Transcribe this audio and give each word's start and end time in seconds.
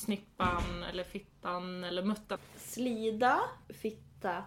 snippan 0.00 0.82
eller 0.90 1.04
fittan 1.04 1.84
eller 1.84 2.02
muttan. 2.02 2.38
Slida, 2.56 3.40
fitta, 3.68 4.44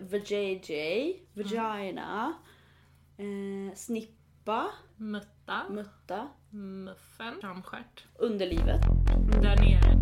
vajayjay, 0.00 1.16
vagina, 1.34 2.32
eh, 3.16 3.74
snippa, 3.76 4.70
Mutta, 4.96 5.68
mutta, 5.70 6.28
muffen, 6.50 7.40
framstjärt. 7.40 8.04
underlivet. 8.18 8.80
Där 9.42 9.56
nere. 9.56 9.96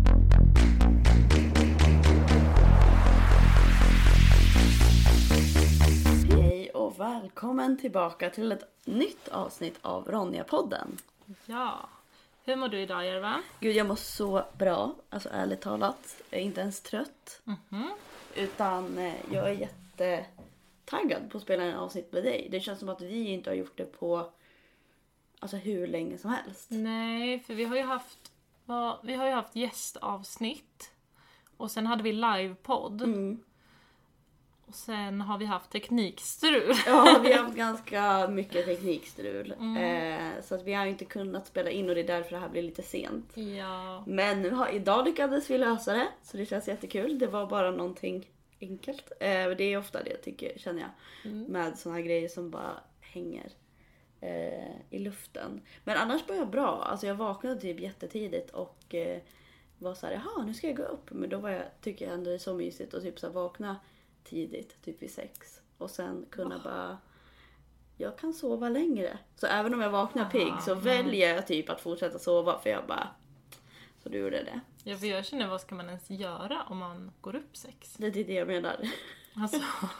Hej 6.31 6.69
och 6.69 6.99
välkommen 6.99 7.77
tillbaka 7.77 8.29
till 8.29 8.51
ett 8.51 8.63
nytt 8.85 9.27
avsnitt 9.27 9.79
av 9.81 10.05
Ronja-podden. 10.11 10.97
Ja. 11.45 11.89
Hur 12.43 12.55
mår 12.55 12.67
du 12.67 12.79
idag 12.79 13.05
Järva? 13.05 13.41
Gud, 13.59 13.75
jag 13.75 13.87
mår 13.87 13.95
så 13.95 14.43
bra. 14.57 14.95
Alltså 15.09 15.29
ärligt 15.31 15.61
talat. 15.61 16.21
Jag 16.29 16.39
är 16.39 16.43
inte 16.43 16.61
ens 16.61 16.81
trött. 16.81 17.41
Mhm. 17.43 17.91
Utan 18.35 18.97
eh, 18.97 19.13
jag 19.31 19.49
är 19.49 19.53
jättetaggad 19.53 21.31
på 21.31 21.37
att 21.37 21.43
spela 21.43 21.63
en 21.63 21.75
avsnitt 21.75 22.11
med 22.11 22.23
dig. 22.23 22.47
Det 22.51 22.59
känns 22.59 22.79
som 22.79 22.89
att 22.89 23.01
vi 23.01 23.27
inte 23.27 23.49
har 23.49 23.55
gjort 23.55 23.77
det 23.77 23.85
på 23.85 24.31
alltså, 25.39 25.57
hur 25.57 25.87
länge 25.87 26.17
som 26.17 26.29
helst. 26.29 26.67
Nej, 26.69 27.39
för 27.39 27.53
vi 27.53 27.63
har 27.63 27.75
ju 27.75 27.83
haft, 27.83 28.31
vi 29.03 29.13
har 29.13 29.25
ju 29.25 29.31
haft 29.31 29.55
gästavsnitt. 29.55 30.91
Och 31.57 31.71
sen 31.71 31.87
hade 31.87 32.03
vi 32.03 32.13
livepodd. 32.13 33.01
Mm. 33.01 33.43
Och 34.69 34.75
sen 34.75 35.21
har 35.21 35.37
vi 35.37 35.45
haft 35.45 35.71
teknikstrul. 35.71 36.75
Ja, 36.85 37.19
vi 37.23 37.31
har 37.33 37.39
haft 37.43 37.55
ganska 37.55 38.27
mycket 38.27 38.65
teknikstrul. 38.65 39.53
Mm. 39.59 39.77
Eh, 39.77 40.41
så 40.43 40.55
att 40.55 40.63
vi 40.63 40.73
har 40.73 40.85
inte 40.85 41.05
kunnat 41.05 41.47
spela 41.47 41.69
in 41.69 41.89
och 41.89 41.95
det 41.95 42.01
är 42.01 42.07
därför 42.07 42.31
det 42.31 42.37
här 42.37 42.49
blir 42.49 42.61
lite 42.61 42.83
sent. 42.83 43.37
Ja. 43.37 44.03
Men 44.07 44.41
nu 44.41 44.49
har, 44.49 44.69
idag 44.69 45.05
lyckades 45.05 45.49
vi 45.49 45.57
lösa 45.57 45.93
det, 45.93 46.07
så 46.23 46.37
det 46.37 46.45
känns 46.45 46.67
jättekul. 46.67 47.19
Det 47.19 47.27
var 47.27 47.47
bara 47.47 47.71
någonting 47.71 48.29
enkelt. 48.61 49.11
Eh, 49.19 49.49
det 49.57 49.63
är 49.63 49.77
ofta 49.77 50.03
det 50.03 50.17
tycker, 50.17 50.59
känner 50.59 50.81
jag. 50.81 50.91
Mm. 51.31 51.43
Med 51.43 51.77
såna 51.77 51.95
här 51.95 52.01
grejer 52.01 52.27
som 52.27 52.49
bara 52.49 52.79
hänger 53.01 53.51
eh, 54.21 54.75
i 54.89 54.99
luften. 54.99 55.61
Men 55.83 55.97
annars 55.97 56.27
var 56.27 56.35
jag 56.35 56.49
bra. 56.49 56.83
Alltså 56.83 57.07
jag 57.07 57.15
vaknade 57.15 57.61
typ 57.61 57.79
jättetidigt 57.79 58.49
och 58.49 58.95
eh, 58.95 59.21
var 59.77 59.93
så 59.93 60.05
här, 60.05 60.13
jaha 60.13 60.45
nu 60.45 60.53
ska 60.53 60.67
jag 60.67 60.77
gå 60.77 60.83
upp. 60.83 61.11
Men 61.11 61.29
då 61.29 61.37
var 61.37 61.49
jag, 61.49 61.63
tycker 61.81 62.05
jag 62.05 62.13
ändå 62.13 62.29
det 62.29 62.35
är 62.35 62.39
så 62.39 62.53
mysigt 62.53 62.93
att 62.93 63.03
typ 63.03 63.19
så 63.19 63.27
här, 63.27 63.33
vakna 63.33 63.75
tidigt, 64.29 64.81
typ 64.81 65.01
vid 65.01 65.11
sex. 65.11 65.61
Och 65.77 65.89
sen 65.89 66.25
kunna 66.29 66.59
bara, 66.63 66.97
jag 67.97 68.17
kan 68.17 68.33
sova 68.33 68.69
längre. 68.69 69.17
Så 69.35 69.47
även 69.47 69.73
om 69.73 69.81
jag 69.81 69.89
vaknar 69.89 70.29
pigg 70.29 70.53
så 70.61 70.71
Aha. 70.71 70.81
väljer 70.81 71.35
jag 71.35 71.47
typ 71.47 71.69
att 71.69 71.81
fortsätta 71.81 72.19
sova 72.19 72.59
för 72.59 72.69
jag 72.69 72.87
bara, 72.87 73.07
så 74.03 74.09
du 74.09 74.17
gjorde 74.17 74.43
det. 74.43 74.59
Ja, 74.83 74.97
för 74.97 75.07
jag 75.07 75.25
känner, 75.25 75.47
vad 75.47 75.61
ska 75.61 75.75
man 75.75 75.85
ens 75.85 76.09
göra 76.09 76.63
om 76.69 76.77
man 76.77 77.11
går 77.21 77.35
upp 77.35 77.57
sex? 77.57 77.93
Det 77.97 78.07
är 78.07 78.11
det 78.23 78.33
jag 78.33 78.47
menar. 78.47 78.75
Alltså, 79.35 79.59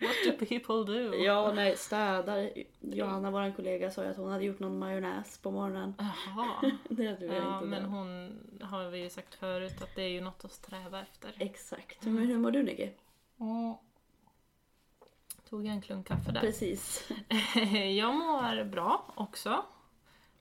what 0.00 0.16
do 0.38 0.46
people 0.46 0.84
do? 0.94 1.14
Ja, 1.14 1.52
nej, 1.54 1.76
städar. 1.76 2.50
Johanna, 2.80 3.30
vår 3.30 3.56
kollega, 3.56 3.90
sa 3.90 4.04
ju 4.04 4.10
att 4.10 4.16
hon 4.16 4.30
hade 4.32 4.44
gjort 4.44 4.58
någon 4.58 4.78
majonnäs 4.78 5.38
på 5.38 5.50
morgonen. 5.50 5.94
Jaha. 5.98 6.70
Det 6.88 7.06
hade 7.06 7.26
vi 7.26 7.36
Ja, 7.36 7.54
inte 7.54 7.66
men 7.66 7.82
det. 7.82 7.88
hon 7.88 8.38
har 8.60 8.88
vi 8.90 8.98
ju 8.98 9.10
sagt 9.10 9.34
förut 9.34 9.82
att 9.82 9.94
det 9.96 10.02
är 10.02 10.08
ju 10.08 10.20
något 10.20 10.44
att 10.44 10.52
sträva 10.52 11.00
efter. 11.02 11.34
Exakt. 11.38 12.04
Men 12.04 12.18
hur 12.18 12.38
mår 12.38 12.50
du 12.50 12.62
Nicky? 12.62 12.88
Mm. 13.42 13.74
Tog 15.48 15.66
jag 15.66 15.72
en 15.72 15.82
klunk 15.82 16.06
kaffe 16.06 16.32
där. 16.32 16.40
Precis. 16.40 17.08
jag 17.96 18.14
mår 18.14 18.64
bra 18.64 19.04
också. 19.14 19.64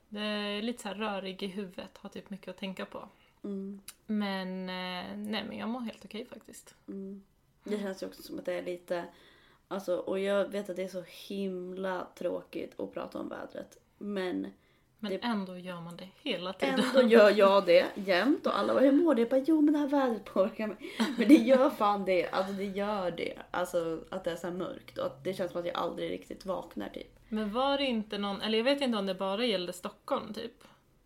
Det 0.09 0.21
är 0.21 0.61
lite 0.61 0.81
så 0.81 0.87
här 0.87 0.95
rörig 0.95 1.43
i 1.43 1.47
huvudet, 1.47 1.97
har 1.97 2.09
typ 2.09 2.29
mycket 2.29 2.47
att 2.47 2.57
tänka 2.57 2.85
på. 2.85 3.09
Mm, 3.43 3.81
Men 4.05 4.47
eh, 4.69 5.17
nej, 5.17 5.43
men 5.47 5.57
jag 5.57 5.69
mår 5.69 5.79
helt 5.79 6.05
okej 6.05 6.25
faktiskt. 6.25 6.75
mm. 6.87 7.23
Det 7.63 7.79
känns 7.79 8.03
ju 8.03 8.07
också 8.07 8.21
som 8.23 8.39
att 8.39 8.45
det 8.45 8.53
är 8.53 8.63
lite... 8.63 9.05
Alltså, 9.67 9.97
och 9.97 10.19
jag 10.19 10.47
vet 10.49 10.69
att 10.69 10.75
det 10.75 10.83
är 10.83 10.87
så 10.87 11.03
himla 11.27 12.07
tråkigt 12.15 12.79
att 12.79 12.93
prata 12.93 13.19
om 13.19 13.29
vädret. 13.29 13.77
Men 13.97 14.47
Men 15.03 15.11
Det- 15.11 15.19
ändå 15.23 15.57
gör 15.57 15.81
man 15.81 15.97
det 15.97 16.07
hela 16.23 16.53
tiden. 16.53 16.79
ändå 16.95 17.07
gör 17.09 17.29
jag 17.29 17.65
det 17.65 17.85
jämt. 17.95 18.45
Och 18.47 18.57
alla 18.59 18.73
bara, 18.73 18.83
hur 18.83 18.91
mår 18.91 19.15
du? 19.15 19.21
Jag 19.21 19.29
bara, 19.29 19.39
jo 19.47 19.61
men 19.61 19.73
det 19.73 19.79
här 19.79 19.87
vädret 19.87 20.25
påverkar 20.25 20.67
mig. 20.67 20.77
Men 21.17 21.27
det 21.27 21.33
gör 21.35 21.69
fan 21.69 22.05
det. 22.05 22.29
Alltså 22.29 22.53
det 22.53 22.63
gör 22.65 23.11
det. 23.11 23.33
Alltså 23.51 23.99
att 24.09 24.23
det 24.23 24.31
är 24.31 24.35
så 24.35 24.51
mörkt. 24.51 24.97
Och 24.97 25.05
att 25.05 25.23
det 25.23 25.33
känns 25.33 25.51
som 25.51 25.59
att 25.61 25.67
jag 25.67 25.75
aldrig 25.75 26.11
riktigt 26.11 26.45
vaknar 26.45 26.89
typ. 26.89 27.19
Men 27.29 27.51
var 27.51 27.77
det 27.77 27.85
inte 27.85 28.17
någon, 28.17 28.41
eller 28.41 28.57
jag 28.57 28.65
vet 28.65 28.81
inte 28.81 28.97
om 28.97 29.05
det 29.05 29.15
bara 29.15 29.45
gällde 29.45 29.73
Stockholm 29.73 30.33
typ. 30.33 30.63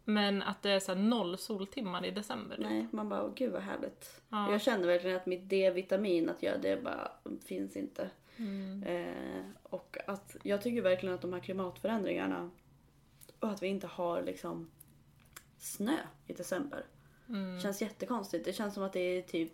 Men 0.08 0.42
att 0.44 0.62
det 0.62 0.72
är 0.72 0.80
så 0.80 0.96
noll 0.96 1.38
soltimmar 1.38 2.06
i 2.06 2.12
december. 2.12 2.56
typ. 2.56 2.66
Nej, 2.66 2.88
man 2.92 3.10
bara, 3.10 3.24
åh 3.24 3.32
gud 3.36 3.52
vad 3.52 3.62
härligt. 3.62 4.22
Ja. 4.30 4.52
Jag 4.52 4.62
känner 4.62 4.88
verkligen 4.88 5.16
att 5.16 5.26
mitt 5.26 5.50
D-vitamin, 5.50 6.30
att 6.30 6.44
göra 6.44 6.58
det 6.58 6.84
bara 6.84 7.12
finns 7.46 7.76
inte. 7.78 8.10
Mm. 8.38 8.84
Eh, 8.84 9.46
och 9.64 9.98
att 10.08 10.36
jag 10.44 10.62
tycker 10.62 10.82
verkligen 10.82 11.16
att 11.16 11.22
de 11.22 11.34
här 11.34 11.40
klimatförändringarna 11.40 12.50
och 13.46 13.52
att 13.52 13.64
vi 13.64 13.68
inte 13.68 13.88
har 13.88 14.22
liksom 14.24 14.72
snö 15.60 15.98
i 16.28 16.34
december. 16.34 16.86
Mm. 17.30 17.60
Känns 17.62 17.82
jättekonstigt. 17.82 18.46
Det 18.46 18.54
känns 18.54 18.74
som 18.74 18.84
att 18.84 18.94
det 18.94 19.00
är 19.00 19.22
typ 19.22 19.52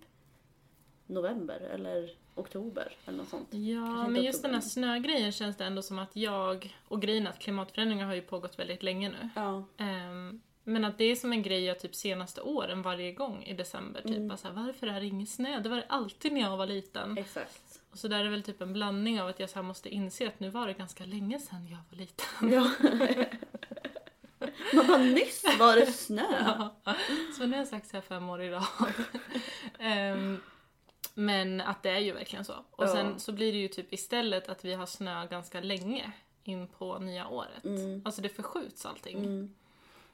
november 1.07 1.59
eller 1.59 2.12
oktober 2.35 2.94
eller 3.06 3.18
något 3.18 3.29
sånt. 3.29 3.47
Ja, 3.53 4.07
men 4.07 4.24
just 4.24 4.41
den 4.44 4.53
här 4.53 4.62
snögrejen 4.62 5.31
känns 5.31 5.57
det 5.57 5.66
ändå 5.66 5.81
som 5.81 6.00
att 6.00 6.16
jag, 6.16 6.78
och 6.88 7.02
grejen 7.02 7.28
att 7.28 7.40
klimatförändringar 7.40 8.06
har 8.06 8.13
ju 8.13 8.22
pågått 8.22 8.59
väldigt 8.59 8.84
länge 8.84 9.09
nu. 9.09 9.29
Ja, 9.35 9.63
Ehm, 9.78 10.41
men 10.63 10.85
att 10.85 10.97
det 10.97 11.03
är 11.06 11.16
som 11.16 11.31
en 11.31 11.41
grej 11.44 11.63
jag 11.63 11.79
typ 11.79 11.96
senaste 11.96 12.41
åren 12.41 12.81
varje 12.81 13.12
gång 13.12 13.44
i 13.44 13.53
december. 13.53 14.02
Typ 14.02 14.12
Mm. 14.16 14.28
bara 14.28 14.38
så 14.38 14.47
här, 14.47 14.56
varför 14.56 14.88
är 14.88 15.00
det 15.00 15.06
ingen 15.06 15.28
snö? 15.28 15.59
Det 15.59 15.69
var 15.69 15.78
det 15.78 15.85
alltid 15.90 16.34
när 16.34 16.41
jag 16.41 16.58
var 16.58 16.68
liten. 16.68 17.18
exakt. 17.18 17.81
Och 17.91 17.97
så 17.97 18.08
där 18.08 18.19
är 18.19 18.23
det 18.23 18.29
väl 18.29 18.44
typ 18.44 18.62
en 18.62 18.73
blandning 18.73 19.22
av 19.22 19.28
att 19.28 19.40
jag 19.40 19.50
så 19.50 19.63
måste 19.63 19.90
inse 19.90 20.28
att 20.28 20.40
nu 20.40 20.50
var 20.50 20.68
det 20.68 20.73
ganska 20.73 21.06
länge 21.06 21.40
sedan 21.40 21.68
jag 21.68 21.78
var 21.90 21.97
liten. 21.97 22.52
Ja. 22.52 22.72
Man 24.74 24.88
bara, 24.88 24.98
nyss 24.98 25.44
var 25.59 25.76
det 25.76 25.86
snö. 25.86 26.24
Ja. 26.84 26.96
Så 27.38 27.46
nu 27.46 27.52
har 27.52 27.58
jag 27.58 27.68
sagt 27.68 27.88
så 27.90 27.98
här 27.98 28.02
fem 28.02 28.30
år 28.30 28.42
i 28.42 28.50
rad. 28.50 28.64
Ehm, 29.80 30.38
men 31.14 31.62
att 31.62 31.84
det 31.84 31.90
är 31.90 32.00
ju 32.00 32.12
verkligen 32.12 32.46
så. 32.46 32.54
Och 32.72 32.84
Ja. 32.84 32.88
sen 32.88 33.20
så 33.20 33.32
blir 33.32 33.52
det 33.52 33.58
ju 33.59 33.68
typ 33.68 33.94
istället 33.94 34.50
att 34.50 34.66
vi 34.66 34.74
har 34.74 34.86
snö 34.86 35.28
ganska 35.28 35.62
länge 35.62 36.12
in 36.44 36.68
på 36.68 37.00
nya 37.00 37.28
året. 37.28 37.66
Mm. 37.66 38.02
Alltså 38.06 38.22
det 38.22 38.30
förskjuts 38.30 38.86
allting. 38.86 39.18
Mm. 39.18 39.54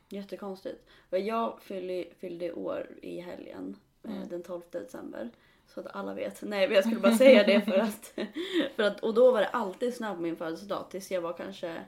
Jättekonstigt. 0.10 0.88
Jag 1.10 1.62
fyllde, 1.62 2.06
fyllde 2.20 2.54
år 2.54 2.88
i 3.02 3.20
helgen, 3.20 3.76
eh, 4.04 4.12
Mm. 4.16 4.28
den 4.28 4.44
12 4.44 4.62
december. 4.72 5.30
Så 5.74 5.80
att 5.80 5.88
alla 5.96 6.14
vet. 6.14 6.42
Nej 6.42 6.68
men 6.68 6.76
jag 6.76 6.84
skulle 6.84 7.00
bara 7.00 7.18
säga 7.18 7.44
det 7.44 7.62
för 7.62 7.78
att, 7.78 8.14
för 8.76 8.84
att... 8.84 9.00
Och 9.00 9.14
då 9.14 9.32
var 9.32 9.42
det 9.42 9.48
alltid 9.48 9.96
snö 9.96 10.16
på 10.16 10.22
min 10.22 10.36
födelsedag 10.38 10.86
tills 10.90 11.12
jag 11.12 11.22
var 11.22 11.34
kanske 11.34 11.84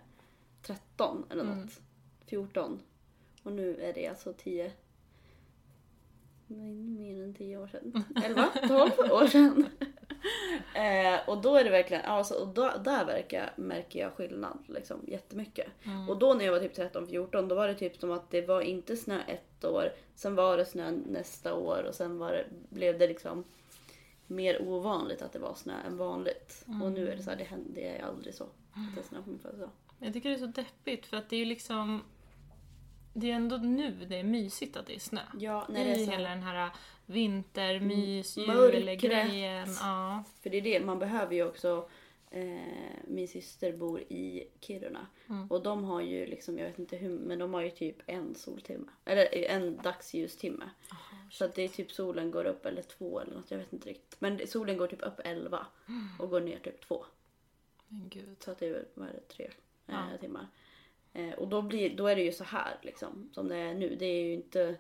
13 0.62 1.26
eller 1.30 1.44
något. 1.44 1.80
Mm. 2.32 2.48
14. 2.48 2.80
Och 3.44 3.52
nu 3.52 3.82
är 3.82 3.94
det 3.94 4.08
alltså 4.08 4.34
10... 4.34 4.72
Nej, 6.52 6.74
mer 6.74 7.24
än 7.24 7.34
10 7.34 7.58
år 7.58 7.68
sedan. 7.68 8.04
11, 8.26 8.50
12 8.68 9.12
år 9.12 9.28
sedan. 9.28 9.66
eh, 10.76 11.30
och 11.30 11.42
då 11.42 11.56
är 11.56 11.64
det 11.64 11.70
verkligen, 11.70 12.06
alltså, 12.06 12.34
och 12.34 12.48
då, 12.48 12.74
där 12.84 13.06
verkar, 13.06 13.54
märker 13.56 14.00
jag 14.00 14.14
skillnad 14.14 14.58
liksom, 14.68 15.00
jättemycket. 15.08 15.68
Mm. 15.84 16.10
Och 16.10 16.20
då 16.20 16.34
när 16.34 16.46
jag 16.46 16.52
var 16.52 16.60
typ 16.60 16.78
13-14 16.78 17.48
då 17.48 17.56
var 17.56 17.68
det 17.68 17.76
typ 17.76 17.98
som 17.98 18.12
att 18.12 18.32
det 18.32 18.42
var 18.42 18.62
inte 18.62 18.98
snö 18.98 19.22
ett 19.28 19.66
år, 19.66 19.94
sen 20.16 20.36
var 20.36 20.58
det 20.58 20.66
snö 20.66 20.92
nästa 20.92 21.54
år 21.54 21.86
och 21.88 21.96
sen 21.96 22.18
var 22.18 22.32
det, 22.32 22.46
blev 22.70 23.00
det 23.00 23.08
liksom 23.08 23.44
mer 24.28 24.62
ovanligt 24.62 25.22
att 25.22 25.34
det 25.34 25.40
var 25.40 25.54
snö 25.54 25.74
än 25.88 25.98
vanligt. 25.98 26.66
Och 26.84 26.92
nu 26.92 27.10
är 27.10 27.16
det 27.16 27.24
så 27.24 27.30
här, 27.30 27.38
det, 27.38 27.44
händer, 27.44 27.72
det 27.76 27.88
är 27.88 28.04
aldrig 28.04 28.34
så 28.36 28.44
att 28.44 28.96
det 28.96 29.02
är 29.02 29.06
snö 29.06 29.22
på 29.22 29.30
min 29.30 29.40
födelsedag. 29.40 29.72
Jag 30.00 30.14
tycker 30.14 30.30
det 30.30 30.36
är 30.36 30.40
så 30.40 30.46
deppigt 30.46 31.06
för 31.06 31.18
att 31.18 31.30
det 31.30 31.36
är 31.36 31.40
ju 31.40 31.46
liksom 31.46 32.02
det 33.20 33.32
är 33.32 33.36
ändå 33.36 33.58
nu 33.58 33.92
det 34.10 34.20
är 34.20 34.24
mysigt 34.24 34.78
att 34.78 34.86
det 34.88 34.96
är 34.96 35.00
snö. 35.00 35.22
Ja, 35.40 35.66
när 35.70 35.82
är 35.82 35.86
det 35.86 35.92
är 35.92 35.98
ju 35.98 36.06
så 36.06 36.12
hela 36.12 36.30
den 36.30 36.44
här 36.44 36.70
vintermys, 37.06 38.38
Mm, 38.38 38.50
julgrejen. 38.74 39.68
Ja. 39.82 40.24
För 40.42 40.50
det 40.50 40.58
är 40.58 40.62
det, 40.62 40.80
man 40.80 41.00
behöver 41.00 41.36
ju 41.36 41.44
också 41.48 41.90
eh, 42.32 42.44
min 43.08 43.28
syster 43.28 43.74
bor 43.78 44.00
i 44.02 44.48
Kiruna 44.60 45.08
Mm. 45.30 45.48
och 45.52 45.64
de 45.64 45.84
har 45.84 46.02
ju 46.02 46.26
liksom, 46.26 46.58
jag 46.58 46.66
vet 46.66 46.80
inte 46.80 46.98
hur, 46.98 47.20
men 47.20 47.40
de 47.40 47.54
har 47.54 47.62
ju 47.62 47.70
typ 47.70 47.96
en 48.06 48.36
soltimme. 48.36 48.88
Eller 49.06 49.36
en 49.36 49.78
dagsljustimme. 49.84 50.70
Så 51.32 51.46
att 51.46 51.56
det 51.56 51.62
är 51.62 51.68
typ 51.68 51.92
solen 51.92 52.32
går 52.32 52.46
upp 52.46 52.66
eller 52.66 52.82
två 52.82 53.20
eller 53.20 53.34
något, 53.34 53.52
jag 53.52 53.58
vet 53.58 53.74
inte 53.74 53.90
riktigt. 53.90 54.16
Men 54.22 54.48
solen 54.48 54.78
går 54.78 54.88
typ 54.88 55.02
upp 55.04 55.20
11 55.26 55.66
och 56.20 56.30
går 56.30 56.42
ner 56.42 56.60
typ 56.60 56.82
två. 56.88 57.06
Men 57.88 58.10
gud. 58.10 58.36
Så 58.40 58.52
att 58.52 58.60
det 58.60 58.68
är 58.68 58.72
väl, 58.72 58.86
vad 58.94 59.08
är 59.10 59.14
det, 59.14 59.28
tre 59.28 59.46
eh, 59.46 59.52
Ja. 60.12 60.18
timmar. 60.22 60.48
Eh, 61.14 61.32
och 61.34 61.48
då, 61.48 61.62
blir, 61.62 61.96
då 61.98 62.08
är 62.08 62.16
det 62.16 62.22
ju 62.22 62.32
så 62.32 62.44
här 62.44 62.78
liksom, 62.82 63.30
som 63.34 63.48
det 63.48 63.56
är 63.56 63.74
nu. 63.74 63.96
Det 63.96 64.06
är 64.06 64.24
ju 64.24 64.34
inte 64.34 64.78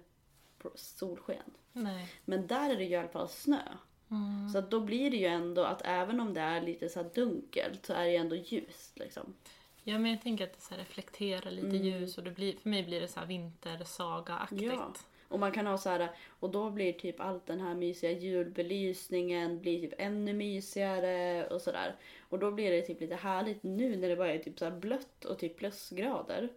solsken. 0.75 1.43
Nej. 1.73 2.07
Men 2.25 2.47
där 2.47 2.69
är 2.69 2.77
det 2.77 2.83
ju 2.83 2.89
i 2.89 2.95
alla 2.95 3.07
fall 3.07 3.29
snö. 3.29 3.61
Mm. 4.11 4.49
Så 4.49 4.61
då 4.61 4.79
blir 4.79 5.11
det 5.11 5.17
ju 5.17 5.25
ändå 5.25 5.63
att 5.63 5.81
även 5.85 6.19
om 6.19 6.33
det 6.33 6.41
är 6.41 6.61
lite 6.61 6.89
så 6.89 7.03
dunkelt 7.03 7.85
så 7.85 7.93
är 7.93 8.03
det 8.03 8.11
ju 8.11 8.17
ändå 8.17 8.35
ljust 8.35 8.99
liksom. 8.99 9.33
Ja 9.83 9.99
men 9.99 10.11
jag 10.11 10.21
tänker 10.21 10.43
att 10.43 10.53
det 10.53 10.61
så 10.61 10.75
reflekterar 10.75 11.51
lite 11.51 11.67
Mm. 11.67 11.83
ljus 11.83 12.17
och 12.17 12.23
det 12.23 12.31
blir, 12.31 12.53
för 12.53 12.69
mig 12.69 12.83
blir 12.83 13.01
det 13.01 13.07
så 13.07 13.19
här 13.19 13.27
vintersaga-aktigt. 13.27 14.73
Ja. 14.73 14.93
Och 15.27 15.39
man 15.39 15.51
kan 15.51 15.67
ha 15.67 15.77
så 15.77 15.89
här, 15.89 16.09
och 16.39 16.49
då 16.49 16.69
blir 16.69 16.93
typ 16.93 17.19
allt 17.19 17.45
den 17.45 17.59
här 17.59 17.75
mysiga 17.75 18.11
julbelysningen 18.11 19.59
blir 19.61 19.81
typ 19.81 19.93
ännu 19.97 20.33
mysigare 20.33 21.47
och 21.47 21.61
sådär. 21.61 21.95
Och 22.29 22.39
då 22.39 22.51
blir 22.51 22.71
det 22.71 22.81
typ 22.81 23.01
lite 23.01 23.15
härligt 23.15 23.63
nu 23.63 23.95
när 23.95 24.09
det 24.09 24.15
bara 24.15 24.33
är 24.33 24.39
typ 24.39 24.59
så 24.59 24.71
blött 24.71 25.25
och 25.25 25.39
typ 25.39 25.57
plusgrader. 25.57 26.49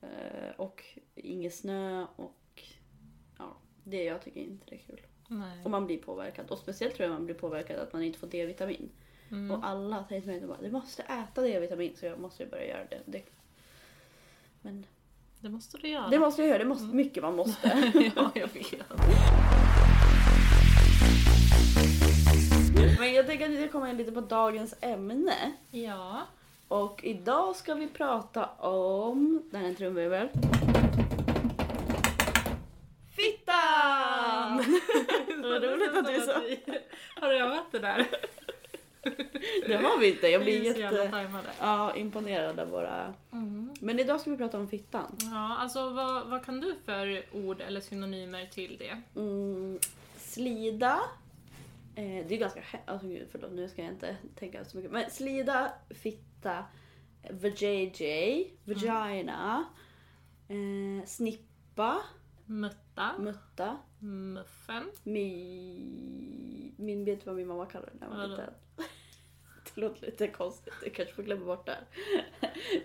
Eh, 0.00 0.50
och 0.56 0.84
ingen 1.14 1.50
snö 1.50 2.06
och 2.16 2.62
ja, 3.38 3.56
det 3.84 4.04
jag 4.04 4.22
tycker 4.22 4.40
inte 4.40 4.66
det 4.68 4.74
är 4.74 4.78
kul. 4.78 5.00
Nej. 5.28 5.64
Och 5.64 5.70
man 5.70 5.86
blir 5.86 5.98
påverkad. 5.98 6.50
Och 6.50 6.58
speciellt 6.58 6.94
tror 6.94 7.08
jag 7.08 7.14
man 7.14 7.24
blir 7.24 7.34
påverkad 7.34 7.78
att 7.78 7.92
man 7.92 8.02
inte 8.02 8.18
får 8.18 8.26
D-vitamin. 8.26 8.90
Mm. 9.30 9.50
Och 9.50 9.66
alla 9.66 10.04
säger 10.08 10.20
till 10.20 10.30
mig 10.30 10.54
att 10.54 10.60
du 10.60 10.70
måste 10.70 11.02
äta 11.02 11.42
D-vitamin 11.42 11.96
så 11.96 12.06
jag 12.06 12.20
måste 12.20 12.42
ju 12.42 12.48
börja 12.50 12.66
göra 12.66 12.84
det. 12.90 13.00
det. 13.06 13.22
Men 14.62 14.86
Det 15.40 15.48
måste 15.48 15.78
du 15.78 15.88
göra. 15.88 16.08
det 16.08 16.18
måste 16.18 16.42
jag 16.42 16.48
göra, 16.48 16.58
det 16.58 16.64
måste, 16.64 16.84
mycket 16.96 17.22
man 17.22 17.36
måste. 17.36 17.92
ja, 18.16 18.30
jag 18.34 18.48
vet. 18.48 18.82
Lite 24.00 24.12
på 24.12 24.20
dagens 24.20 24.74
ämne. 24.80 25.52
Ja. 25.70 26.22
Och 26.68 27.00
idag 27.04 27.56
ska 27.56 27.74
vi 27.74 27.88
prata 27.88 28.46
om... 28.46 29.42
Där 29.50 29.60
är 29.60 29.64
en 29.64 29.74
trumvirvel. 29.74 30.28
Fittan! 33.16 34.56
Vad 35.42 35.62
roligt 35.62 35.96
att 35.96 36.06
du 36.06 36.20
sa. 36.20 36.32
Har 37.20 37.28
du 37.28 37.38
övat 37.38 37.64
det 37.70 37.78
där? 37.78 38.06
Det 39.66 39.76
har 39.76 39.98
vi 39.98 40.10
inte. 40.10 40.28
Jag 40.28 40.42
blir 40.42 40.80
jätte 40.80 41.28
ja, 41.60 41.96
imponerad 41.96 42.60
av 42.60 42.68
våra... 42.68 43.14
Mm. 43.32 43.74
Men 43.80 43.98
idag 43.98 44.20
ska 44.20 44.30
vi 44.30 44.36
prata 44.36 44.58
om 44.58 44.68
fittan. 44.68 45.16
Ja, 45.20 45.56
alltså 45.58 45.90
vad, 45.90 46.26
vad 46.26 46.44
kan 46.44 46.60
du 46.60 46.74
för 46.84 47.22
ord 47.32 47.60
eller 47.60 47.80
synonymer 47.80 48.46
till 48.46 48.76
det? 48.78 49.20
Mm, 49.20 49.78
slida. 50.16 51.00
Eh, 52.00 52.26
det 52.28 52.34
är 52.34 52.38
ganska... 52.38 52.60
he- 52.60 52.78
Alltså 52.86 53.06
gud, 53.08 53.28
förlåt 53.32 53.52
nu 53.52 53.68
ska 53.68 53.82
jag 53.82 53.90
inte 53.92 54.16
tänka 54.34 54.64
så 54.64 54.76
mycket. 54.76 54.92
Men 54.92 55.10
slida, 55.10 55.72
fitta, 55.90 56.64
vajayjay, 57.30 58.50
vagina, 58.64 59.64
eh, 60.48 61.06
snippa, 61.06 62.02
Mutta, 62.46 63.14
mutta, 63.18 63.78
muffen, 63.98 64.90
mi... 65.02 66.72
Min 66.76 67.04
vet 67.04 67.26
vad 67.26 67.36
min 67.36 67.46
mamma 67.48 67.66
kallar 67.66 67.86
det 67.86 67.98
när 68.00 68.06
jag 68.06 68.14
var 68.16 68.18
Vadå? 68.28 68.30
liten. 68.30 68.54
Det 69.74 69.80
låter 69.80 70.06
lite 70.06 70.28
konstigt, 70.28 70.74
jag 70.84 70.94
kanske 70.94 71.14
får 71.14 71.22
glömma 71.22 71.44
bort 71.46 71.66
det 71.66 71.72
här. 71.72 71.84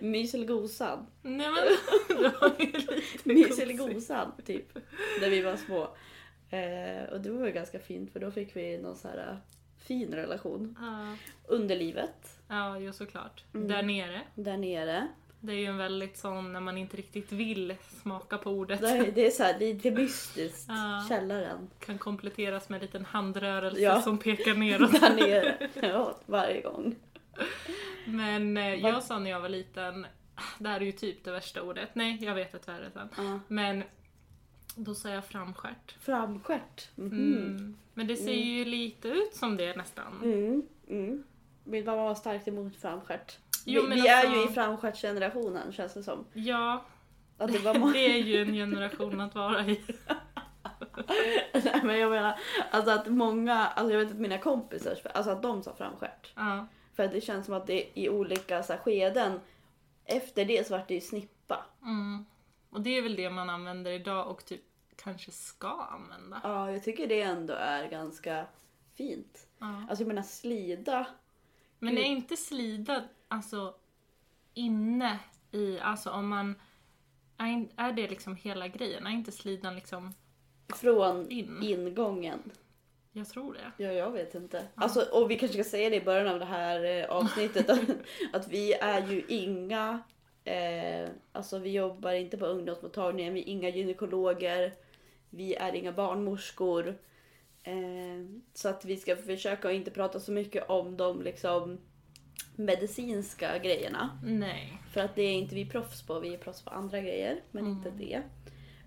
Myselgosan. 0.00 1.06
Nej 1.22 1.48
men 1.52 1.64
det 2.22 2.34
var 2.40 2.54
ju 2.58 2.66
lite 2.66 3.28
Myselgosan, 3.28 4.32
typ. 4.44 4.74
När 5.20 5.30
vi 5.30 5.42
var 5.42 5.56
små. 5.56 5.96
Eh, 6.50 7.04
och 7.12 7.20
det 7.20 7.30
var 7.30 7.46
ju 7.46 7.52
ganska 7.52 7.78
fint 7.78 8.12
för 8.12 8.20
då 8.20 8.30
fick 8.30 8.56
vi 8.56 8.78
någon 8.78 8.96
så 8.96 9.08
här 9.08 9.18
eh, 9.18 9.36
fin 9.78 10.14
relation. 10.14 10.76
Ja, 10.80 11.16
Underlivet, 11.48 12.38
ja 12.48 12.78
jo 12.78 12.92
såklart. 12.92 13.44
Mm. 13.54 13.68
Där 13.68 13.82
nere. 13.82 14.20
där 14.34 14.56
nere. 14.56 15.08
Det 15.40 15.52
är 15.52 15.56
ju 15.56 15.66
en 15.66 15.76
väldigt 15.76 16.16
sån 16.16 16.52
när 16.52 16.60
man 16.60 16.78
inte 16.78 16.96
riktigt 16.96 17.32
vill 17.32 17.74
smaka 18.02 18.38
på 18.38 18.50
ordet. 18.50 18.80
Det 18.80 18.88
är, 18.88 19.12
det 19.12 19.26
är 19.26 19.30
så 19.30 19.42
här, 19.42 19.58
det 19.58 19.64
är 19.64 19.74
lite 19.74 19.90
mystiskt. 20.02 20.64
Ja. 20.68 21.06
Källaren. 21.08 21.70
Kan 21.80 21.98
kompletteras 21.98 22.68
med 22.68 22.76
en 22.76 22.82
liten 22.86 23.04
handrörelse 23.04 23.80
Ja. 23.80 24.02
som 24.02 24.18
pekar 24.18 24.54
neråt. 24.58 25.00
Där 25.00 25.14
nere. 25.14 25.68
Ja, 25.82 26.16
varje 26.26 26.60
gång. 26.62 26.96
Men 28.06 28.56
eh, 28.56 28.74
jag 28.74 29.02
sa 29.02 29.18
när 29.18 29.30
jag 29.30 29.40
var 29.40 29.48
liten, 29.48 30.06
det 30.58 30.68
här 30.68 30.80
är 30.80 30.84
ju 30.84 30.92
typ 30.92 31.24
det 31.24 31.30
värsta 31.30 31.62
ordet. 31.62 31.88
Nej, 31.94 32.18
jag 32.24 32.34
vet 32.34 32.54
ett 32.54 32.68
värre 32.68 32.90
sen. 32.92 33.08
Ja. 33.16 33.40
Men 33.48 33.82
då 34.76 34.94
sa 34.94 35.08
jag 35.08 35.24
framstjärt. 35.24 35.96
Framstjärt. 36.00 36.88
Mhm. 36.94 37.34
Mm. 37.34 37.76
Men 37.94 38.06
det 38.06 38.16
ser 38.16 38.32
ju 38.32 38.64
lite 38.64 39.08
ut 39.08 39.34
som 39.34 39.56
det 39.56 39.76
nästan. 39.76 40.20
Mm. 40.22 40.62
Mm. 40.88 41.22
Min 41.64 41.84
mamma 41.84 42.04
var 42.04 42.14
starkt 42.14 42.48
emot 42.48 42.76
framstjärt. 42.76 43.38
Jo, 43.64 43.82
vi 43.88 43.94
vi 43.94 44.08
är 44.08 44.20
alltså- 44.26 44.40
ju 44.40 44.44
i 44.44 44.48
framstjärtsgenerationen 44.54 45.72
känns 45.72 45.94
det 45.94 46.02
som. 46.02 46.24
Ja, 46.32 46.84
Att 47.38 47.52
det 47.52 47.58
var 47.58 47.74
det 47.92 47.98
är 47.98 48.22
ju 48.22 48.42
en 48.42 48.52
generation 48.52 49.20
att 49.20 49.34
vara 49.34 49.66
i. 49.66 49.80
Nej, 51.52 51.80
men 51.84 51.98
jag 51.98 52.10
menar 52.10 52.38
alltså 52.70 52.90
att 52.90 53.06
många, 53.08 53.54
alltså 53.66 53.92
jag 53.92 54.00
vet 54.00 54.10
att 54.10 54.18
mina 54.18 54.38
kompisar, 54.38 54.96
alltså 55.14 55.30
att 55.30 55.42
de 55.42 55.62
sa 55.62 55.74
framstjärt. 55.74 56.32
Ja. 56.36 56.66
För 56.94 57.02
att 57.02 57.12
det 57.12 57.20
känns 57.20 57.46
som 57.46 57.54
att 57.54 57.66
det 57.66 57.98
i 58.00 58.08
olika 58.08 58.62
så 58.62 58.72
här, 58.72 58.80
skeden, 58.80 59.40
efter 60.04 60.44
det 60.44 60.66
så 60.66 60.76
vart 60.76 60.88
det 60.88 60.94
ju 60.94 61.00
snippa. 61.00 61.64
Mm. 61.82 62.24
Och 62.70 62.80
det 62.80 62.90
är 62.90 63.02
väl 63.02 63.16
det 63.16 63.30
man 63.30 63.50
använder 63.50 63.90
idag 63.90 64.28
och 64.30 64.44
typ 64.44 64.62
kanske 64.96 65.30
ska 65.30 65.68
använda. 65.68 66.40
Ja, 66.44 66.72
jag 66.72 66.82
tycker 66.82 67.06
det 67.06 67.22
ändå 67.22 67.54
är 67.54 67.88
ganska 67.88 68.46
fint. 68.94 69.48
Ja. 69.58 69.86
Alltså 69.88 70.02
jag 70.02 70.08
menar 70.08 70.22
slida. 70.22 71.06
Men 71.78 71.98
är 71.98 72.02
inte 72.02 72.36
slida 72.36 73.04
alltså 73.28 73.74
inne 74.54 75.18
i, 75.52 75.78
alltså 75.80 76.10
om 76.10 76.28
man, 76.28 76.54
är, 77.36 77.68
är 77.76 77.92
det 77.92 78.08
liksom 78.08 78.36
hela 78.36 78.68
grejen? 78.68 79.06
Är 79.06 79.10
inte 79.10 79.32
slidan 79.32 79.74
liksom, 79.74 80.14
Från 80.74 81.30
In. 81.30 81.62
ingången. 81.62 82.52
jag 83.12 83.28
tror 83.28 83.54
det. 83.54 83.84
Ja, 83.84 83.92
jag 83.92 84.10
vet 84.10 84.34
inte. 84.34 84.68
Alltså, 84.74 85.00
och 85.12 85.30
vi 85.30 85.38
kanske 85.38 85.62
ska 85.62 85.70
säga 85.70 85.90
det 85.90 85.96
i 85.96 86.04
början 86.04 86.26
av 86.34 86.38
det 86.38 86.44
här 86.44 86.84
eh, 86.84 87.04
avsnittet. 87.10 87.70
att, 87.70 87.80
att 88.32 88.48
vi 88.48 88.72
är 88.72 89.06
ju 89.06 89.24
inga, 89.28 90.02
eh, 90.46 91.08
alltså 91.32 91.58
vi 91.58 91.70
jobbar 91.70 92.12
inte 92.12 92.36
på 92.36 92.46
ungdomsmottagningen, 92.46 93.34
vi 93.34 93.40
är 93.40 93.48
inga 93.48 93.68
gynekologer, 93.68 94.72
vi 95.30 95.54
är 95.54 95.72
inga 95.74 95.92
barnmorskor. 95.92 96.98
Eh, 97.62 98.26
så 98.54 98.68
att 98.68 98.84
vi 98.84 98.96
ska 98.96 99.16
försöka 99.16 99.68
att 99.68 99.74
inte 99.74 99.90
prata 99.90 100.20
så 100.20 100.32
mycket 100.32 100.70
om 100.70 100.96
de 100.96 101.22
liksom 101.22 101.78
medicinska 102.56 103.58
grejerna. 103.58 104.20
Nej. 104.24 104.78
För 104.92 105.00
att 105.00 105.14
det 105.14 105.22
är 105.22 105.32
inte 105.32 105.54
vi 105.54 105.66
proffs 105.66 106.06
på, 106.06 106.20
vi 106.20 106.34
är 106.34 106.38
proffs 106.38 106.62
på 106.62 106.70
andra 106.70 107.00
grejer, 107.00 107.40
men 107.50 107.64
Mm. 107.64 107.76
inte 107.76 107.90
det. 107.90 108.22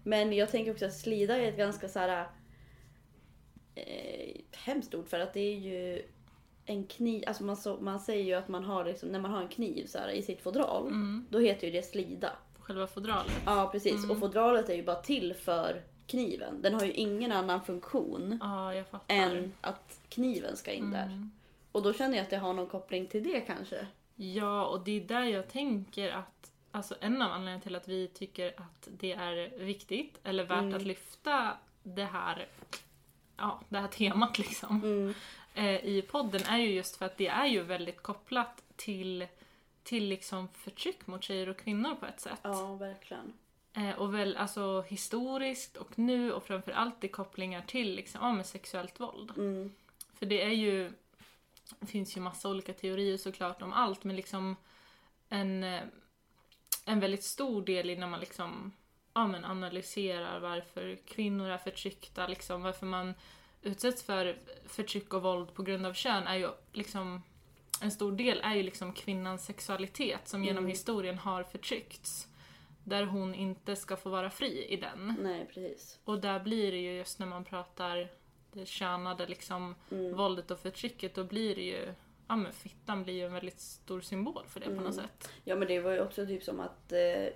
Men 0.04 0.34
jag 0.34 0.52
tänker 0.52 0.72
också 0.72 0.86
att 0.86 0.94
slida 0.94 1.38
är 1.38 1.50
ett 1.50 1.58
ganska 1.58 1.90
så 1.90 2.00
här 2.00 2.28
eh, 3.76 4.36
hemskt 4.52 4.96
ord 4.96 5.08
för 5.08 5.20
att 5.20 5.34
det 5.34 5.40
är 5.40 5.56
ju 5.56 6.02
en 6.70 6.88
kniv, 6.88 7.24
alltså 7.28 7.44
man, 7.44 7.58
så, 7.58 7.78
man 7.82 8.00
säger 8.00 8.24
ju 8.24 8.34
att 8.34 8.48
man 8.48 8.64
har 8.64 8.86
liksom, 8.86 9.10
när 9.10 9.20
man 9.20 9.32
har 9.32 9.42
en 9.42 9.48
kniv 9.48 9.86
så 9.86 9.98
här, 9.98 10.10
i 10.10 10.22
sitt 10.22 10.42
fodral, 10.42 10.88
Mm. 10.88 11.26
då 11.30 11.40
heter 11.40 11.68
ju 11.68 11.74
det 11.74 11.84
slida. 11.84 12.32
Själva 12.60 12.88
fodralet. 12.88 13.42
Ja 13.46 13.70
precis, 13.72 13.96
Mm. 13.98 14.12
och 14.12 14.20
fodralet 14.20 14.70
är 14.70 14.74
ju 14.76 14.84
bara 14.84 14.96
till 15.02 15.34
för 15.34 15.82
kniven. 16.08 16.62
Den 16.62 16.74
har 16.74 16.84
ju 16.86 16.92
ingen 16.94 17.32
annan 17.32 17.62
funktion 17.62 18.40
fattar. 18.92 19.16
än 19.16 19.54
att 19.62 20.00
kniven 20.10 20.58
ska 20.58 20.72
in 20.72 20.92
där. 20.92 21.06
Mm. 21.06 21.32
Och 21.72 21.82
då 21.84 21.94
känner 21.94 22.16
jag 22.18 22.24
att 22.24 22.30
det 22.30 22.38
har 22.38 22.54
någon 22.54 22.68
koppling 22.68 23.08
till 23.08 23.24
det 23.24 23.40
kanske. 23.42 23.88
Ja, 24.16 24.66
och 24.66 24.84
det 24.84 24.92
är 24.92 25.02
där 25.08 25.24
jag 25.24 25.48
tänker 25.50 26.12
att 26.12 26.52
Alltså 26.72 26.96
en 27.02 27.22
av 27.22 27.32
anledningarna 27.32 27.62
till 27.62 27.76
att 27.76 27.88
vi 27.88 28.08
tycker 28.08 28.48
att 28.58 28.88
det 29.00 29.12
är 29.14 29.60
viktigt 29.60 30.20
eller 30.24 30.44
värt 30.44 30.60
Mm. 30.62 30.76
att 30.76 30.82
lyfta 30.84 31.52
det 31.84 32.04
här, 32.04 32.48
ja, 33.38 33.62
det 33.70 33.78
här 33.80 33.88
temat 33.88 34.38
liksom 34.38 34.82
Mm. 34.84 35.14
I 35.84 36.02
podden 36.02 36.42
är 36.42 36.58
ju 36.58 36.70
just 36.72 36.96
för 36.96 37.06
att 37.06 37.18
det 37.18 37.28
är 37.28 37.46
ju 37.46 37.62
väldigt 37.62 38.02
kopplat 38.02 38.64
till, 38.76 39.28
till 39.84 40.06
liksom 40.06 40.48
förtryck 40.54 41.08
mot 41.08 41.24
tjejer 41.24 41.50
och 41.50 41.58
kvinnor 41.58 41.96
på 41.96 42.06
ett 42.06 42.20
sätt. 42.20 42.40
Ja, 42.44 42.76
verkligen. 42.76 43.34
Eh, 43.74 44.00
och 44.00 44.14
väl 44.14 44.38
alltså 44.38 44.82
historiskt 44.82 45.78
och 45.78 46.00
nu 46.00 46.32
och 46.32 46.44
framförallt 46.44 47.04
i 47.04 47.08
kopplingar 47.08 47.62
till 47.62 47.96
liksom, 47.96 48.22
ja, 48.22 48.34
med 48.34 48.46
sexuellt 48.46 49.00
våld. 49.00 49.32
Mm. 49.38 49.72
För 50.14 50.26
det 50.26 50.44
är 50.44 50.54
ju, 50.54 50.92
det 51.80 51.88
finns 51.88 52.18
ju 52.18 52.22
massa 52.22 52.50
olika 52.50 52.74
teorier 52.74 53.18
såklart 53.18 53.62
om 53.62 53.74
allt 53.74 54.04
men 54.04 54.16
liksom 54.16 54.56
en, 55.30 55.64
eh, 55.64 55.82
en 56.86 57.00
väldigt 57.00 57.24
stor 57.24 57.66
del 57.66 57.90
innan 57.90 58.10
man 58.10 58.20
liksom 58.20 58.72
ja, 59.14 59.28
men 59.28 59.46
analyserar 59.46 60.40
varför 60.40 60.96
kvinnor 61.06 61.50
är 61.50 61.58
förtryckta, 61.58 62.28
liksom 62.28 62.62
varför 62.62 62.86
man 62.86 63.14
utsätts 63.62 64.04
för 64.04 64.38
förtryck 64.68 65.14
och 65.14 65.22
våld 65.24 65.54
på 65.54 65.64
grund 65.64 65.86
av 65.86 65.94
kön 65.94 66.28
är 66.28 66.36
ju 66.36 66.50
liksom 66.74 67.24
en 67.82 67.92
stor 67.92 68.12
del 68.12 68.42
är 68.44 68.56
ju 68.56 68.64
liksom 68.64 68.94
kvinnans 68.94 69.46
sexualitet 69.46 70.28
som 70.28 70.44
genom 70.44 70.64
Mm. 70.64 70.70
historien 70.70 71.18
har 71.18 71.44
förtryckts. 71.44 72.28
Där 72.84 73.04
hon 73.06 73.36
inte 73.36 73.76
ska 73.76 73.96
få 73.96 74.10
vara 74.10 74.30
fri 74.30 74.66
i 74.66 74.76
den. 74.76 75.16
Nej, 75.22 75.46
precis. 75.54 76.00
Och 76.04 76.20
där 76.22 76.40
blir 76.40 76.72
det 76.72 76.78
ju 76.78 76.94
just 76.94 77.20
när 77.20 77.28
man 77.28 77.44
pratar 77.46 78.08
det 78.54 78.66
könade 78.68 79.28
liksom 79.28 79.76
Mm. 79.92 80.18
våldet 80.18 80.52
och 80.52 80.60
förtrycket, 80.60 81.16
då 81.16 81.24
blir 81.24 81.56
det 81.56 81.62
ju, 81.62 81.94
ja 82.28 82.36
men 82.36 82.54
fittan 82.54 83.04
blir 83.04 83.14
ju 83.14 83.26
en 83.26 83.34
väldigt 83.34 83.60
stor 83.60 84.02
symbol 84.02 84.44
för 84.48 84.60
det 84.60 84.66
på 84.66 84.72
Mm. 84.72 84.84
något 84.84 84.96
sätt. 84.96 85.30
Ja 85.44 85.56
men 85.56 85.68
det 85.68 85.80
var 85.80 85.92
ju 85.92 86.02
också 86.02 86.26
typ 86.26 86.44
som 86.44 86.60
att, 86.60 86.92
eh, 86.92 87.28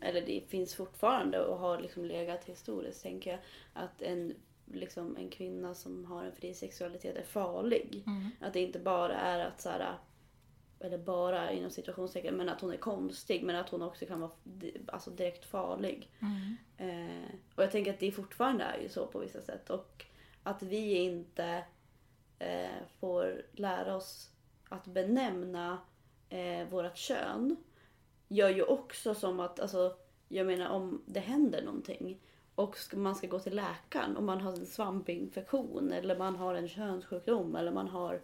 eller 0.00 0.26
det 0.26 0.42
finns 0.48 0.74
fortfarande 0.74 1.40
och 1.44 1.58
har 1.58 1.80
liksom 1.80 2.04
legat 2.04 2.44
historiskt 2.44 3.02
tänker 3.02 3.30
jag, 3.30 3.40
att 3.72 4.02
en, 4.02 4.34
liksom, 4.72 5.16
en 5.16 5.30
kvinna 5.30 5.74
som 5.74 6.04
har 6.04 6.24
en 6.24 6.32
fri 6.32 6.54
sexualitet 6.54 7.16
är 7.16 7.22
farlig. 7.22 8.02
Mm. 8.06 8.30
Att 8.40 8.52
det 8.52 8.60
inte 8.60 8.78
bara 8.78 9.14
är 9.14 9.46
att 9.46 9.60
så 9.60 9.68
här, 9.68 9.98
eller 10.80 10.98
bara 10.98 11.52
inom 11.52 11.70
situationstecken, 11.70 12.36
men 12.36 12.48
att 12.48 12.60
hon 12.60 12.72
är 12.72 12.76
konstig 12.76 13.42
men 13.42 13.56
att 13.56 13.68
hon 13.68 13.82
också 13.82 14.06
kan 14.06 14.20
vara 14.20 14.30
alltså 14.86 15.10
direkt 15.10 15.44
farlig. 15.44 16.10
Mm. 16.20 16.56
Eh, 16.76 17.30
och 17.54 17.62
jag 17.62 17.70
tänker 17.70 17.92
att 17.92 18.00
det 18.00 18.12
fortfarande 18.12 18.64
är 18.64 18.78
ju 18.82 18.88
så 18.88 19.06
på 19.06 19.18
vissa 19.18 19.40
sätt. 19.40 19.70
Och 19.70 20.04
att 20.42 20.62
vi 20.62 20.94
inte 20.94 21.64
eh, 22.38 22.82
får 23.00 23.42
lära 23.52 23.96
oss 23.96 24.30
att 24.68 24.86
benämna 24.86 25.78
eh, 26.28 26.68
vårt 26.68 26.96
kön 26.96 27.56
gör 28.28 28.48
ju 28.48 28.62
också 28.62 29.14
som 29.14 29.40
att, 29.40 29.60
alltså, 29.60 29.96
jag 30.28 30.46
menar 30.46 30.68
om 30.68 31.02
det 31.06 31.20
händer 31.20 31.62
någonting 31.62 32.18
och 32.54 32.76
man 32.94 33.14
ska 33.14 33.26
gå 33.26 33.38
till 33.38 33.56
läkaren 33.56 34.16
om 34.16 34.26
man 34.26 34.40
har 34.40 34.52
en 34.52 34.66
svampinfektion 34.66 35.92
eller 35.92 36.18
man 36.18 36.36
har 36.36 36.54
en 36.54 36.68
könssjukdom 36.68 37.56
eller 37.56 37.72
man 37.72 37.88
har 37.88 38.20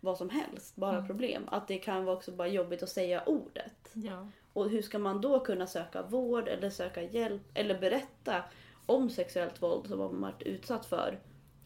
vad 0.00 0.18
som 0.18 0.30
helst, 0.30 0.76
bara 0.76 1.06
problem. 1.06 1.42
Att 1.48 1.68
det 1.68 1.78
kan 1.78 2.04
vara 2.04 2.16
också 2.16 2.32
bara 2.32 2.48
jobbigt 2.48 2.82
att 2.82 2.88
säga 2.88 3.22
ordet. 3.26 3.90
Ja. 3.92 4.28
Och 4.52 4.70
hur 4.70 4.82
ska 4.82 4.98
man 4.98 5.20
då 5.20 5.40
kunna 5.40 5.66
söka 5.66 6.02
vård 6.02 6.48
eller 6.48 6.70
söka 6.70 7.02
hjälp 7.02 7.42
eller 7.54 7.78
berätta 7.78 8.42
om 8.86 9.10
sexuellt 9.10 9.62
våld 9.62 9.86
som 9.86 9.98
man 9.98 10.20
varit 10.20 10.42
utsatt 10.42 10.86
för 10.86 11.18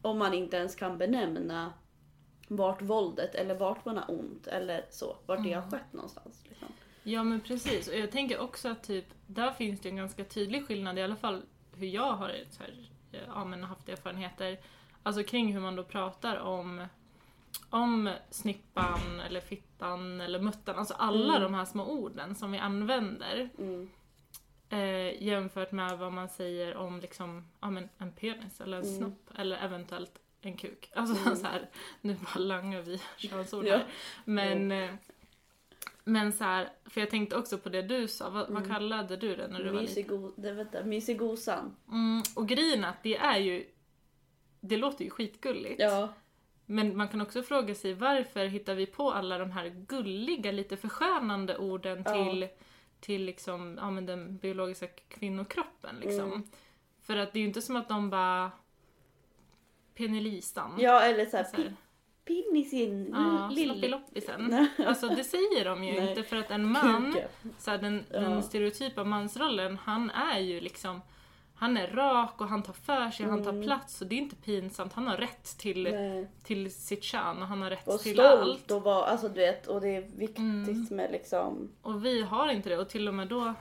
om 0.02 0.18
man 0.18 0.34
inte 0.34 0.56
ens 0.56 0.74
kan 0.74 0.98
benämna 0.98 1.72
vart 2.48 2.82
våldet 2.82 3.34
eller 3.34 3.54
vart 3.54 3.84
man 3.84 3.96
har 3.96 4.10
ont 4.10 4.46
eller 4.46 4.84
så, 4.90 5.16
vart 5.26 5.44
det 5.44 5.52
har 5.52 5.70
skett 5.70 5.92
någonstans. 5.92 6.44
Liksom. 6.48 6.68
Ja 7.02 7.24
men 7.24 7.40
precis, 7.40 7.88
och 7.88 7.94
jag 7.94 8.10
tänker 8.10 8.40
också 8.40 8.68
att 8.68 8.82
typ, 8.82 9.06
där 9.26 9.50
finns 9.50 9.80
det 9.80 9.88
en 9.88 9.96
ganska 9.96 10.24
tydlig 10.24 10.66
skillnad, 10.66 10.98
i 10.98 11.02
alla 11.02 11.16
fall 11.16 11.42
hur 11.78 11.86
jag 11.86 12.12
har 12.12 12.28
här, 12.28 12.74
ja, 13.26 13.44
men 13.44 13.64
haft 13.64 13.88
erfarenheter, 13.88 14.58
alltså 15.02 15.22
kring 15.24 15.52
hur 15.52 15.60
man 15.60 15.76
då 15.76 15.84
pratar 15.84 16.36
om 16.38 16.86
om 17.70 18.10
snippan 18.30 19.20
eller 19.20 19.40
fittan 19.40 20.20
eller 20.20 20.40
muttan, 20.40 20.76
alltså 20.78 20.94
alla 20.94 21.28
Mm. 21.36 21.42
de 21.42 21.54
här 21.54 21.64
små 21.64 21.84
orden 21.84 22.34
som 22.34 22.52
vi 22.52 22.58
använder 22.58 23.48
Mm. 23.58 23.90
eh, 24.68 25.22
jämfört 25.22 25.72
med 25.72 25.98
vad 25.98 26.12
man 26.12 26.28
säger 26.28 26.76
om 26.76 27.00
liksom, 27.00 27.44
ja, 27.60 27.70
men 27.70 27.88
en 27.98 28.12
penis 28.12 28.60
eller 28.60 28.76
en 28.76 28.82
Mm. 28.84 28.96
snopp 28.98 29.30
eller 29.38 29.56
eventuellt 29.64 30.18
en 30.40 30.56
kuk. 30.56 30.90
Alltså 30.94 31.22
Mm. 31.26 31.36
så 31.36 31.46
här, 31.46 31.68
nu 32.00 32.14
bara 32.14 32.38
langar 32.40 32.80
vi 32.82 33.02
könsord 33.16 33.64
Ja. 33.66 33.76
här. 33.76 33.86
Men, 34.24 34.72
eh, 34.72 34.90
men 36.04 36.32
så 36.32 36.44
här, 36.44 36.68
för 36.84 37.00
jag 37.00 37.10
tänkte 37.10 37.36
också 37.36 37.58
på 37.58 37.68
det 37.68 37.82
du 37.82 38.08
sa, 38.08 38.30
vad, 38.30 38.48
vad 38.48 38.56
Mm. 38.62 38.68
kallade 38.68 39.16
du 39.16 39.36
det 39.36 39.48
när 39.48 39.64
du 39.64 39.70
var 39.70 39.80
liten? 39.80 40.56
Vänta, 40.56 40.84
mysigosan. 40.84 41.76
Mm, 41.92 42.22
och 42.36 42.48
grejen 42.48 42.84
är 42.84 42.88
att 42.88 43.02
det 43.02 43.16
är 43.16 43.38
ju, 43.38 43.66
det 44.60 44.76
låter 44.76 45.04
ju 45.04 45.10
skitgulligt. 45.10 45.80
Ja. 45.80 46.08
Men 46.66 46.96
man 46.96 47.08
kan 47.08 47.20
också 47.20 47.42
fråga 47.42 47.74
sig 47.74 47.94
varför 47.94 48.46
hittar 48.46 48.74
vi 48.74 48.86
på 48.86 49.12
alla 49.12 49.38
de 49.38 49.50
här 49.50 49.68
gulliga, 49.88 50.52
lite 50.52 50.76
förskönande 50.76 51.56
orden 51.58 52.02
Ja. 52.06 52.12
till, 52.12 52.48
till 53.00 53.24
liksom, 53.24 53.78
ja, 53.80 53.90
men 53.90 54.06
den 54.06 54.36
biologiska 54.36 54.86
kvinnokroppen. 55.08 55.96
Liksom. 56.00 56.26
Mm. 56.32 56.42
För 57.02 57.16
att 57.16 57.32
det 57.32 57.38
är 57.38 57.40
ju 57.40 57.46
inte 57.46 57.62
som 57.62 57.76
att 57.76 57.88
de 57.88 58.10
bara 58.10 58.50
Penelisan. 59.94 60.74
ja, 60.78 61.00
eller 61.00 61.26
såhär 61.26 61.44
Så 61.44 61.56
här, 62.28 62.34
pinnisin, 62.42 63.08
ja, 63.12 63.50
lill- 63.52 63.64
sloppiloppisen. 63.72 64.68
Alltså 64.86 65.08
det 65.08 65.24
säger 65.24 65.64
de 65.64 65.84
ju 65.84 65.92
Nej. 66.00 66.08
inte 66.08 66.22
för 66.22 66.36
att 66.36 66.50
en 66.50 66.72
man, 66.72 67.16
så 67.58 67.70
här, 67.70 67.78
den, 67.78 68.04
Ja. 68.12 68.20
den 68.20 68.42
stereotypa 68.42 69.04
mansrollen, 69.04 69.78
han 69.84 70.10
är 70.10 70.38
ju 70.38 70.60
liksom 70.60 71.00
han 71.56 71.76
är 71.76 71.86
rak 71.86 72.40
och 72.40 72.48
han 72.48 72.62
tar 72.62 72.72
för 72.72 73.10
sig, 73.10 73.26
han 73.26 73.44
tar 73.44 73.50
Mm. 73.50 73.62
plats 73.64 74.00
och 74.00 74.06
det 74.06 74.14
är 74.14 74.18
inte 74.18 74.36
pinsamt. 74.36 74.92
Han 74.92 75.06
har 75.06 75.16
rätt 75.16 75.58
till, 75.58 75.82
Nej. 75.82 76.28
till 76.42 76.74
sitt 76.74 77.02
kön 77.02 77.42
och 77.42 77.48
han 77.48 77.62
har 77.62 77.70
rätt 77.70 77.88
Och 77.88 78.00
till 78.00 78.12
stolt 78.14 78.28
allt. 78.40 78.70
och 78.70 78.82
vara, 78.82 79.04
alltså 79.04 79.28
du 79.28 79.34
vet, 79.34 79.66
och 79.66 79.80
det 79.80 79.88
är 79.96 80.00
viktigt 80.02 80.38
Mm. 80.38 80.86
med 80.90 81.12
liksom, 81.12 81.70
Och 81.82 82.04
vi 82.04 82.22
har 82.22 82.48
inte 82.52 82.68
det 82.68 82.78
och 82.78 82.88
till 82.88 83.08
och 83.08 83.14
med 83.14 83.28
då, 83.28 83.54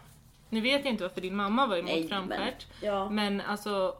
nu 0.49 0.61
vet 0.61 0.85
jag 0.85 0.93
inte 0.93 1.03
varför 1.03 1.21
din 1.21 1.35
mamma 1.35 1.67
var 1.67 1.77
emot 1.77 1.91
Nej, 1.91 1.99
men- 2.01 2.09
framskärt, 2.09 2.67
ja. 2.81 3.09
men 3.09 3.41
alltså 3.41 3.95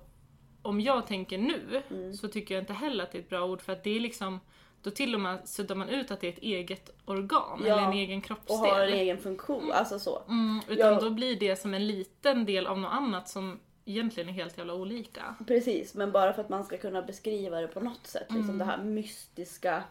om 0.62 0.82
jag 0.82 1.08
tänker 1.08 1.38
nu 1.38 1.82
Mm. 1.89 2.13
så 2.13 2.27
tycker 2.27 2.55
jag 2.55 2.62
inte 2.62 2.74
heller 2.74 3.03
att 3.03 3.12
det 3.12 3.17
är 3.17 3.22
ett 3.22 3.29
bra 3.29 3.46
ord 3.46 3.62
för 3.62 3.74
att 3.74 3.84
det 3.84 3.96
är 3.96 4.00
liksom 4.00 4.39
då 4.83 4.91
till 4.91 5.15
och 5.15 5.21
med 5.21 5.47
suddar 5.49 5.75
man 5.75 5.89
ut 5.89 6.11
att 6.11 6.21
det 6.21 6.27
är 6.27 6.31
ett 6.31 6.39
eget 6.43 6.89
organ 7.05 7.61
Ja, 7.65 7.73
eller 7.77 7.87
en 7.87 7.93
egen 7.93 8.17
och 8.17 8.23
kroppsdel. 8.25 8.57
har 8.57 8.79
en 8.79 8.93
egen 8.93 9.17
funktion, 9.17 9.71
alltså 9.71 9.99
så. 9.99 10.21
Mm, 10.29 10.61
utan 10.67 10.93
Ja. 10.93 10.99
då 10.99 11.09
blir 11.09 11.35
det 11.39 11.55
som 11.55 11.73
en 11.73 11.87
liten 11.87 12.45
del 12.45 12.67
av 12.67 12.79
något 12.79 12.91
annat 12.91 13.29
som 13.29 13.59
egentligen 13.85 14.29
är 14.29 14.33
helt 14.33 14.57
jävla 14.57 14.73
olika. 14.73 15.35
Precis, 15.47 15.93
men 15.95 16.11
bara 16.11 16.33
för 16.33 16.41
att 16.41 16.49
man 16.49 16.63
ska 16.63 16.77
kunna 16.77 17.01
beskriva 17.01 17.61
det 17.61 17.67
på 17.67 17.79
något 17.79 18.07
sätt. 18.07 18.25
Liksom 18.29 18.43
Mm. 18.43 18.57
det 18.57 18.65
här 18.65 18.77
mystiska. 18.83 19.83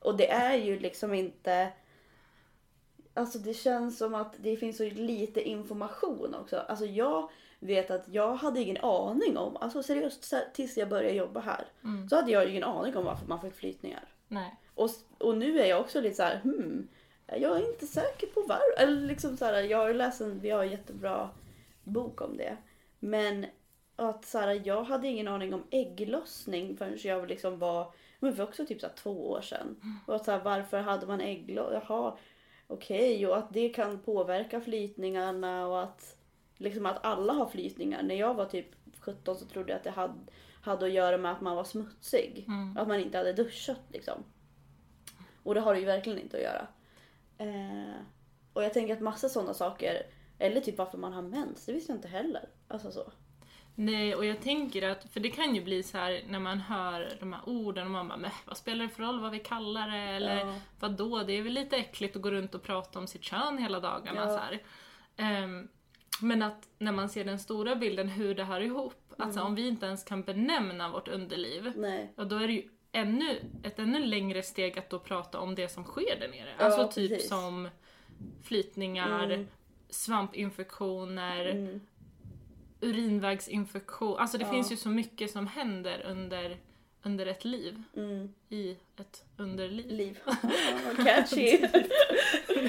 Och 0.00 0.16
det 0.16 0.30
är 0.30 0.56
ju 0.56 0.78
liksom 0.78 1.14
inte... 1.14 1.72
Alltså 3.14 3.38
det 3.38 3.54
känns 3.54 3.98
som 3.98 4.14
att 4.14 4.34
det 4.38 4.56
finns 4.56 4.76
så 4.76 4.84
lite 4.84 5.48
information 5.48 6.34
också. 6.34 6.56
Alltså 6.68 6.84
jag 6.86 7.30
vet 7.58 7.90
att 7.90 8.04
jag 8.10 8.34
hade 8.34 8.60
ingen 8.60 8.84
aning 8.84 9.36
om, 9.36 9.56
alltså 9.56 9.82
seriöst 9.82 10.34
tills 10.54 10.76
jag 10.76 10.88
började 10.88 11.14
jobba 11.16 11.40
här. 11.40 11.64
Mm. 11.84 12.08
Så 12.08 12.16
hade 12.16 12.30
jag 12.32 12.48
ingen 12.50 12.64
aning 12.64 12.96
om 12.96 13.04
varför 13.04 13.26
man 13.26 13.40
fick 13.40 13.54
flytningar. 13.54 14.04
Nej. 14.32 14.54
Och, 14.74 14.90
och 15.18 15.38
nu 15.38 15.60
är 15.60 15.66
jag 15.66 15.80
också 15.80 16.00
lite 16.00 16.14
så 16.14 16.22
här, 16.22 16.40
hmm, 16.40 16.88
jag 17.26 17.56
är 17.56 17.72
inte 17.72 17.86
säker 17.86 18.26
på 18.26 18.40
varför. 18.40 18.82
Eller 18.82 19.06
liksom 19.06 19.36
så 19.36 19.44
här, 19.44 19.62
jag 19.62 19.78
har 19.78 19.94
läst 19.94 20.20
en, 20.20 20.40
vi 20.40 20.50
har 20.50 20.64
en 20.64 20.70
jättebra 20.70 21.30
bok 21.84 22.20
om 22.20 22.36
det. 22.36 22.56
Men 22.98 23.46
att 23.96 24.24
så 24.24 24.38
här, 24.38 24.62
jag 24.64 24.84
hade 24.84 25.08
ingen 25.08 25.28
aning 25.28 25.54
om 25.54 25.62
ägglossning 25.70 26.76
förrän 26.76 26.98
jag 27.02 27.28
liksom 27.28 27.58
var, 27.58 27.94
men 28.20 28.36
för 28.36 28.42
också 28.42 28.66
typ 28.66 28.80
så 28.80 28.86
här, 28.86 28.94
två 28.94 29.30
år 29.30 29.40
sedan. 29.40 29.76
Och 30.06 30.14
att 30.14 30.24
så 30.24 30.30
här, 30.30 30.40
varför 30.40 30.78
hade 30.78 31.06
man 31.06 31.20
ägglossning? 31.20 31.80
Jaha, 31.88 32.16
okej. 32.66 33.26
Och 33.26 33.36
att 33.36 33.52
det 33.52 33.68
kan 33.68 33.98
påverka 33.98 34.60
flytningarna 34.60 35.66
och 35.66 35.82
att 35.82 36.16
liksom 36.56 36.86
att 36.86 37.04
alla 37.04 37.32
har 37.32 37.46
flytningar. 37.46 38.02
När 38.02 38.14
jag 38.14 38.34
var 38.34 38.44
typ 38.44 38.66
17 39.00 39.36
så 39.36 39.46
trodde 39.46 39.72
jag 39.72 39.76
att 39.76 39.84
det 39.84 39.90
hade, 39.90 40.14
hade 40.62 40.86
att 40.86 40.92
göra 40.92 41.18
med 41.18 41.32
att 41.32 41.40
man 41.40 41.56
var 41.56 41.64
smutsig. 41.64 42.44
Mm. 42.48 42.76
Att 42.76 42.88
man 42.88 43.00
inte 43.00 43.18
hade 43.18 43.32
duschat 43.32 43.80
liksom. 43.88 44.24
Och 45.42 45.54
det 45.54 45.60
har 45.60 45.74
det 45.74 45.80
ju 45.80 45.86
verkligen 45.86 46.18
inte 46.18 46.36
att 46.36 46.42
göra. 46.42 46.66
Eh, 47.38 47.94
och 48.52 48.64
jag 48.64 48.72
tänker 48.74 48.94
att 48.94 49.00
massa 49.00 49.28
sådana 49.28 49.54
saker, 49.54 50.02
eller 50.38 50.60
typ 50.60 50.78
varför 50.78 50.98
man 50.98 51.12
har 51.12 51.22
mens, 51.22 51.66
det 51.66 51.72
visste 51.72 51.92
jag 51.92 51.98
inte 51.98 52.08
heller. 52.08 52.48
Alltså 52.68 52.90
så. 52.92 53.12
Nej, 53.74 54.14
och 54.14 54.24
jag 54.24 54.40
tänker 54.40 54.88
att, 54.88 55.04
för 55.12 55.20
det 55.20 55.30
kan 55.30 55.54
ju 55.54 55.64
bli 55.64 55.82
så 55.82 55.98
här 55.98 56.22
när 56.28 56.38
man 56.38 56.58
hör 56.60 57.16
de 57.20 57.32
här 57.32 57.48
orden 57.48 57.86
och 57.86 57.90
man 57.92 58.08
bara, 58.08 58.32
vad 58.46 58.56
spelar 58.56 58.84
det 58.84 58.88
för 58.88 59.02
roll 59.02 59.20
vad 59.20 59.30
vi 59.30 59.38
kallar 59.38 59.88
det? 59.88 59.96
Eller 59.98 60.36
Ja. 60.36 60.54
vad 60.80 60.92
då? 60.92 61.22
Det 61.22 61.32
är 61.32 61.42
väl 61.42 61.52
lite 61.52 61.76
äckligt 61.76 62.16
att 62.16 62.22
gå 62.22 62.30
runt 62.30 62.54
och 62.54 62.62
prata 62.62 62.98
om 62.98 63.06
sitt 63.06 63.22
kön 63.22 63.58
hela 63.58 63.80
dagarna. 63.80 64.20
Ja. 64.20 64.38
Så. 64.38 64.58
Ehm, 65.22 65.68
men 66.20 66.42
att 66.42 66.68
när 66.78 66.92
man 66.92 67.08
ser 67.08 67.24
den 67.24 67.38
stora 67.38 67.76
bilden, 67.76 68.08
hur 68.08 68.34
det 68.34 68.44
hör 68.44 68.60
ihop, 68.60 69.01
alltså 69.18 69.40
Mm. 69.40 69.46
om 69.50 69.54
vi 69.54 69.68
inte 69.68 69.86
ens 69.86 70.04
kan 70.04 70.22
benämna 70.22 70.88
vårt 70.88 71.08
underliv, 71.08 71.72
Nej. 71.76 72.12
och 72.16 72.26
då 72.26 72.36
är 72.36 72.46
det 72.46 72.52
ju 72.52 72.68
ännu, 72.92 73.38
ett 73.62 73.78
ännu 73.78 74.04
längre 74.04 74.42
steg 74.42 74.78
att 74.78 74.90
då 74.90 74.98
prata 74.98 75.38
om 75.40 75.54
det 75.54 75.68
som 75.68 75.84
sker 75.84 76.20
där 76.20 76.28
nere. 76.28 76.48
Ja, 76.58 76.64
alltså 76.64 76.88
typ 76.88 77.10
precis. 77.10 77.28
som 77.28 77.68
flytningar, 78.42 79.24
Mm. 79.30 79.46
svampinfektioner, 79.90 81.46
Mm. 81.46 81.80
urinvägsinfektion. 82.80 84.18
Alltså 84.18 84.38
det 84.38 84.44
Ja. 84.44 84.50
finns 84.50 84.72
ju 84.72 84.76
så 84.76 84.88
mycket 84.88 85.30
som 85.30 85.46
händer 85.46 86.02
under, 86.06 86.56
under 87.02 87.26
ett 87.26 87.44
liv. 87.44 87.82
Mm. 87.96 88.34
I 88.48 88.76
ett 88.96 89.24
underliv. 89.36 89.90
Liv. 89.90 90.18
Ja, 90.26 90.36
vad 90.86 91.06
catchy. 91.06 91.48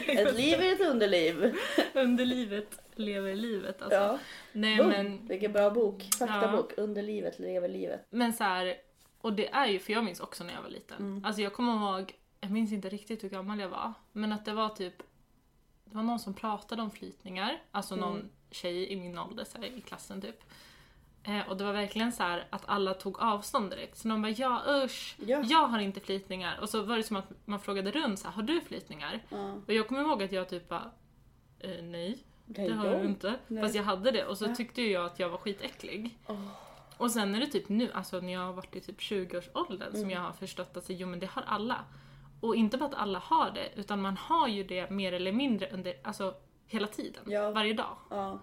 ett 0.08 0.36
liv 0.38 0.60
är 0.60 0.74
ett 0.74 0.82
underliv. 0.82 1.56
Underlivet 1.94 2.80
lever 2.96 3.36
livet 3.36 3.82
alltså. 3.82 3.98
Ja. 4.00 4.20
Nej 4.54 4.78
Boom. 4.78 4.88
men, 4.90 5.28
Vilken 5.28 5.54
bra 5.54 5.70
bok. 5.70 6.04
Faktabok. 6.20 6.74
Underlivet 6.78 7.40
lever 7.40 7.68
livet. 7.70 8.06
men 8.10 8.34
så 8.34 8.44
här, 8.44 8.76
och 9.22 9.34
det 9.34 9.50
är 9.50 9.68
ju, 9.68 9.80
för 9.80 9.94
jag 9.94 10.04
minns 10.04 10.20
också 10.20 10.44
när 10.44 10.54
jag 10.54 10.62
var 10.62 10.70
liten. 10.70 10.98
Mm. 10.98 11.26
Alltså 11.26 11.42
jag 11.42 11.54
kommer 11.54 11.74
ihåg, 11.98 12.14
jag 12.42 12.52
minns 12.52 12.72
inte 12.72 12.90
riktigt 12.90 13.24
hur 13.24 13.30
gammal 13.30 13.60
jag 13.60 13.70
var, 13.70 13.94
men 14.12 14.32
att 14.34 14.46
det 14.46 14.54
var 14.54 14.70
typ, 14.70 14.98
det 15.86 15.96
var 15.96 16.04
någon 16.04 16.20
som 16.20 16.34
pratade 16.34 16.82
om 16.82 16.92
flytningar, 16.92 17.62
alltså 17.72 17.96
någon 17.96 18.16
Mm. 18.16 18.30
tjej 18.52 18.92
i 18.92 18.96
min 18.96 19.18
ålder 19.18 19.44
så 19.44 19.58
här, 19.58 19.66
i 19.66 19.82
klassen 19.82 20.22
typ. 20.22 20.44
Eh, 21.24 21.50
och 21.50 21.58
det 21.58 21.64
var 21.64 21.74
verkligen 21.74 22.12
så 22.12 22.24
här 22.24 22.46
att 22.50 22.64
alla 22.66 22.94
tog 22.94 23.20
avstånd 23.20 23.70
direkt. 23.70 23.98
Så 23.98 24.08
de 24.08 24.22
bara 24.22 24.32
ja 24.32 24.62
usch, 24.68 25.16
Ja. 25.26 25.44
jag 25.46 25.68
har 25.68 25.80
inte 25.80 26.00
flytningar. 26.00 26.60
Och 26.62 26.70
så 26.70 26.82
var 26.82 26.98
det 26.98 27.04
som 27.04 27.16
att 27.18 27.32
man 27.46 27.60
frågade 27.60 27.92
runt 27.92 28.20
så 28.20 28.28
här, 28.28 28.34
har 28.36 28.44
du 28.44 28.62
flytningar? 28.62 29.20
Ja. 29.30 29.54
Och 29.68 29.74
jag 29.74 29.88
kommer 29.88 30.02
ihåg 30.02 30.24
att 30.24 30.32
jag 30.32 30.50
typ 30.50 30.70
bara, 30.70 30.92
eh, 31.60 31.84
nej, 31.84 32.24
Det 32.46 32.68
det 32.68 32.74
har 32.74 32.86
jag 32.86 33.06
inte. 33.06 33.36
Nej. 33.48 33.64
Fast 33.64 33.76
jag 33.76 33.84
hade 33.84 34.12
det 34.12 34.26
och 34.26 34.38
så 34.38 34.46
Ja. 34.46 34.56
tyckte 34.56 34.82
jag 34.82 35.06
att 35.06 35.20
jag 35.20 35.30
var 35.30 35.38
skitäcklig. 35.38 36.18
Åh. 36.28 36.48
Och 36.98 37.12
sen 37.12 37.36
är 37.36 37.40
det 37.40 37.48
typ 37.48 37.70
nu, 37.70 37.92
alltså 37.94 38.20
när 38.20 38.34
jag 38.34 38.40
har 38.42 38.54
varit 38.54 38.76
i 38.76 38.80
typ 38.82 39.00
20-årsåldern 39.00 39.92
som 39.92 40.00
Mm. 40.00 40.10
jag 40.10 40.20
har 40.22 40.34
förstått 40.34 40.78
att 40.78 40.86
jo 40.90 41.08
men 41.08 41.20
det 41.20 41.26
har 41.32 41.44
alla. 41.48 41.80
Och 42.40 42.56
inte 42.56 42.78
bara 42.78 42.86
att 42.90 42.96
alla 42.96 43.20
har 43.20 43.52
det, 43.52 43.70
utan 43.76 44.02
man 44.02 44.18
har 44.18 44.48
ju 44.48 44.64
det 44.64 44.90
mer 44.90 45.14
eller 45.14 45.32
mindre 45.32 45.70
under, 45.72 45.94
alltså 46.04 46.34
hela 46.68 46.88
tiden. 46.88 47.24
Ja. 47.28 47.52
Varje 47.52 47.74
dag. 47.74 47.98
Ja. 48.10 48.40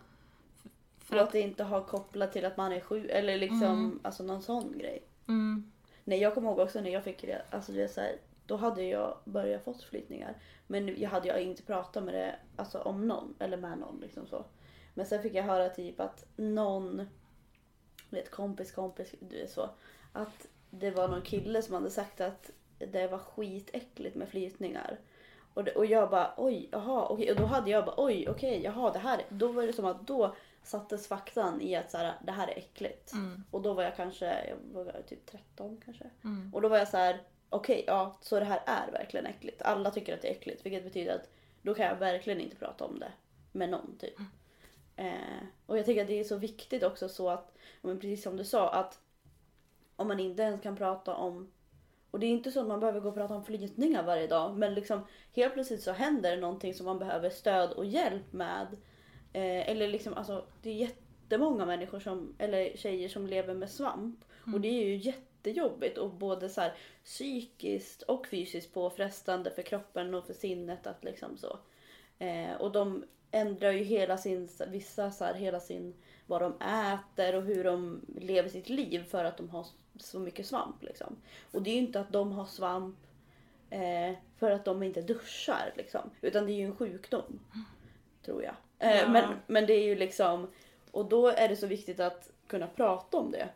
För 1.11 1.17
att- 1.17 1.33
det 1.33 1.40
inte 1.40 1.64
har 1.64 1.83
kopplat 1.85 2.33
till 2.33 2.45
att 2.45 2.57
man 2.57 2.73
är 2.73 2.81
sjuk 2.81 3.07
eller 3.11 3.38
liksom 3.38 4.00
alltså 4.02 4.23
någon 4.23 4.43
sån 4.43 4.79
grej. 4.79 5.02
Mm, 5.29 5.71
Nej 6.05 6.19
jag 6.19 6.35
kommer 6.35 6.49
ihåg 6.50 6.59
också 6.59 6.81
när 6.81 6.90
jag 6.90 7.05
fick 7.05 7.23
det, 7.23 7.43
alltså 7.50 7.73
det 7.73 7.83
är 7.83 7.88
så 7.88 8.00
här, 8.00 8.17
då 8.47 8.57
hade 8.57 8.83
jag 8.85 9.17
börjat 9.25 9.64
fått 9.64 9.83
flytningar. 9.83 10.35
Men 10.67 11.00
jag 11.00 11.11
hade 11.11 11.29
jag 11.29 11.43
inte 11.43 11.62
pratat 11.62 12.05
med 12.05 12.14
det 12.14 12.37
alltså, 12.57 12.79
om 12.79 13.09
någon 13.09 13.35
eller 13.38 13.57
med 13.57 13.79
någon. 13.79 14.00
Liksom 14.00 14.26
så. 14.26 14.45
Men 14.95 15.07
sen 15.07 15.23
fick 15.23 15.35
jag 15.35 15.43
höra 15.45 15.69
typ 15.69 16.00
att 16.00 16.25
någon, 16.37 17.07
vet 18.11 18.31
kompis 18.31 18.73
kompis, 18.73 19.14
du 19.21 19.37
vet 19.40 19.50
så. 19.50 19.71
Att 20.12 20.47
det 20.71 20.90
var 20.90 21.09
någon 21.09 21.23
kille 21.23 21.62
som 21.62 21.75
hade 21.75 21.90
sagt 21.90 22.21
att 22.21 22.50
det 22.79 23.07
var 23.07 23.19
skitäckligt 23.19 24.17
med 24.17 24.29
flytningar. 24.29 24.99
Och, 25.54 25.64
det, 25.64 25.73
och 25.73 25.87
jag 25.87 26.11
bara 26.11 26.35
oj, 26.37 26.69
jaha, 26.73 27.07
okej. 27.09 27.30
Och 27.30 27.37
då 27.37 27.45
hade 27.45 27.71
jag 27.71 27.85
bara 27.85 27.95
oj, 27.97 28.28
okej, 28.28 28.61
jaha, 28.64 28.92
det 28.92 28.99
här. 28.99 29.23
Då 29.28 29.52
var 29.52 29.62
det 29.62 29.73
som 29.73 29.85
att 29.85 30.07
då 30.07 30.35
sattes 30.62 31.09
faktan 31.09 31.61
i 31.61 31.76
att 31.76 31.90
så 31.90 31.99
här, 31.99 32.14
det 32.23 32.33
här 32.33 32.49
är 32.49 32.59
äckligt. 32.59 33.12
Mm. 33.12 33.45
Och 33.50 33.62
då 33.62 33.75
var 33.75 33.83
jag 33.83 33.97
kanske, 33.97 34.49
jag 34.49 34.85
var 34.85 35.02
typ 35.09 35.26
13 35.26 35.80
kanske. 35.85 36.11
Mm. 36.25 36.54
Och 36.54 36.62
då 36.62 36.69
var 36.69 36.78
jag 36.78 36.88
så 36.88 36.97
här, 36.97 37.23
okej, 37.49 37.85
ja, 37.87 38.19
så 38.21 38.38
det 38.38 38.45
här 38.45 38.62
är 38.66 38.92
verkligen 38.92 39.26
äckligt. 39.26 39.62
Alla 39.62 39.90
tycker 39.90 40.14
att 40.14 40.23
det 40.23 40.28
är 40.28 40.33
äckligt, 40.33 40.66
vilket 40.66 40.85
betyder 40.85 41.14
att 41.14 41.28
då 41.62 41.75
kan 41.75 41.87
jag 41.87 41.97
verkligen 41.97 42.40
inte 42.40 42.57
prata 42.57 42.85
om 42.85 42.99
det 42.99 43.12
med 43.52 43.71
någon 43.71 43.97
typ. 43.99 44.19
Eh, 44.97 45.42
och 45.66 45.78
jag 45.78 45.87
tycker 45.87 46.02
att 46.02 46.09
det 46.09 46.21
är 46.21 46.25
så 46.25 46.37
viktigt 46.37 46.83
också 46.83 47.09
så 47.09 47.28
att, 47.28 47.52
men 47.80 48.00
precis 48.00 48.23
som 48.23 48.37
du 48.37 48.45
sa, 48.45 48.71
att 48.71 48.99
om 49.97 50.09
man 50.09 50.21
inte 50.21 50.42
ens 50.42 50.61
kan 50.61 50.76
prata 50.76 51.14
om 51.14 51.52
och 52.11 52.21
det 52.21 52.26
är 52.26 52.31
inte 52.31 52.50
så 52.50 52.61
att 52.61 52.67
man 52.67 52.81
behöver 52.81 53.00
gå 53.00 53.09
och 53.09 53.14
prata 53.14 53.35
om 53.35 53.45
flytningar 53.45 54.02
varje 54.02 54.26
dag 54.26 54.59
men 54.59 54.75
liksom 54.75 55.00
helt 55.33 55.55
plötsligt 55.55 55.83
så 55.83 55.93
händer 55.93 56.31
det 56.31 56.40
någonting 56.40 56.75
som 56.75 56.87
man 56.87 56.99
behöver 56.99 57.31
stöd 57.31 57.73
och 57.73 57.87
hjälp 57.87 58.33
med. 58.33 58.67
Eh, 59.33 59.71
eller 59.71 59.88
liksom 59.88 60.14
alltså 60.14 60.47
det 60.62 60.71
är 60.71 60.75
jättemånga 60.75 61.67
människor 61.67 62.00
som, 62.00 62.35
eller 62.38 62.76
tjejer 62.76 63.09
som 63.09 63.26
lever 63.26 63.55
med 63.55 63.71
svamp 63.71 64.25
och 64.55 64.61
det 64.61 64.69
är 64.69 64.85
ju 64.87 64.97
jättejobbigt 64.97 65.99
och 65.99 66.11
både 66.11 66.49
så 66.49 66.61
här 66.61 66.75
psykiskt 67.05 68.02
och 68.02 68.26
fysiskt 68.26 68.75
påfrestande 68.75 69.50
för 69.50 69.62
kroppen 69.62 70.14
och 70.14 70.26
för 70.26 70.35
sinnet 70.35 70.87
att 70.87 71.05
liksom 71.05 71.37
så. 71.37 71.59
Eh, 72.19 72.55
och 72.61 72.73
de 72.73 73.05
ändrar 73.31 73.73
ju 73.73 73.85
hela 73.85 74.19
sin, 74.19 74.49
vissa 74.69 75.11
så 75.11 75.25
här, 75.25 75.35
hela 75.35 75.61
sin, 75.61 75.95
vad 76.26 76.43
de 76.43 76.55
äter 76.61 77.35
och 77.35 77.43
hur 77.43 77.64
de 77.64 78.00
lever 78.21 78.49
sitt 78.49 78.69
liv 78.69 79.05
för 79.05 79.25
att 79.25 79.37
de 79.37 79.49
har 79.49 79.67
så 80.02 80.19
mycket 80.19 80.47
svamp 80.47 80.83
liksom. 80.83 81.16
Och 81.52 81.62
det 81.62 81.71
är 81.71 81.75
ju 81.75 81.80
inte 81.80 82.00
att 82.00 82.12
de 82.12 82.33
har 82.33 82.45
svamp 82.45 82.97
eh, 83.71 84.14
för 84.38 84.50
att 84.50 84.64
de 84.64 84.83
inte 84.83 85.02
duschar 85.02 85.73
liksom. 85.76 86.11
Utan 86.21 86.47
det 86.47 86.52
är 86.52 86.54
ju 86.54 86.64
en 86.64 86.76
sjukdom. 86.76 87.40
Tror 88.25 88.42
jag. 88.42 88.54
Eh, 88.78 88.97
Ja. 89.00 89.09
men, 89.09 89.25
men 89.47 89.66
det 89.66 89.73
är 89.73 89.85
ju 89.85 89.95
liksom, 89.95 90.49
och 90.90 91.04
då 91.09 91.28
är 91.28 91.49
det 91.49 91.57
så 91.57 91.66
viktigt 91.66 92.00
att 92.00 92.30
kunna 92.47 92.66
prata 92.66 93.16
om 93.16 93.30
det. 93.30 93.49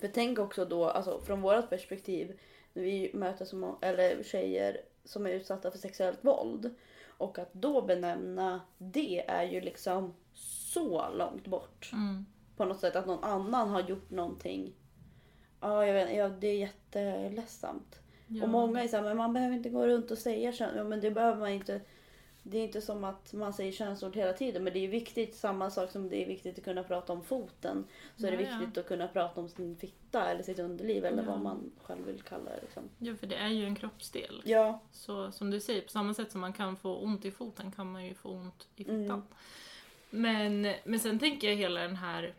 För 0.00 0.08
tänk 0.08 0.38
också 0.38 0.64
då, 0.64 0.84
alltså 0.84 1.20
från 1.20 1.40
vårt 1.40 1.70
perspektiv, 1.70 2.38
när 2.72 2.82
vi 2.82 3.10
möter 3.14 3.44
så 3.44 3.56
må- 3.56 3.78
eller 3.80 4.22
tjejer 4.22 4.80
som 5.04 5.26
är 5.26 5.30
utsatta 5.30 5.70
för 5.70 5.78
sexuellt 5.78 6.24
våld. 6.24 6.74
Och 7.06 7.38
att 7.38 7.52
då 7.52 7.82
benämna 7.82 8.60
det 8.78 9.24
är 9.28 9.42
ju 9.44 9.60
liksom 9.60 10.14
så 10.34 11.08
långt 11.10 11.46
bort. 11.46 11.90
Mm. 11.92 12.26
På 12.56 12.64
något 12.64 12.80
sätt 12.80 12.96
att 12.96 13.06
någon 13.06 13.24
annan 13.24 13.68
har 13.68 13.80
gjort 13.80 14.10
någonting. 14.10 14.72
Ja, 15.60 15.86
jag 15.86 15.94
vet, 15.94 16.16
ja 16.16 16.28
det 16.28 16.46
är 16.48 16.58
jätteledsamt. 16.58 18.00
Ja. 18.26 18.42
Och 18.42 18.48
många 18.48 18.82
är 18.82 18.88
såhär, 18.88 19.02
men 19.04 19.16
man 19.16 19.32
behöver 19.32 19.56
inte 19.56 19.68
gå 19.70 19.86
runt 19.86 20.10
och 20.10 20.18
säga 20.18 20.52
kön. 20.52 20.76
Ja, 20.76 20.84
men 20.84 21.00
det 21.00 21.10
behöver 21.10 21.38
man 21.40 21.48
inte. 21.50 21.80
Det 22.42 22.58
är 22.58 22.64
inte 22.64 22.80
som 22.80 23.04
att 23.04 23.32
man 23.32 23.52
säger 23.52 23.72
könsord 23.72 24.16
hela 24.16 24.32
tiden. 24.32 24.64
Men 24.64 24.72
det 24.72 24.84
är 24.84 24.88
viktigt, 24.88 25.34
samma 25.36 25.70
sak 25.70 25.90
som 25.90 26.08
det 26.08 26.22
är 26.22 26.26
viktigt 26.26 26.58
att 26.58 26.64
kunna 26.64 26.82
prata 26.82 27.12
om 27.12 27.24
foten. 27.24 27.84
Så 28.16 28.26
är 28.26 28.30
det 28.30 28.42
Ja, 28.42 28.48
ja. 28.50 28.58
viktigt 28.58 28.78
att 28.78 28.88
kunna 28.88 29.08
prata 29.08 29.40
om 29.40 29.48
sin 29.48 29.76
fitta 29.76 30.30
eller 30.30 30.42
sitt 30.42 30.58
underliv 30.58 31.04
eller 31.04 31.22
Ja. 31.22 31.28
vad 31.30 31.40
man 31.40 31.70
själv 31.82 32.06
vill 32.06 32.22
kalla 32.22 32.50
det. 32.50 32.60
Liksom. 32.62 32.82
ja, 32.98 33.14
för 33.14 33.26
det 33.26 33.36
är 33.36 33.48
ju 33.48 33.64
en 33.64 33.74
kroppsdel. 33.76 34.42
Ja, 34.44 34.80
Så 34.92 35.32
som 35.32 35.50
du 35.50 35.60
säger, 35.60 35.80
på 35.82 35.88
samma 35.88 36.14
sätt 36.14 36.32
som 36.32 36.40
man 36.40 36.52
kan 36.52 36.76
få 36.76 36.96
ont 36.96 37.24
i 37.24 37.30
foten 37.30 37.72
kan 37.72 37.92
man 37.92 38.04
ju 38.06 38.14
få 38.14 38.28
ont 38.30 38.68
i 38.76 38.84
fittan. 38.84 38.98
Mm. 39.04 39.22
Men, 40.10 40.74
men 40.84 41.00
sen 41.00 41.18
tänker 41.18 41.48
jag 41.48 41.56
hela 41.56 41.80
den 41.80 41.96
här 41.96 42.34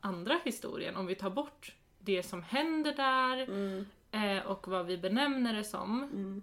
andra 0.00 0.40
historien, 0.44 0.96
om 0.96 1.06
vi 1.06 1.14
tar 1.14 1.30
bort 1.30 1.74
det 2.04 2.22
som 2.22 2.42
händer 2.42 2.94
där 2.94 3.42
mm, 3.42 3.86
eh, 4.10 4.46
och 4.46 4.68
vad 4.68 4.86
vi 4.86 4.98
benämner 4.98 5.54
det 5.54 5.64
som. 5.64 6.02
mm, 6.02 6.42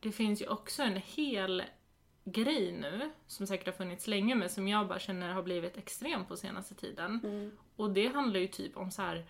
Det 0.00 0.12
finns 0.12 0.42
ju 0.42 0.48
också 0.48 0.82
en 0.82 0.96
hel 0.96 1.62
grej 2.24 2.72
nu, 2.72 3.10
som 3.26 3.46
säkert 3.46 3.66
har 3.66 3.72
funnits 3.72 4.06
länge 4.06 4.34
men 4.34 4.50
som 4.50 4.68
jag 4.68 4.88
bara 4.88 4.98
känner 4.98 5.32
har 5.32 5.42
blivit 5.42 5.76
extrem 5.76 6.24
på 6.24 6.36
senaste 6.36 6.74
tiden. 6.74 7.20
mm. 7.24 7.56
Och 7.76 7.90
det 7.90 8.06
handlar 8.06 8.40
ju 8.40 8.46
typ 8.46 8.76
om 8.76 8.90
så 8.90 9.02
här 9.02 9.24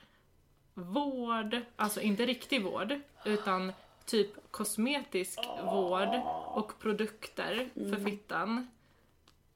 vård, 0.74 1.60
alltså 1.76 2.00
inte 2.00 2.26
riktig 2.26 2.64
vård, 2.64 3.00
utan 3.24 3.72
typ 4.04 4.50
kosmetisk 4.50 5.38
vård 5.64 6.20
och 6.46 6.78
produkter 6.78 7.70
för 7.74 8.04
fittan 8.04 8.66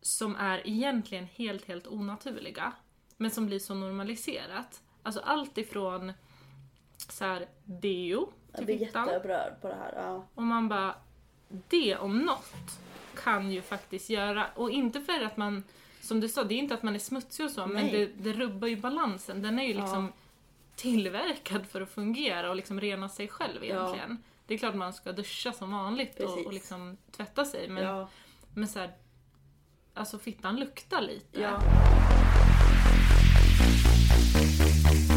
som 0.01 0.37
är 0.37 0.69
egentligen 0.69 1.25
helt, 1.25 1.65
helt 1.65 1.87
onaturliga. 1.87 2.73
Men 3.17 3.31
som 3.31 3.47
blir 3.47 3.59
så 3.59 3.75
normaliserat. 3.75 4.83
Alltså 5.05 5.21
allt 5.21 5.59
ifrån 5.59 6.13
så 6.97 7.25
här 7.25 7.47
deo 7.65 8.33
Jag 8.51 8.57
till 8.57 8.67
blir 8.67 8.79
fittan. 8.79 9.07
jätteupprörd 9.07 9.61
på 9.61 9.69
det 9.69 9.75
här. 9.75 9.93
Ja. 9.97 10.27
Och 10.35 10.43
man 10.43 10.69
bara, 10.69 10.95
det 11.69 11.97
om 11.97 12.19
något 12.19 12.79
kan 13.25 13.51
ju 13.51 13.63
faktiskt 13.63 14.11
göra, 14.11 14.47
och 14.55 14.71
inte 14.71 15.01
för 15.01 15.21
att 15.23 15.37
man, 15.37 15.65
som 16.01 16.21
du 16.21 16.29
sa, 16.29 16.45
det 16.45 16.55
är 16.55 16.59
inte 16.59 16.75
att 16.75 16.83
man 16.83 16.95
är 16.95 16.99
smutsig 16.99 17.47
och 17.47 17.53
så, 17.53 17.67
men 17.67 17.87
Nej. 17.87 17.93
det, 17.93 18.31
det 18.31 18.39
rubbar 18.39 18.69
ju 18.69 18.77
balansen. 18.77 19.43
Den 19.43 19.59
är 19.59 19.63
ju 19.65 19.75
liksom 19.75 20.13
tillverkad 20.77 21.67
för 21.67 21.81
att 21.81 21.91
fungera 21.91 22.51
och 22.51 22.57
liksom 22.57 22.81
rena 22.81 23.09
sig 23.09 23.29
själv 23.29 23.65
egentligen. 23.65 24.23
Det 24.47 24.55
är 24.55 24.59
klart 24.59 24.75
man 24.75 24.93
ska 24.93 25.13
duscha 25.13 25.53
som 25.53 25.73
vanligt 25.73 26.21
och, 26.21 26.47
och 26.47 26.53
liksom 26.53 26.97
tvätta 27.17 27.45
sig, 27.45 27.69
men, 27.69 27.85
ja. 27.85 28.09
men 28.55 28.69
så 28.69 28.79
här, 28.79 28.93
alltså 29.95 30.19
fittan 30.19 30.57
luktar 30.57 31.01
lite. 31.01 31.41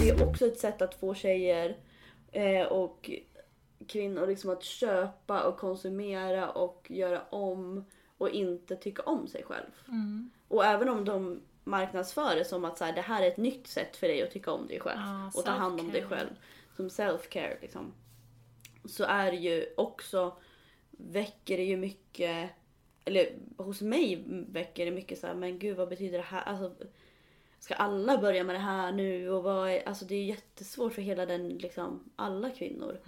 Är 0.10 0.28
också 0.28 0.46
ett 0.46 0.60
sätt 0.60 0.82
att 0.82 0.96
få 0.96 1.14
tjejer 1.14 1.78
eh, 2.32 2.66
och 2.66 3.12
kvinnor 3.88 4.28
liksom 4.28 4.50
att 4.50 4.64
köpa 4.64 5.44
och 5.44 5.58
konsumera 5.58 6.50
och 6.50 6.88
göra 6.90 7.22
om 7.22 7.86
och 8.18 8.30
inte 8.30 8.76
tycka 8.76 9.02
om 9.02 9.28
sig 9.28 9.44
själv. 9.44 9.72
Mm. 9.88 10.32
Och 10.48 10.66
även 10.66 10.90
om 10.90 11.06
de 11.06 11.42
marknadsför 11.64 12.36
det 12.36 12.46
som 12.46 12.66
att 12.66 12.78
så 12.78 12.86
här, 12.86 12.94
det 12.94 13.02
här 13.02 13.24
är 13.24 13.28
ett 13.28 13.38
nytt 13.38 13.68
sätt 13.68 13.96
för 13.96 14.08
dig 14.08 14.24
att 14.24 14.32
tycka 14.32 14.52
om 14.52 14.68
dig 14.68 14.80
själv 14.80 15.00
Ja, 15.00 15.32
och 15.36 15.46
ta 15.46 15.52
hand 15.52 15.80
om 15.80 15.92
dig 15.92 16.04
själv. 16.04 16.30
Som 16.76 16.88
self-care 16.88 17.62
liksom. 17.62 17.94
Så 18.86 19.04
är 19.04 19.32
det 19.32 19.38
ju 19.38 19.66
också, 19.78 20.38
väcker 20.92 21.58
det 21.58 21.64
ju 21.64 21.78
mycket, 21.78 22.50
eller 23.06 23.30
hos 23.58 23.82
mig 23.82 24.24
väcker 24.28 24.86
det 24.86 24.92
mycket 24.92 25.20
så 25.20 25.28
här, 25.28 25.36
men 25.36 25.60
gud 25.60 25.78
vad 25.78 25.90
betyder 25.90 26.18
det 26.18 26.24
här? 26.24 26.42
Alltså, 26.42 26.86
ska 27.60 27.74
alla 27.74 28.18
börja 28.18 28.44
med 28.44 28.56
det 28.56 28.60
här 28.60 28.92
nu? 28.92 29.30
Och 29.30 29.44
vad 29.44 29.70
är, 29.70 29.88
alltså 29.88 30.06
det 30.06 30.16
är 30.16 30.24
jättesvårt 30.24 30.94
för 30.94 31.02
hela 31.02 31.26
den, 31.26 31.50
liksom, 31.50 32.10
alla 32.16 32.50
kvinnor. 32.50 33.00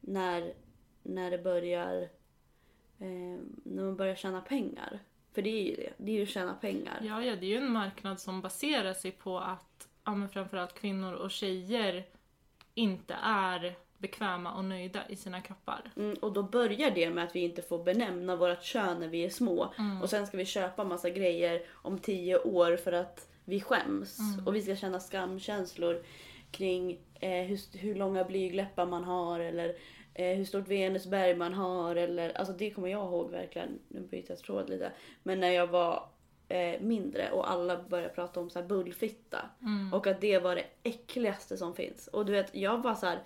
När, 0.00 0.54
när 1.02 1.30
det 1.30 1.38
börjar, 1.38 2.02
eh, 2.98 3.38
när 3.62 3.82
man 3.82 3.96
börjar 3.96 4.14
tjäna 4.14 4.40
pengar. 4.40 4.98
För 5.32 5.42
det 5.42 5.50
är 5.50 5.62
ju 5.62 5.76
det, 5.76 5.92
det 5.96 6.12
är 6.12 6.16
ju 6.16 6.22
att 6.22 6.28
tjäna 6.28 6.54
pengar. 6.54 7.00
Ja, 7.02 7.24
ja, 7.24 7.36
det 7.36 7.46
är 7.46 7.50
ju 7.50 7.56
en 7.56 7.72
marknad 7.72 8.20
som 8.20 8.40
baserar 8.40 8.94
sig 8.94 9.10
på 9.10 9.38
att 9.38 9.88
ja, 10.04 10.14
men 10.14 10.28
framförallt 10.28 10.74
kvinnor 10.74 11.12
och 11.12 11.30
tjejer 11.30 12.04
inte 12.74 13.16
är 13.22 13.74
bekväma 13.98 14.54
och 14.54 14.64
nöjda 14.64 15.08
i 15.08 15.16
sina 15.16 15.40
kroppar. 15.40 15.92
Mm, 15.96 16.14
och 16.14 16.32
då 16.32 16.42
börjar 16.42 16.90
det 16.90 17.10
med 17.10 17.24
att 17.24 17.36
vi 17.36 17.40
inte 17.40 17.62
får 17.62 17.84
benämna 17.84 18.36
vårt 18.36 18.62
kön 18.62 19.00
när 19.00 19.08
vi 19.08 19.24
är 19.24 19.30
små. 19.30 19.74
Och 20.02 20.10
sen 20.10 20.26
ska 20.26 20.36
vi 20.36 20.44
köpa 20.44 20.84
massa 20.84 21.10
grejer 21.10 21.62
om 21.72 21.98
tio 21.98 22.38
år 22.38 22.76
för 22.76 22.92
att 22.92 23.31
vi 23.44 23.60
skäms. 23.60 24.18
Och 24.46 24.54
vi 24.54 24.62
ska 24.62 24.76
känna 24.76 25.00
skamkänslor 25.00 26.02
kring 26.50 26.98
eh, 27.20 27.44
hur, 27.44 27.78
hur 27.78 27.94
långa 27.94 28.24
blygläppar 28.24 28.86
man 28.86 29.04
har 29.04 29.40
eller 29.40 29.76
eh, 30.14 30.36
hur 30.36 30.44
stort 30.44 30.68
venusberg 30.68 31.34
man 31.34 31.54
har. 31.54 31.96
Eller, 31.96 32.38
alltså 32.38 32.54
det 32.54 32.70
kommer 32.70 32.88
jag 32.88 33.04
ihåg 33.06 33.30
verkligen. 33.30 33.78
Nu 33.88 34.00
byter 34.00 34.24
jag 34.28 34.38
tråd 34.38 34.70
lite. 34.70 34.92
Men 35.22 35.40
när 35.40 35.50
jag 35.50 35.66
var 35.66 36.08
eh, 36.48 36.80
mindre 36.80 37.30
och 37.30 37.50
alla 37.50 37.82
började 37.82 38.14
prata 38.14 38.40
om 38.40 38.50
så 38.50 38.60
här 38.60 38.66
bullfitta. 38.66 39.38
Och 39.92 40.06
att 40.06 40.20
det 40.20 40.38
var 40.38 40.54
det 40.56 40.64
äckligaste 40.82 41.56
som 41.56 41.74
finns. 41.74 42.06
Och 42.06 42.26
du 42.26 42.32
vet, 42.32 42.54
jag 42.54 42.82
var 42.82 42.94
så 42.94 43.06
här. 43.06 43.22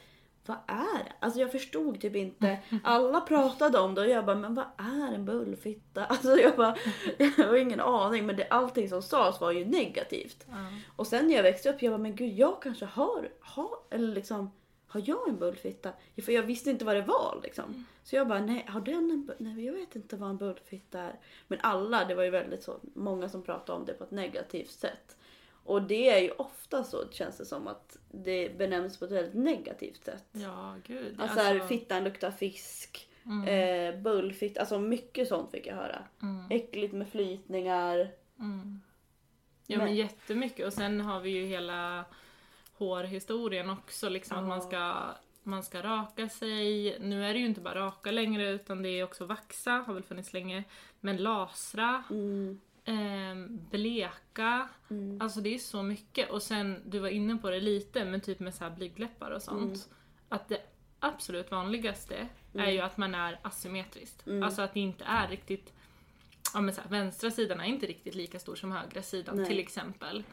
Vad 0.49 0.57
är 0.67 1.05
det? 1.05 1.13
Alltså 1.21 1.41
jag 1.41 1.53
förstod 1.53 2.01
typ 2.01 2.17
inte. 2.17 2.59
Alla 2.85 3.21
pratade 3.21 3.79
om 3.79 3.95
det 3.95 4.01
och 4.01 4.09
jag 4.09 4.27
bara, 4.27 4.37
men 4.37 4.55
vad 4.55 4.67
är 4.77 5.15
en 5.15 5.25
bullfitta? 5.25 6.05
Alltså 6.07 6.37
jag 6.37 6.57
bara, 6.57 6.77
jag 7.19 7.47
har 7.47 7.57
ingen 7.57 7.81
aning. 7.81 8.27
Men 8.27 8.37
det, 8.37 8.49
allting 8.49 8.89
som 8.89 9.03
sades 9.03 9.41
var 9.41 9.53
ju 9.53 9.65
negativt. 9.65 10.47
Ja. 10.49 10.55
Och 10.97 11.07
sen 11.07 11.27
när 11.27 11.35
jag 11.35 11.43
växte 11.43 11.71
upp, 11.71 11.83
jag 11.83 11.93
bara, 11.93 11.99
men 11.99 12.17
gud 12.17 12.33
jag 12.33 12.63
kanske 12.63 12.85
har, 12.85 13.29
har 13.41 13.71
eller 13.91 14.15
liksom, 14.15 14.51
har 14.87 15.03
jag 15.05 15.29
en 15.29 15.39
bullfitta? 15.39 15.93
För 16.25 16.33
jag 16.33 16.43
visste 16.43 16.71
inte 16.71 16.85
vad 16.85 16.97
det 16.97 17.03
var 17.03 17.41
liksom. 17.43 17.87
Så 18.03 18.17
jag 18.17 18.29
bara, 18.29 18.41
nej, 18.41 18.67
har 18.69 18.81
den 18.81 19.11
en, 19.11 19.31
nej 19.39 19.65
jag 19.65 19.73
vet 19.73 19.97
inte 19.97 20.17
vad 20.17 20.31
en 20.31 20.37
bullfitta 20.37 21.01
är. 21.01 21.21
Men 21.49 21.59
alla, 21.63 22.05
det 22.05 22.15
var 22.15 22.23
ju 22.23 22.31
väldigt 22.31 22.63
så, 22.63 22.81
många 22.95 23.29
som 23.29 23.43
pratade 23.43 23.79
om 23.79 23.85
det 23.85 23.93
på 23.93 24.05
ett 24.05 24.11
negativt 24.11 24.71
sätt. 24.71 25.17
Och 25.67 25.83
det 25.83 26.09
är 26.11 26.19
ju 26.23 26.31
ofta 26.31 26.85
så 26.85 27.09
känns 27.11 27.37
det 27.39 27.45
som 27.47 27.67
att 27.67 27.97
det 28.11 28.59
benämns 28.59 28.99
på 28.99 29.05
ett 29.05 29.11
väldigt 29.11 29.35
negativt 29.35 30.05
sätt. 30.05 30.25
Ja, 30.33 30.75
gud. 30.87 31.21
Alltså, 31.21 31.41
här, 31.41 31.61
fittan 31.61 32.05
luktar 32.05 32.31
fisk 32.31 33.09
Eh, 33.49 34.01
bullfitt, 34.01 34.59
alltså 34.59 34.79
mycket 34.79 35.29
sånt 35.29 35.51
fick 35.51 35.67
jag 35.67 35.75
höra. 35.75 36.03
Mm. 36.23 36.45
Äckligt 36.51 36.95
med 36.95 37.09
flytningar. 37.09 38.11
Mm. 38.39 38.81
Ja 39.67 39.77
Men- 39.79 39.87
men 39.87 39.97
jättemycket 39.97 40.67
och 40.67 40.73
sen 40.73 41.01
har 41.01 41.21
vi 41.21 41.31
ju 41.31 41.47
hela 41.47 42.05
hårhistorien 42.79 43.71
också 43.71 44.09
liksom 44.09 44.37
att 44.37 44.43
Ja. 44.43 44.49
man 44.49 44.63
ska 44.63 45.15
man 45.43 45.63
ska 45.63 45.83
raka 45.83 46.29
sig. 46.29 46.97
Nu 47.01 47.25
är 47.25 47.33
det 47.35 47.39
ju 47.41 47.47
inte 47.47 47.61
bara 47.61 47.75
raka 47.87 48.11
längre 48.11 48.49
utan 48.51 48.83
det 48.83 48.89
är 48.89 49.05
också 49.05 49.25
vaxa, 49.25 49.71
har 49.71 49.95
väl 49.95 50.03
funnits 50.03 50.33
länge. 50.33 50.65
Men 51.01 51.17
lasra, 51.17 52.03
Mm. 52.11 52.61
Ehm, 52.87 53.61
bleka. 53.70 54.68
Mm. 54.90 55.20
Alltså 55.20 55.40
det 55.40 55.55
är 55.55 55.59
så 55.59 55.83
mycket. 55.83 56.31
Och 56.31 56.42
sen, 56.42 56.83
du 56.87 56.99
var 56.99 57.09
inne 57.09 57.37
på 57.37 57.51
det 57.51 57.61
lite, 57.61 58.05
men 58.05 58.20
typ 58.20 58.40
med 58.40 58.55
så 58.55 58.64
här 58.64 58.70
blygdläppar 58.70 59.31
och 59.31 59.42
sånt. 59.42 59.75
Mm. 59.75 59.96
Att 60.29 60.49
det 60.49 60.61
absolut 61.01 61.51
vanligaste 61.51 62.29
är 62.55 62.70
ju 62.70 62.81
att 62.81 62.96
man 62.96 63.14
är 63.14 63.38
asymmetriskt. 63.42 64.27
Mm. 64.27 64.42
Alltså 64.42 64.62
att 64.62 64.75
det 64.75 64.81
inte 64.81 65.05
är 65.05 65.29
riktigt 65.29 65.72
Ja 66.55 66.61
men 66.61 66.75
så 66.75 66.81
här, 66.81 66.88
vänstra 66.88 67.31
sidan 67.31 67.61
är 67.61 67.64
inte 67.64 67.87
riktigt 67.87 68.14
lika 68.14 68.38
stor 68.38 68.55
som 68.55 68.72
högra 68.72 69.03
sidan 69.03 69.37
Nej. 69.37 69.46
till 69.46 69.59
exempel. 69.59 70.25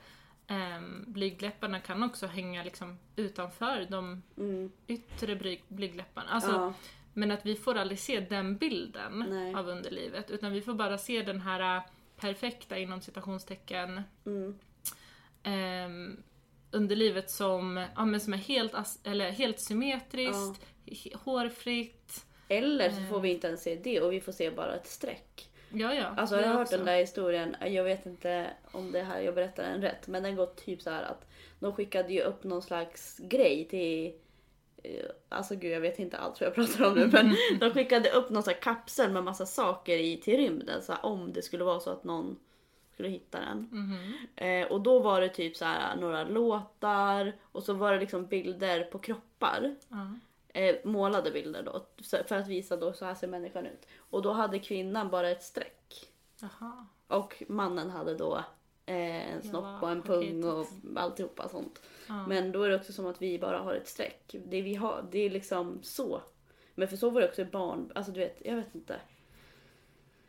Um, 0.47 1.03
blygdläpparna 1.07 1.79
kan 1.79 2.03
också 2.03 2.27
hänga 2.27 2.63
liksom 2.63 2.99
utanför 3.15 3.87
de 3.89 4.23
Mm. 4.37 4.71
yttre 4.87 5.35
blyg, 5.35 5.63
blygdläpparna. 5.67 6.29
Alltså, 6.29 6.51
ja. 6.51 6.73
Men 7.13 7.31
att 7.31 7.45
vi 7.45 7.55
får 7.55 7.75
aldrig 7.75 7.99
se 7.99 8.19
den 8.19 8.57
bilden 8.57 9.25
Nej. 9.29 9.55
av 9.55 9.67
underlivet 9.67 10.31
utan 10.31 10.51
vi 10.51 10.61
får 10.61 10.73
bara 10.73 10.97
se 10.97 11.21
den 11.21 11.41
här 11.41 11.81
perfekta 12.17 12.78
inom 12.78 13.02
citationstecken 13.02 14.02
Mm. 14.26 14.60
um, 15.45 16.23
underlivet 16.71 17.32
som, 17.32 17.86
ja, 17.95 18.06
men 18.06 18.19
som 18.19 18.34
är 18.34 18.38
helt, 18.38 18.73
eller 19.04 19.32
helt 19.32 19.60
symmetriskt, 19.60 20.62
h- 20.86 21.17
hårfritt. 21.23 22.26
Eller 22.47 22.89
så 22.89 23.02
får 23.10 23.19
vi 23.19 23.30
inte 23.34 23.47
ens 23.47 23.63
se 23.63 23.76
det 23.76 24.02
och 24.02 24.13
vi 24.13 24.21
får 24.21 24.32
se 24.32 24.52
bara 24.52 24.76
ett 24.76 24.88
streck. 24.88 25.49
Ja, 25.69 25.93
ja. 25.93 26.04
Alltså 26.17 26.36
jag 26.36 26.47
har 26.47 26.54
hört 26.54 26.62
också. 26.62 26.78
den 26.78 26.86
där 26.86 26.97
historien, 26.97 27.56
jag 27.62 27.84
vet 27.84 28.06
inte 28.06 28.49
om 28.71 28.91
det 28.91 29.04
här 29.04 29.19
jag 29.21 29.36
berättar 29.36 29.63
den 29.63 29.82
rätt, 29.82 30.08
men 30.08 30.23
den 30.23 30.36
går 30.36 30.45
typ 30.45 30.82
så 30.82 30.89
här 30.89 31.04
att 31.04 31.28
de 31.60 31.73
skickade 31.73 32.13
ju 32.13 32.21
upp 32.21 32.43
någon 32.43 32.62
slags 32.62 33.17
grej 33.17 33.67
till 33.69 34.06
eh, 34.08 34.13
Alltså 35.30 35.56
gud 35.56 35.72
jag 35.72 35.82
vet 35.82 36.00
inte 36.00 36.17
allt 36.17 36.41
vad 36.41 36.48
jag 36.48 36.56
pratar 36.56 36.86
om 36.86 36.96
nu 36.96 37.08
men 37.08 37.36
de 37.60 37.69
skickade 37.69 38.10
upp 38.10 38.30
någon 38.30 38.43
sån 38.43 38.54
kapsel 38.62 39.12
med 39.12 39.24
massa 39.24 39.46
saker 39.46 39.98
i 39.98 40.17
till 40.17 40.38
rymden 40.38 40.82
så 40.82 40.91
här, 40.91 41.06
om 41.06 41.34
det 41.34 41.41
skulle 41.41 41.63
vara 41.63 41.80
så 41.80 41.89
att 41.89 42.04
någon 42.04 42.39
skulle 42.93 43.10
hitta 43.10 43.39
den. 43.39 43.69
Mhm. 43.72 44.13
Eh, 44.36 44.72
och 44.72 44.82
då 44.82 45.00
var 45.00 45.22
det 45.22 45.30
typ 45.30 45.58
så 45.58 45.65
här 45.65 45.96
några 45.96 46.24
låtar 46.24 47.34
och 47.52 47.63
så 47.63 47.74
var 47.74 47.93
det 47.93 48.00
liksom 48.00 48.26
bilder 48.26 48.84
på 48.84 49.00
kroppar. 49.00 49.76
Ja. 49.89 50.08
Eh, 50.54 50.76
målade 50.84 51.32
bilder 51.32 51.63
då 51.63 51.86
för 52.28 52.36
att 52.36 52.48
visa 52.48 52.78
då 52.78 52.93
så 52.93 53.06
här 53.06 53.15
ser 53.15 53.28
människan 53.28 53.65
ut. 53.65 53.88
Och 53.98 54.22
då 54.22 54.32
hade 54.32 54.60
kvinnan 54.60 55.10
bara 55.10 55.30
ett 55.30 55.43
streck. 55.43 56.10
Jaha. 56.39 56.88
Och 57.08 57.43
mannen 57.48 57.89
hade 57.89 58.15
då 58.15 58.36
eh, 58.36 58.43
en 58.86 59.41
snopp 59.43 59.84
och 59.84 59.91
en 59.91 60.02
pung 60.02 60.43
och 60.43 60.65
paketet. 60.67 60.98
alltihopa 60.98 61.50
sånt. 61.50 61.82
Ja. 62.08 62.28
Men 62.28 62.52
då 62.52 62.63
är 62.63 62.69
det 62.69 62.76
också 62.76 62.93
som 62.93 63.06
att 63.06 63.22
vi 63.22 63.39
bara 63.39 63.58
har 63.60 63.74
ett 63.74 63.88
streck. 63.88 64.36
Det 64.46 64.62
vi 64.62 64.76
har, 64.76 65.06
det 65.12 65.19
är 65.19 65.30
liksom 65.30 65.80
så. 65.84 66.22
Men 66.76 66.88
för 66.88 66.98
så 66.98 67.10
var 67.10 67.22
det 67.22 67.28
också 67.30 67.46
barn, 67.46 67.91
alltså 67.96 68.12
du 68.12 68.19
vet, 68.19 68.41
jag 68.46 68.56
vet 68.56 68.76
inte. 68.76 68.96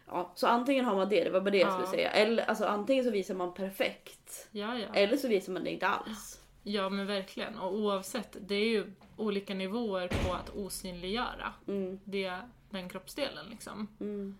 Ja, 0.06 0.32
så 0.34 0.46
antingen 0.46 0.84
har 0.84 0.96
man 0.96 1.08
det, 1.08 1.24
det 1.24 1.30
var 1.30 1.40
bara 1.40 1.50
det 1.50 1.58
jag 1.58 1.68
Ja. 1.68 1.72
skulle 1.72 1.88
säga. 1.88 2.10
Eller 2.10 2.44
alltså 2.44 2.64
antingen 2.64 3.04
så 3.04 3.10
visar 3.10 3.34
man 3.34 3.54
perfekt. 3.54 4.48
ja, 4.50 4.78
ja. 4.78 4.94
Eller 4.94 5.16
så 5.16 5.28
visar 5.28 5.52
man 5.52 5.64
det 5.64 5.70
inte 5.70 5.86
alls. 5.86 6.40
Ja 6.62 6.88
men 6.88 7.06
verkligen. 7.06 7.58
Och 7.58 7.74
oavsett, 7.74 8.36
det 8.40 8.54
är 8.54 8.68
ju 8.68 8.92
olika 9.16 9.54
nivåer 9.54 10.08
på 10.08 10.32
att 10.34 10.50
osynliggöra 10.56 11.52
Mm, 11.68 12.00
det, 12.04 12.38
den 12.70 12.88
kroppsdelen 12.88 13.46
liksom. 13.50 13.88
mm, 14.00 14.38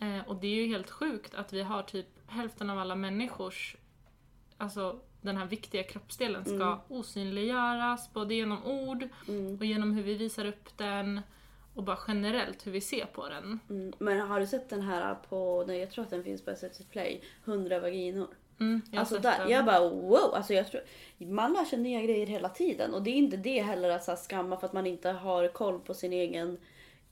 Eh, 0.00 0.28
och 0.28 0.36
det 0.36 0.46
är 0.46 0.54
ju 0.54 0.66
helt 0.66 0.90
sjukt 0.90 1.34
att 1.34 1.52
vi 1.52 1.62
har 1.62 1.82
typ 1.82 2.06
hälften 2.26 2.70
av 2.70 2.78
alla 2.78 2.94
människors, 2.94 3.76
alltså 4.56 5.00
den 5.20 5.36
här 5.36 5.46
viktiga 5.46 5.82
kroppsdelen 5.82 6.44
ska 6.44 6.54
Mm. 6.54 6.78
osynliggöras 6.88 8.12
både 8.12 8.34
genom 8.34 8.64
ord 8.66 9.08
mm, 9.28 9.56
och 9.58 9.64
genom 9.64 9.92
hur 9.92 10.02
vi 10.02 10.14
visar 10.14 10.44
upp 10.44 10.76
den 10.76 11.20
och 11.74 11.82
bara 11.82 11.98
generellt 12.08 12.66
hur 12.66 12.72
vi 12.72 12.80
ser 12.80 13.04
på 13.06 13.28
den. 13.28 13.58
mm. 13.70 13.92
Men 13.98 14.20
har 14.20 14.40
du 14.40 14.46
sett 14.46 14.68
den 14.70 14.80
här 14.82 15.14
på, 15.14 15.64
nej 15.66 15.78
jag 15.78 15.90
tror 15.90 16.04
att 16.04 16.10
den 16.10 16.24
finns 16.24 16.44
på 16.44 16.54
SVT 16.56 16.90
Play, 16.90 17.22
100 17.44 17.80
vaginor. 17.80 18.28
Mm, 18.60 18.80
jag 18.90 19.00
Alltså 19.00 19.18
där, 19.18 19.38
den. 19.38 19.48
jag 19.50 19.64
bara 19.64 19.80
wow! 19.90 20.34
Alltså 20.34 20.54
jag 20.54 20.70
tror, 20.70 20.82
man 21.18 21.52
lär 21.52 21.64
sig 21.64 21.78
nya 21.78 22.02
grejer 22.02 22.26
hela 22.26 22.48
tiden 22.48 22.94
och 22.94 23.02
det 23.02 23.10
är 23.10 23.14
inte 23.14 23.36
det 23.36 23.62
heller 23.62 23.90
att 23.90 24.04
så 24.04 24.16
skamma 24.16 24.56
för 24.56 24.66
att 24.66 24.72
man 24.72 24.86
inte 24.86 25.10
har 25.10 25.48
koll 25.48 25.80
på 25.80 25.94
sin 25.94 26.12
egen 26.12 26.58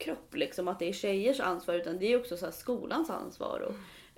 kropp. 0.02 0.34
Liksom, 0.34 0.68
att 0.68 0.78
det 0.78 0.88
är 0.88 0.92
tjejers 0.92 1.40
ansvar 1.40 1.74
utan 1.74 1.98
det 1.98 2.12
är 2.12 2.20
också 2.20 2.36
så 2.36 2.52
skolans 2.52 3.10
ansvar. 3.10 3.60
Och, 3.60 3.74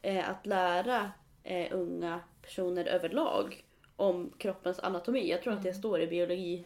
eh, 0.06 0.30
att 0.30 0.46
lära 0.46 1.10
eh, 1.42 1.68
unga 1.72 2.20
personer 2.42 2.84
överlag 2.84 3.64
om 3.96 4.32
kroppens 4.38 4.78
anatomi. 4.78 5.30
Jag 5.30 5.42
tror 5.42 5.52
att 5.52 5.62
det 5.62 5.74
står 5.74 6.00
i 6.00 6.06
biologi 6.06 6.64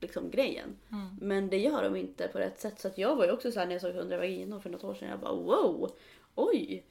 liksom, 0.00 0.30
grejen. 0.30 0.76
Mm. 0.92 1.08
Men 1.20 1.48
det 1.48 1.58
gör 1.58 1.82
de 1.82 1.96
inte 1.96 2.28
på 2.28 2.38
rätt 2.38 2.60
sätt. 2.60 2.80
Så 2.80 2.90
jag 2.96 3.16
var 3.16 3.24
ju 3.24 3.32
också 3.32 3.52
så 3.52 3.58
här 3.58 3.66
när 3.66 3.74
jag 3.74 3.82
såg 3.82 3.94
100 3.94 4.18
vaginor 4.18 4.60
för 4.60 4.70
något 4.70 4.84
år 4.84 4.94
sedan. 4.94 5.08
Jag 5.08 5.20
bara 5.20 5.34
wow! 5.34 5.90
Oj! 6.34 6.84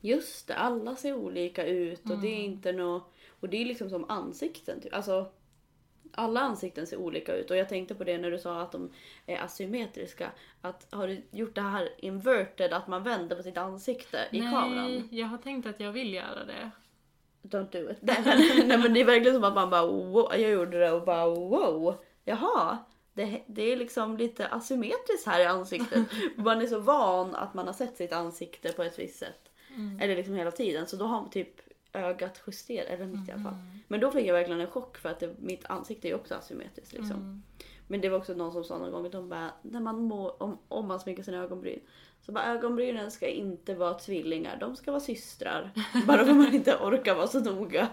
Just 0.00 0.46
det, 0.46 0.54
alla 0.54 0.96
ser 0.96 1.14
olika 1.14 1.66
ut 1.66 2.10
och 2.10 2.18
det 2.18 2.28
är 2.28 2.44
inte 2.44 2.72
nå 2.72 3.02
Och 3.40 3.48
det 3.48 3.62
är 3.62 3.64
liksom 3.64 3.90
som 3.90 4.10
ansikten. 4.10 4.80
Typ. 4.80 4.94
Alltså, 4.94 5.30
alla 6.14 6.40
ansikten 6.40 6.86
ser 6.86 6.96
olika 6.96 7.34
ut 7.34 7.50
och 7.50 7.56
jag 7.56 7.68
tänkte 7.68 7.94
på 7.94 8.04
det 8.04 8.18
när 8.18 8.30
du 8.30 8.38
sa 8.38 8.60
att 8.60 8.72
de 8.72 8.90
är 9.26 9.38
asymmetriska. 9.44 10.30
Att 10.60 10.86
har 10.90 11.08
du 11.08 11.22
gjort 11.30 11.54
det 11.54 11.60
här 11.60 11.88
inverted, 11.98 12.72
att 12.72 12.86
man 12.86 13.02
vänder 13.02 13.36
på 13.36 13.42
sitt 13.42 13.56
ansikte 13.56 14.28
i 14.30 14.40
Nej, 14.40 14.50
kameran? 14.50 15.08
jag 15.10 15.26
har 15.26 15.38
tänkt 15.38 15.66
att 15.66 15.80
jag 15.80 15.92
vill 15.92 16.14
göra 16.14 16.44
det. 16.44 16.70
Don't 17.42 17.70
do 17.72 17.90
it. 17.90 17.98
Nej 18.00 18.22
men, 18.24 18.38
nej, 18.68 18.78
men 18.78 18.94
det 18.94 19.00
är 19.00 19.04
verkligen 19.04 19.34
som 19.34 19.44
att 19.44 19.54
man 19.54 19.70
bara 19.70 19.86
wow, 19.86 20.28
jag 20.32 20.50
gjorde 20.50 20.78
det 20.78 20.92
och 20.92 21.04
bara 21.04 21.26
wow. 21.26 21.94
Jaha, 22.24 22.78
det, 23.12 23.42
det 23.46 23.72
är 23.72 23.76
liksom 23.76 24.16
lite 24.16 24.46
asymmetriskt 24.46 25.26
här 25.26 25.40
i 25.40 25.44
ansiktet. 25.44 26.06
man 26.36 26.62
är 26.62 26.66
så 26.66 26.78
van 26.78 27.34
att 27.34 27.54
man 27.54 27.66
har 27.66 27.74
sett 27.74 27.96
sitt 27.96 28.12
ansikte 28.12 28.72
på 28.72 28.82
ett 28.82 28.98
visst 28.98 29.18
sätt. 29.18 29.50
Mm. 29.76 30.00
Eller 30.00 30.16
liksom 30.16 30.34
hela 30.34 30.50
tiden. 30.50 30.86
Så 30.86 30.96
då 30.96 31.04
har 31.04 31.20
man 31.20 31.30
typ 31.30 31.60
ögat 31.94 32.42
justerat, 32.46 32.88
eller 32.88 33.06
mitt 33.06 33.28
i 33.28 33.32
alla 33.32 33.42
fall. 33.42 33.52
Mm. 33.52 33.78
Men 33.88 34.00
då 34.00 34.10
fick 34.10 34.26
jag 34.26 34.34
verkligen 34.34 34.60
en 34.60 34.70
chock 34.70 34.98
för 34.98 35.08
att 35.08 35.20
det, 35.20 35.34
mitt 35.38 35.64
ansikte 35.66 36.08
är 36.08 36.10
ju 36.10 36.16
också 36.16 36.34
asymmetriskt 36.34 36.92
liksom. 36.92 37.16
Mm. 37.16 37.42
Men 37.88 38.00
det 38.00 38.08
var 38.08 38.18
också 38.18 38.34
någon 38.34 38.52
som 38.52 38.64
sa 38.64 38.78
någon 38.78 38.92
gång 38.92 39.06
att 39.06 39.12
de 39.12 39.28
bara, 39.28 39.50
när 39.62 39.80
man 39.80 40.02
må, 40.02 40.30
om, 40.30 40.58
om 40.68 40.88
man 40.88 41.00
sminkar 41.00 41.22
sina 41.22 41.38
ögonbryn. 41.38 41.80
Så 42.20 42.32
bara 42.32 42.44
ögonbrynen 42.44 43.10
ska 43.10 43.28
inte 43.28 43.74
vara 43.74 43.94
tvillingar, 43.94 44.56
de 44.60 44.76
ska 44.76 44.90
vara 44.90 45.00
systrar. 45.00 45.70
Bara 46.06 46.24
för 46.24 46.30
att 46.30 46.36
man 46.36 46.54
inte 46.54 46.76
orkar 46.76 47.14
vara 47.14 47.26
så 47.26 47.40
noga. 47.40 47.88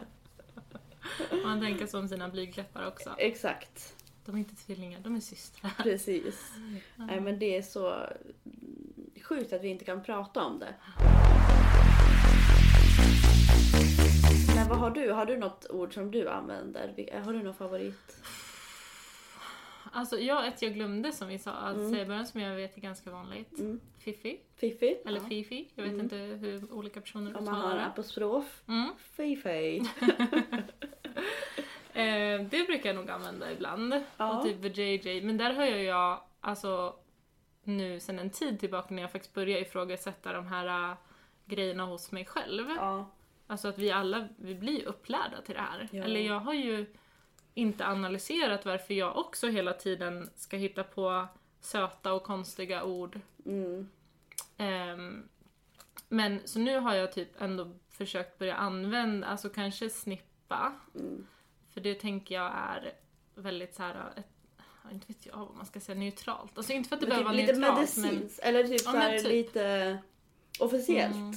Man 1.44 1.62
tänker 1.62 1.88
som 1.88 2.08
sina 2.08 2.30
blygdläppar 2.30 2.88
också. 2.88 3.16
Exakt, 3.18 3.96
De 4.26 4.36
är 4.36 4.40
inte 4.40 4.56
tvillingar, 4.56 5.00
de 5.00 5.16
är 5.16 5.20
systrar. 5.20 5.72
precis. 5.78 6.52
Nej 6.96 7.22
men 7.22 7.40
det 7.40 7.58
är 7.58 7.62
så 7.62 8.08
sjukt 9.22 9.54
att 9.54 9.62
vi 9.64 9.68
inte 9.68 9.86
kan 9.86 10.04
prata 10.04 10.44
om 10.44 10.60
det. 10.60 10.74
Vad 14.72 14.80
har 14.80 14.90
du? 14.92 15.12
Har 15.12 15.26
du 15.26 15.38
något 15.38 15.66
ord 15.70 15.94
som 15.94 16.12
du 16.12 16.30
använder? 16.30 17.22
Har 17.26 17.34
du 17.34 17.44
någon 17.44 17.54
favorit? 17.54 18.18
Alltså 19.94 20.20
ja, 20.20 20.46
ett 20.46 20.62
jag 20.62 20.74
glömde 20.74 21.12
som 21.12 21.28
vi 21.28 21.40
sa 21.40 21.52
att 21.52 21.78
säga 21.90 22.02
i 22.02 22.06
början 22.06 22.28
som 22.28 22.42
jag 22.42 22.56
vet 22.56 22.78
är 22.78 22.82
ganska 22.82 23.12
vanligt. 23.12 23.60
Mm. 23.60 23.80
Fiffi, 24.00 24.40
Fifi? 24.56 24.98
eller 25.06 25.20
Ja. 25.20 25.26
Fifi. 25.30 25.70
Jag 25.76 25.84
vet 25.84 25.92
Mm. 25.94 26.04
inte 26.04 26.16
hur 26.16 26.74
olika 26.74 27.02
personer 27.02 27.38
Om 27.38 27.46
man 27.46 27.54
har 27.54 27.60
uttalar 27.62 27.76
det. 27.78 27.86
apostrof. 27.86 28.62
Mm. 28.68 28.90
Fifi. 28.98 29.82
Eh, 31.94 32.42
det 32.42 32.68
brukar 32.68 32.90
jag 32.90 32.96
nog 32.96 33.10
använda 33.10 33.52
ibland. 33.52 33.94
Ja. 34.18 34.38
Och 34.38 34.44
typ 34.44 34.78
JJ. 34.78 35.22
Men 35.22 35.38
där 35.38 35.54
har 35.54 35.66
jag 35.66 35.80
ju 35.84 36.18
alltså 36.42 36.96
nu 37.64 38.00
sen 38.00 38.20
en 38.20 38.30
tid 38.30 38.60
tillbaka 38.60 38.94
när 38.94 39.02
jag 39.02 39.12
faktiskt 39.12 39.34
börjar 39.34 39.60
ifrågasätta 39.62 40.34
de 40.34 40.48
här 40.48 40.90
äh, 40.92 40.98
grejerna 41.46 41.86
hos 41.86 42.12
mig 42.12 42.26
själv. 42.26 42.70
Ja. 42.70 43.10
Alltså 43.52 43.68
att 43.68 43.78
vi 43.78 43.92
alla, 43.92 44.28
vi 44.36 44.56
blir 44.56 44.86
upplärda 44.86 45.42
till 45.42 45.56
det 45.56 45.62
här. 45.62 45.90
Ja. 45.92 46.04
Eller 46.04 46.20
jag 46.20 46.40
har 46.40 46.54
ju 46.54 46.86
inte 47.54 47.88
analyserat 47.88 48.66
varför 48.66 48.94
jag 48.94 49.18
också 49.18 49.48
hela 49.48 49.74
tiden 49.74 50.30
ska 50.36 50.58
hitta 50.58 50.84
på 50.84 51.28
söta 51.60 52.14
och 52.14 52.24
konstiga 52.24 52.84
ord. 52.84 53.20
Mm. 53.46 53.90
Ehm, 54.58 55.30
men 56.10 56.40
så 56.46 56.60
nu 56.60 56.80
har 56.80 56.96
jag 56.96 57.12
typ 57.12 57.42
ändå 57.42 57.72
försökt 57.90 58.40
börja 58.40 58.56
använda, 58.56 59.28
alltså 59.28 59.50
kanske 59.50 59.90
snippa. 59.90 60.74
Mm. 60.96 61.28
För 61.74 61.82
det 61.82 61.96
tänker 61.96 62.36
jag 62.36 62.52
är 62.56 62.94
väldigt 63.36 63.76
så 63.76 63.84
här, 63.84 64.14
ett, 64.16 64.62
inte 64.92 65.08
vet 65.08 65.26
jag 65.26 65.38
vad 65.38 65.56
man 65.56 65.66
ska 65.66 65.80
säga, 65.80 66.00
neutralt. 66.00 66.58
Alltså 66.58 66.74
inte 66.74 66.90
för 66.90 66.96
att 66.96 67.02
det 67.02 67.08
Men 67.08 67.24
behöver 67.24 67.38
typ 67.38 67.58
vara 67.58 67.62
lite 67.62 67.74
neutralt 67.74 67.98
men... 67.98 68.06
medicinskt, 68.06 68.40
eller 68.40 68.64
typ, 68.64 68.82
Ja, 68.86 68.92
så 68.92 68.98
här 68.98 69.20
typ. 69.20 69.28
lite 69.28 69.98
officiellt. 70.60 71.16
Mm. 71.16 71.34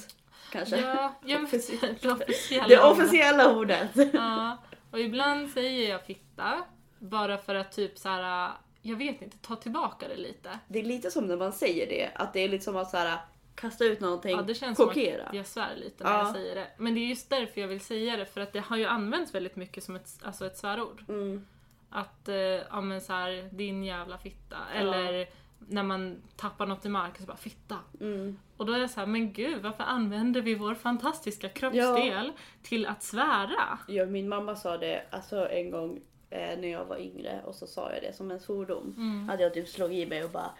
Kanske. 0.51 0.77
Ja, 0.81 1.13
ja 1.25 1.37
men 1.37 1.45
Officiellt. 1.45 2.01
det 2.01 2.11
officiella 2.11 2.67
Det 2.67 2.79
officiella 2.83 3.55
ordet. 3.55 3.89
Ja, 4.13 4.57
och 4.91 4.99
ibland 4.99 5.49
säger 5.49 5.89
jag 5.89 6.05
fitta. 6.05 6.63
Bara 6.99 7.37
för 7.37 7.55
att 7.55 7.71
typ 7.71 7.97
så 7.97 8.09
här. 8.09 8.51
jag 8.81 8.95
vet 8.95 9.21
inte, 9.21 9.37
ta 9.37 9.55
tillbaka 9.55 10.07
det 10.07 10.15
lite. 10.17 10.59
Det 10.67 10.79
är 10.79 10.83
lite 10.83 11.11
som 11.11 11.25
när 11.27 11.37
man 11.37 11.53
säger 11.53 11.87
det, 11.89 12.09
att 12.15 12.33
det 12.33 12.39
är 12.39 12.49
lite 12.49 12.63
som 12.63 12.75
att 12.75 12.89
så 12.89 12.97
här, 12.97 13.17
kasta 13.55 13.85
ut 13.85 13.99
någonting, 13.99 14.31
Ja, 14.37 14.41
det 14.41 14.55
känns 14.55 14.77
chockera. 14.77 15.17
som 15.19 15.27
att 15.29 15.33
jag 15.35 15.45
svär 15.45 15.75
lite 15.75 16.03
när 16.03 16.11
Ja. 16.11 16.17
jag 16.25 16.33
säger 16.35 16.55
det. 16.55 16.67
Men 16.77 16.93
det 16.95 16.99
är 16.99 17.07
just 17.07 17.29
därför 17.29 17.61
jag 17.61 17.67
vill 17.67 17.81
säga 17.81 18.17
det, 18.17 18.25
för 18.25 18.41
att 18.41 18.53
det 18.53 18.59
har 18.59 18.77
ju 18.77 18.85
använts 18.85 19.35
väldigt 19.35 19.55
mycket 19.55 19.83
som 19.83 19.95
ett, 19.95 20.09
alltså 20.23 20.45
ett 20.45 20.57
svärord. 20.57 21.03
Mm. 21.09 21.45
Att, 21.89 22.29
eh, 22.29 22.35
ja 22.35 22.81
men 22.81 23.01
så 23.01 23.13
här, 23.13 23.49
din 23.51 23.83
jävla 23.83 24.17
fitta. 24.17 24.57
Eller 24.75 25.27
när 25.59 25.83
man 25.83 26.21
tappar 26.35 26.65
något 26.65 26.85
i 26.85 26.89
marken 26.89 27.21
så 27.21 27.27
bara 27.27 27.37
fitta. 27.37 27.77
Mm. 28.01 28.39
Och 28.57 28.65
då 28.65 28.73
är 28.73 28.79
jag 28.79 28.89
så 28.89 28.99
här, 28.99 29.07
men 29.07 29.33
gud 29.33 29.63
varför 29.63 29.83
använder 29.83 30.41
vi 30.41 30.55
vår 30.55 30.75
fantastiska 30.75 31.49
kroppsdel 31.49 32.31
till 32.63 32.85
att 32.85 33.03
svära? 33.03 33.79
Ja, 33.87 34.05
min 34.05 34.29
mamma 34.29 34.55
sa 34.55 34.77
det 34.77 35.03
alltså, 35.09 35.49
en 35.49 35.71
gång 35.71 36.01
eh, 36.29 36.59
när 36.59 36.67
jag 36.67 36.85
var 36.85 36.97
yngre 36.97 37.41
och 37.45 37.55
så 37.55 37.67
sa 37.67 37.91
jag 37.93 38.01
det 38.01 38.15
som 38.15 38.31
en 38.31 38.39
svordom. 38.39 38.93
Mm. 38.97 39.29
Hade 39.29 39.43
jag 39.43 39.53
typ 39.53 39.67
slagit 39.67 40.07
i 40.07 40.09
mig 40.09 40.23
och 40.23 40.31
bara 40.31 40.51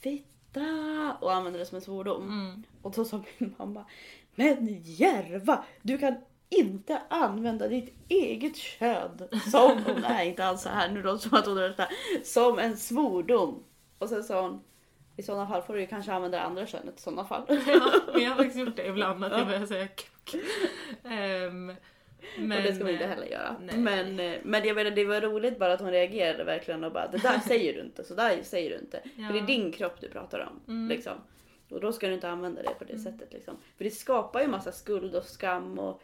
fitta 0.00 1.16
och 1.20 1.32
använde 1.32 1.58
det 1.58 1.66
som 1.66 1.76
en 1.76 1.82
svordom. 1.82 2.22
Mm. 2.22 2.62
Och 2.82 2.92
då 2.92 3.04
sa 3.04 3.22
min 3.38 3.54
mamma 3.58 3.84
Men 4.34 4.82
Järva, 4.82 5.64
du 5.82 5.98
kan 5.98 6.14
inte 6.48 7.02
använda 7.08 7.68
ditt 7.68 7.94
eget 8.08 8.56
kön 8.56 9.28
som, 9.50 9.84
är 10.04 10.24
inte 10.24 10.44
alls 10.44 10.62
så 10.62 10.68
här 10.68 10.88
nu 10.88 11.02
då 11.02 11.18
som 11.18 11.34
att 11.34 11.46
hon 11.46 11.58
är 11.58 11.88
som 12.24 12.58
en 12.58 12.76
svordom. 12.76 13.62
Och 14.00 14.08
sen 14.08 14.24
sa 14.24 14.42
hon 14.42 14.62
i 15.16 15.22
sådana 15.22 15.48
fall 15.48 15.62
får 15.62 15.74
du 15.74 15.86
kanske 15.86 16.12
använda 16.12 16.38
det 16.38 16.44
andra 16.44 16.66
könet 16.66 16.98
i 16.98 17.02
sådana 17.02 17.24
fall. 17.24 17.42
Ja, 17.48 17.92
men 18.12 18.22
jag 18.22 18.30
har 18.30 18.36
faktiskt 18.36 18.58
gjort 18.58 18.76
det 18.76 18.86
ibland, 18.86 19.24
att 19.24 19.32
jag 19.32 19.46
börjar 19.46 19.66
säga 19.66 19.88
kuk. 19.88 20.42
Ehm, 21.04 21.72
men, 22.38 22.58
och 22.58 22.62
det 22.64 22.74
ska 22.74 22.84
man 22.84 22.92
inte 22.92 23.06
heller 23.06 23.26
göra. 23.26 23.56
nej. 23.60 23.78
Men, 23.78 24.20
eh, 24.20 24.38
men 24.42 24.64
jag 24.64 24.74
menar, 24.74 24.90
det 24.90 25.04
var 25.04 25.20
roligt 25.20 25.58
bara 25.58 25.72
att 25.72 25.80
hon 25.80 25.90
reagerade 25.90 26.44
verkligen 26.44 26.84
och 26.84 26.92
bara 26.92 27.08
det 27.08 27.18
där 27.18 27.38
säger 27.38 27.74
du 27.74 27.80
inte, 27.80 28.04
så 28.04 28.14
där 28.14 28.42
säger 28.42 28.70
du 28.70 28.76
inte. 28.76 29.00
Ja. 29.16 29.26
För 29.26 29.32
det 29.32 29.38
är 29.38 29.46
din 29.46 29.72
kropp 29.72 30.00
du 30.00 30.08
pratar 30.08 30.40
om. 30.40 30.74
Mm. 30.74 30.88
Liksom. 30.88 31.12
Och 31.70 31.80
då 31.80 31.92
ska 31.92 32.06
du 32.06 32.14
inte 32.14 32.28
använda 32.28 32.62
det 32.62 32.74
på 32.78 32.84
det 32.84 32.98
sättet. 32.98 33.32
Liksom. 33.32 33.56
För 33.76 33.84
det 33.84 33.90
skapar 33.90 34.40
ju 34.40 34.48
massa 34.48 34.72
skuld 34.72 35.14
och 35.14 35.24
skam 35.24 35.78
och 35.78 36.02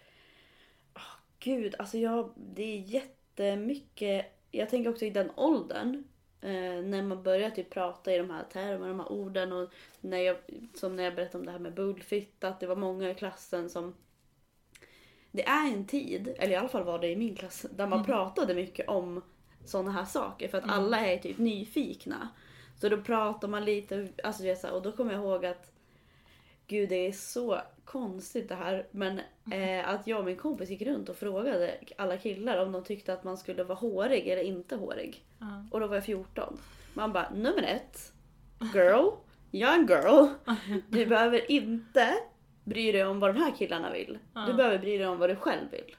Åh, 0.94 1.02
Gud, 1.38 1.74
alltså 1.78 1.98
jag, 1.98 2.32
det 2.36 2.62
är 2.62 2.78
jättemycket. 2.78 4.26
Jag 4.50 4.70
tänker 4.70 4.90
också 4.90 5.04
i 5.04 5.10
den 5.10 5.30
åldern. 5.36 6.04
Eh, 6.40 6.82
när 6.84 7.02
man 7.02 7.22
börjar 7.22 7.50
typ 7.50 7.70
prata 7.70 8.14
i 8.14 8.18
de 8.18 8.30
här 8.30 8.44
termerna, 8.52 8.88
de 8.88 9.00
här 9.00 9.12
orden. 9.12 9.52
Och 9.52 9.70
när 10.00 10.18
jag, 10.18 10.36
som 10.74 10.96
när 10.96 11.02
jag 11.04 11.14
berättade 11.14 11.38
om 11.38 11.46
det 11.46 11.52
här 11.52 11.58
med 11.58 11.74
bullfitta. 11.74 12.48
Att 12.48 12.60
det 12.60 12.66
var 12.66 12.76
många 12.76 13.10
i 13.10 13.14
klassen 13.14 13.70
som 13.70 13.94
det 15.32 15.46
är 15.46 15.72
en 15.72 15.86
tid, 15.86 16.34
eller 16.38 16.52
i 16.52 16.56
alla 16.56 16.68
fall 16.68 16.84
var 16.84 16.98
det 16.98 17.08
i 17.08 17.16
min 17.16 17.36
klass, 17.36 17.66
där 17.70 17.86
man 17.86 18.04
pratade 18.04 18.54
mycket 18.54 18.88
om 18.88 19.22
sådana 19.64 19.90
här 19.90 20.04
saker. 20.04 20.48
För 20.48 20.58
att 20.58 20.70
alla 20.70 21.06
är 21.06 21.18
typ 21.18 21.38
nyfikna. 21.38 22.28
Så 22.80 22.88
då 22.88 23.00
pratar 23.02 23.48
man 23.48 23.64
lite, 23.64 24.08
alltså 24.24 24.68
och 24.68 24.82
då 24.82 24.92
kommer 24.92 25.12
jag 25.12 25.22
ihåg 25.22 25.46
att 25.46 25.75
Gud 26.66 26.88
det 26.88 27.06
är 27.06 27.12
så 27.12 27.60
konstigt 27.84 28.48
det 28.48 28.54
här. 28.54 28.86
Men 28.90 29.20
eh, 29.52 29.88
att 29.88 30.06
jag 30.06 30.18
och 30.18 30.24
min 30.24 30.36
kompis 30.36 30.70
gick 30.70 30.82
runt 30.82 31.08
och 31.08 31.16
frågade 31.16 31.74
alla 31.96 32.16
killar 32.16 32.62
om 32.66 32.72
de 32.72 32.84
tyckte 32.84 33.12
att 33.12 33.24
man 33.24 33.38
skulle 33.38 33.64
vara 33.64 33.78
hårig 33.78 34.28
eller 34.28 34.42
inte 34.42 34.76
hårig. 34.76 35.24
Ja. 35.38 35.66
Och 35.70 35.80
då 35.80 35.86
var 35.86 35.94
jag 35.94 36.04
14. 36.04 36.58
Man 36.94 37.12
bara, 37.12 37.30
nummer 37.30 37.62
ett. 37.62 38.12
Girl. 38.74 39.10
Jag 39.50 39.70
är 39.70 39.78
en 39.78 39.86
girl. 39.86 40.26
Du 40.88 41.06
behöver 41.16 41.50
inte 41.50 42.14
bry 42.64 42.92
dig 42.92 43.04
om 43.04 43.20
vad 43.20 43.34
de 43.34 43.40
här 43.40 43.52
killarna 43.56 43.92
vill. 43.92 44.18
Du 44.46 44.54
behöver 44.54 44.78
bry 44.78 44.98
dig 44.98 45.06
om 45.06 45.18
vad 45.18 45.30
du 45.30 45.36
själv 45.36 45.70
vill. 45.70 45.96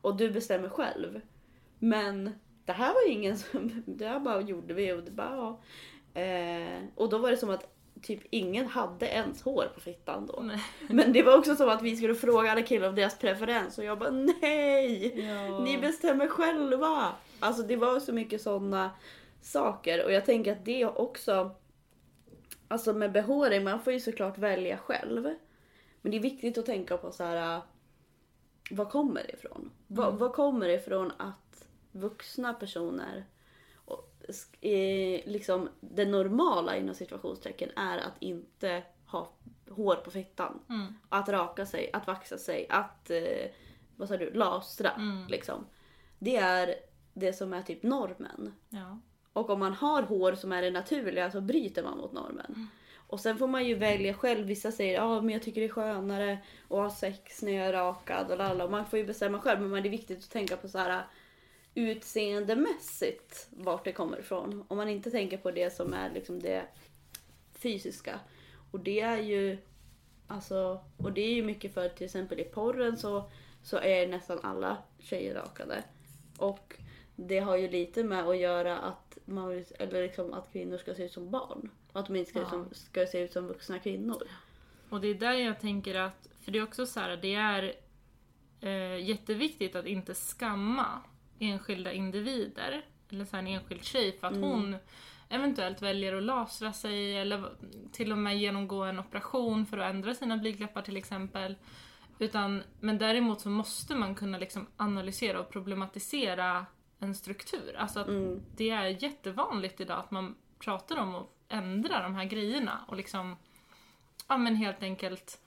Och 0.00 0.16
du 0.16 0.30
bestämmer 0.30 0.68
själv. 0.68 1.20
Men 1.78 2.30
det 2.64 2.72
här 2.72 2.94
var 2.94 3.02
ju 3.02 3.12
ingen 3.12 3.38
som... 3.38 3.82
Det 3.86 4.08
här 4.08 4.20
bara 4.20 4.40
gjorde 4.40 4.74
vi 4.74 4.92
och 4.92 5.02
det 5.02 5.10
bara 5.10 5.36
ja. 5.36 5.60
Eh, 6.20 6.82
och 6.94 7.08
då 7.10 7.18
var 7.18 7.30
det 7.30 7.36
som 7.36 7.50
att 7.50 7.79
typ 8.02 8.20
ingen 8.30 8.66
hade 8.66 9.06
ens 9.06 9.42
hår 9.42 9.64
på 9.74 9.80
fittan 9.80 10.26
då. 10.26 10.40
Nej. 10.42 10.62
Men 10.88 11.12
det 11.12 11.22
var 11.22 11.38
också 11.38 11.56
som 11.56 11.68
att 11.68 11.82
vi 11.82 11.96
skulle 11.96 12.14
fråga 12.14 12.52
alla 12.52 12.62
killar 12.62 12.88
om 12.88 12.94
deras 12.94 13.18
preferens 13.18 13.78
och 13.78 13.84
jag 13.84 13.98
bara 13.98 14.10
nej! 14.10 15.20
Ja. 15.20 15.64
Ni 15.64 15.78
bestämmer 15.78 16.28
själva! 16.28 17.12
Alltså 17.40 17.62
det 17.62 17.76
var 17.76 18.00
så 18.00 18.12
mycket 18.12 18.42
sådana 18.42 18.90
saker 19.42 20.04
och 20.04 20.12
jag 20.12 20.24
tänker 20.24 20.52
att 20.52 20.64
det 20.64 20.86
också, 20.86 21.50
alltså 22.68 22.92
med 22.92 23.12
behåring, 23.12 23.64
man 23.64 23.80
får 23.80 23.92
ju 23.92 24.00
såklart 24.00 24.38
välja 24.38 24.76
själv. 24.76 25.34
Men 26.02 26.10
det 26.10 26.16
är 26.16 26.22
viktigt 26.22 26.58
att 26.58 26.66
tänka 26.66 26.96
på 26.96 27.12
så 27.12 27.24
här. 27.24 27.60
Var 28.70 28.84
kommer 28.84 29.22
det 29.26 29.32
ifrån? 29.32 29.70
Mm. 29.90 30.16
var 30.16 30.28
kommer 30.28 30.68
det 30.68 30.74
ifrån 30.74 31.12
att 31.16 31.68
vuxna 31.92 32.54
personer 32.54 33.24
eh, 34.60 35.20
liksom 35.24 35.68
det 35.80 36.04
normala 36.04 36.76
inom 36.76 36.94
situationstecken 36.94 37.70
är 37.76 37.98
att 37.98 38.14
inte 38.18 38.82
ha 39.06 39.32
hår 39.68 39.96
på 39.96 40.10
fittan. 40.10 40.60
Mm. 40.68 40.94
Att 41.08 41.28
raka 41.28 41.66
sig, 41.66 41.90
att 41.92 42.06
vaxa 42.06 42.38
sig, 42.38 42.66
att 42.68 43.10
eh, 43.10 43.50
vad 43.96 44.08
sa 44.08 44.16
du, 44.16 44.32
lasra. 44.32 44.90
Mm. 44.90 45.26
Liksom. 45.28 45.66
Det 46.18 46.36
är 46.36 46.74
det 47.12 47.32
som 47.32 47.52
är 47.52 47.62
typ 47.62 47.82
normen. 47.82 48.54
Ja. 48.68 48.98
Och 49.32 49.50
om 49.50 49.60
man 49.60 49.72
har 49.72 50.02
hår 50.02 50.32
som 50.32 50.52
är 50.52 50.62
det 50.62 50.70
naturliga 50.70 51.30
så 51.30 51.40
bryter 51.40 51.82
man 51.82 51.98
mot 51.98 52.12
normen. 52.12 52.68
Och 53.10 53.20
sen 53.20 53.38
får 53.38 53.46
man 53.46 53.64
ju 53.64 53.74
välja 53.74 54.14
själv. 54.14 54.46
Vissa 54.46 54.72
säger 54.72 54.94
ja 54.94 55.02
ah, 55.02 55.20
men 55.20 55.30
jag 55.30 55.42
tycker 55.42 55.60
det 55.60 55.66
är 55.66 55.72
skönare 55.72 56.38
att 56.64 56.68
ha 56.68 56.90
sex 56.90 57.42
när 57.42 57.52
jag 57.52 57.66
är 57.66 57.72
rakad. 57.72 58.30
Och 58.30 58.38
lalla. 58.38 58.64
Och 58.64 58.70
man 58.70 58.86
får 58.86 58.98
ju 58.98 59.06
bestämma 59.06 59.40
själv 59.40 59.60
men 59.60 59.82
det 59.82 59.88
är 59.88 59.90
viktigt 59.90 60.18
att 60.18 60.30
tänka 60.30 60.56
på 60.56 60.68
så 60.68 60.78
här 60.78 61.02
utseendemässigt 61.74 63.48
vart 63.50 63.84
det 63.84 63.92
kommer 63.92 64.18
ifrån. 64.18 64.64
Om 64.68 64.76
man 64.76 64.88
inte 64.88 65.10
tänker 65.10 65.36
på 65.38 65.50
det 65.50 65.70
som 65.70 65.94
är 65.94 66.10
liksom 66.10 66.40
det 66.42 66.62
fysiska. 67.54 68.20
Och 68.70 68.80
det 68.80 69.00
är 69.00 69.18
ju 69.18 69.58
alltså, 70.26 70.80
och 70.96 71.12
det 71.12 71.20
är 71.20 71.34
ju 71.34 71.42
mycket 71.42 71.74
för 71.74 71.88
till 71.88 72.04
exempel 72.04 72.40
i 72.40 72.44
porren 72.44 72.96
så, 72.96 73.30
så 73.62 73.78
är 73.78 74.06
nästan 74.08 74.38
alla 74.42 74.76
tjejer 74.98 75.34
rakade. 75.34 75.84
Och 76.38 76.76
det 77.16 77.38
har 77.38 77.56
ju 77.56 77.68
lite 77.68 78.04
med 78.04 78.28
att 78.28 78.38
göra 78.38 78.78
att, 78.78 79.18
man, 79.24 79.64
eller 79.78 80.02
liksom 80.02 80.32
att 80.32 80.52
kvinnor 80.52 80.78
ska 80.78 80.94
se 80.94 81.04
ut 81.04 81.12
som 81.12 81.30
barn. 81.30 81.70
Att 81.92 82.06
de 82.06 82.16
inte 82.16 82.30
ska, 82.30 82.38
Ja. 82.38 82.44
ut 82.44 82.50
som, 82.50 82.68
ska 82.72 83.06
se 83.06 83.20
ut 83.20 83.32
som 83.32 83.46
vuxna 83.46 83.78
kvinnor. 83.78 84.22
Och 84.90 85.00
det 85.00 85.08
är 85.08 85.14
där 85.14 85.32
jag 85.32 85.60
tänker 85.60 85.94
att, 85.94 86.28
för 86.40 86.52
det 86.52 86.58
är 86.58 86.62
också 86.62 86.86
så 86.86 87.00
här, 87.00 87.16
det 87.16 87.34
är 87.34 87.74
eh, 88.60 89.08
jätteviktigt 89.08 89.74
att 89.76 89.86
inte 89.86 90.14
skamma 90.14 91.02
enskilda 91.40 91.92
individer, 91.92 92.82
eller 93.10 93.24
så 93.24 93.36
en 93.36 93.46
enskild 93.46 93.84
tjej 93.84 94.18
för 94.20 94.26
att 94.26 94.32
Mm. 94.36 94.50
hon 94.50 94.76
eventuellt 95.28 95.82
väljer 95.82 96.14
att 96.16 96.22
lasra 96.22 96.72
sig 96.72 97.16
eller 97.18 97.52
till 97.92 98.12
och 98.12 98.18
med 98.18 98.38
genomgå 98.38 98.82
en 98.84 98.98
operation 98.98 99.66
för 99.66 99.78
att 99.78 99.90
ändra 99.94 100.14
sina 100.14 100.36
blygdläppar 100.36 100.82
till 100.82 100.96
exempel. 100.96 101.56
Utan, 102.18 102.62
men 102.80 102.98
däremot 102.98 103.40
så 103.40 103.48
måste 103.48 103.94
man 103.94 104.14
kunna 104.14 104.38
liksom 104.38 104.66
analysera 104.76 105.40
och 105.40 105.50
problematisera 105.50 106.66
en 106.98 107.14
struktur. 107.14 107.76
Alltså 107.78 108.00
att 108.00 108.08
Mm. 108.08 108.42
det 108.56 108.70
är 108.70 109.02
jättevanligt 109.02 109.80
idag 109.80 109.98
att 109.98 110.10
man 110.10 110.34
pratar 110.58 110.96
om 110.96 111.14
att 111.14 111.26
ändra 111.48 112.02
de 112.02 112.14
här 112.14 112.24
grejerna 112.24 112.84
och 112.88 112.96
liksom 112.96 113.36
ja 114.28 114.36
men 114.36 114.56
helt 114.56 114.82
enkelt 114.82 115.40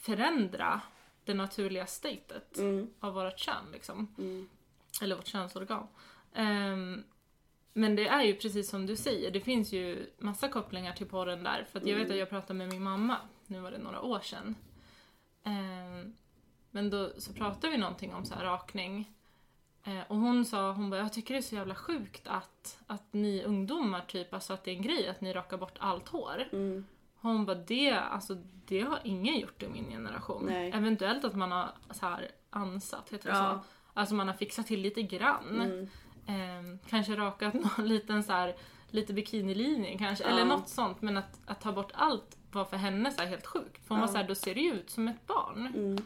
förändra 0.00 0.80
det 1.24 1.34
naturliga 1.34 1.86
statet 1.86 2.58
Mm. 2.58 2.90
av 3.00 3.14
vårt 3.14 3.38
kön 3.38 3.64
liksom. 3.72 4.14
Mm. 4.18 4.48
Eller 5.02 5.16
vårt 5.16 5.26
könsorgan. 5.26 5.86
Ehm, 6.34 7.04
men 7.72 7.96
det 7.96 8.06
är 8.08 8.22
ju 8.22 8.34
precis 8.34 8.70
som 8.70 8.86
du 8.86 8.96
säger, 8.96 9.30
det 9.30 9.40
finns 9.40 9.72
ju 9.72 10.10
massa 10.18 10.48
kopplingar 10.48 10.92
till 10.92 11.06
porren 11.06 11.42
där. 11.44 11.66
För 11.72 11.80
att 11.80 11.86
jag 11.86 11.96
vet 11.96 12.10
att 12.10 12.16
jag 12.16 12.30
pratade 12.30 12.54
med 12.58 12.68
min 12.68 12.82
mamma, 12.82 13.16
nu 13.46 13.60
var 13.60 13.70
det 13.70 13.78
några 13.78 14.00
år 14.00 14.20
sedan. 14.20 14.54
Ehm, 15.44 16.12
men 16.70 16.90
då 16.90 17.10
så 17.18 17.32
pratade 17.32 17.70
vi 17.72 17.78
någonting 17.78 18.14
om 18.14 18.24
så 18.24 18.34
här 18.34 18.44
rakning. 18.44 19.10
Eh, 19.84 20.00
och 20.08 20.16
hon 20.16 20.44
sa, 20.44 20.72
hon 20.72 20.90
bara, 20.90 21.00
jag 21.00 21.12
tycker 21.12 21.34
det 21.34 21.40
är 21.40 21.42
så 21.42 21.54
jävla 21.54 21.74
sjukt 21.74 22.26
att, 22.26 22.78
att 22.86 23.12
ni 23.12 23.42
ungdomar 23.44 24.00
typ, 24.00 24.34
alltså 24.34 24.52
att 24.52 24.64
det 24.64 24.70
är 24.70 24.76
en 24.76 24.82
grej 24.82 25.08
att 25.08 25.20
ni 25.20 25.32
rakar 25.32 25.56
bort 25.56 25.76
allt 25.78 26.08
hår. 26.08 26.48
Mm. 26.52 26.84
Hon 27.16 27.44
bara, 27.46 27.54
det, 27.56 27.92
alltså, 27.92 28.34
det 28.66 28.80
har 28.80 29.00
ingen 29.04 29.38
gjort 29.38 29.62
i 29.62 29.68
min 29.68 29.90
generation. 29.90 30.46
Nej. 30.46 30.70
Eventuellt 30.74 31.24
att 31.24 31.34
man 31.34 31.52
har 31.52 31.70
så 31.90 32.06
här 32.06 32.28
ansatt, 32.50 33.12
heter 33.12 33.30
det 33.30 33.36
Ja. 33.36 33.62
så? 33.64 33.68
Alltså 33.94 34.14
man 34.14 34.26
har 34.28 34.34
fixat 34.34 34.66
till 34.66 34.80
lite 34.80 35.02
grann. 35.02 35.60
Mm. 35.60 35.88
Ehm, 36.26 36.78
kanske 36.88 37.16
rakat 37.16 37.54
någon 37.78 37.88
liten 37.88 38.22
så 38.22 38.32
här, 38.32 38.54
lite 38.90 39.12
bikinilinje 39.12 39.98
kanske, 39.98 40.24
Ja. 40.24 40.30
eller 40.30 40.44
något 40.44 40.68
sånt. 40.68 41.02
Men 41.02 41.16
att, 41.16 41.40
att 41.46 41.60
ta 41.60 41.72
bort 41.72 41.90
allt 41.94 42.36
var 42.52 42.64
för 42.64 42.76
henne 42.76 43.10
så 43.12 43.22
helt 43.22 43.46
sjukt. 43.46 43.86
För 43.86 43.94
hon 43.94 43.98
Ja. 43.98 44.06
var 44.06 44.12
så 44.12 44.18
här, 44.18 44.28
då 44.28 44.34
ser 44.34 44.54
det 44.54 44.60
ju 44.60 44.72
ut 44.74 44.90
som 44.90 45.08
ett 45.08 45.26
barn. 45.26 45.66
Mm. 45.74 45.98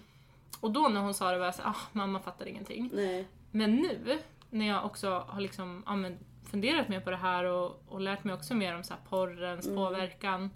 Och 0.61 0.71
då 0.71 0.89
när 0.89 1.01
hon 1.01 1.15
sa 1.15 1.31
det 1.33 1.39
var 1.39 1.45
jag 1.45 1.55
så 1.55 1.63
här, 1.63 1.71
ah, 1.71 1.77
mamma 1.93 2.21
fattar 2.21 2.47
ingenting. 2.47 2.91
Nej. 2.95 3.27
Men 3.51 3.77
nu, 3.77 4.19
när 4.51 4.67
jag 4.69 4.85
också 4.85 5.25
har 5.29 5.41
liksom, 5.41 5.83
ja, 5.87 5.97
men, 5.97 6.19
funderat 6.51 6.89
mer 6.89 7.01
på 7.01 7.11
det 7.11 7.17
här 7.17 7.45
och, 7.45 7.83
och 7.89 8.01
lärt 8.01 8.25
mig 8.25 8.35
också 8.35 8.55
mer 8.55 8.77
om 8.77 8.85
så 8.85 8.95
här 8.95 9.01
porrens 9.09 9.67
Mm. 9.67 9.77
påverkan, 9.79 10.51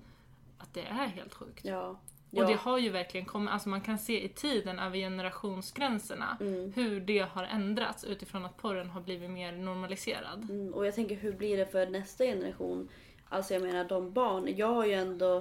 att 0.59 0.75
det 0.75 0.83
är 0.83 1.07
helt 1.07 1.35
sjukt. 1.35 1.65
Ja. 1.65 1.97
Ja. 2.35 2.43
Och 2.43 2.49
det 2.51 2.57
har 2.57 2.79
ju 2.79 2.91
verkligen 2.91 3.27
kommit, 3.27 3.51
alltså 3.51 3.69
man 3.69 3.81
kan 3.81 3.99
se 3.99 4.25
i 4.25 4.29
tiden 4.29 4.79
över 4.79 4.97
generationsgränserna 4.97 6.37
Mm. 6.41 6.73
hur 6.73 7.01
det 7.01 7.19
har 7.19 7.45
ändrats 7.45 8.05
utifrån 8.05 8.45
att 8.45 8.57
porren 8.57 8.91
har 8.91 9.01
blivit 9.01 9.31
mer 9.31 9.53
normaliserad. 9.53 10.51
Mm, 10.51 10.75
och 10.75 10.87
jag 10.87 10.95
tänker 10.95 11.17
hur 11.17 11.33
blir 11.33 11.57
det 11.57 11.67
för 11.67 11.87
nästa 11.87 12.25
generation? 12.25 12.89
Alltså 13.29 13.55
jag 13.55 13.63
menar 13.63 13.85
de 13.85 14.13
barn, 14.13 14.57
jag 14.57 14.67
har 14.75 14.87
ju 14.87 14.93
ändå 14.93 15.37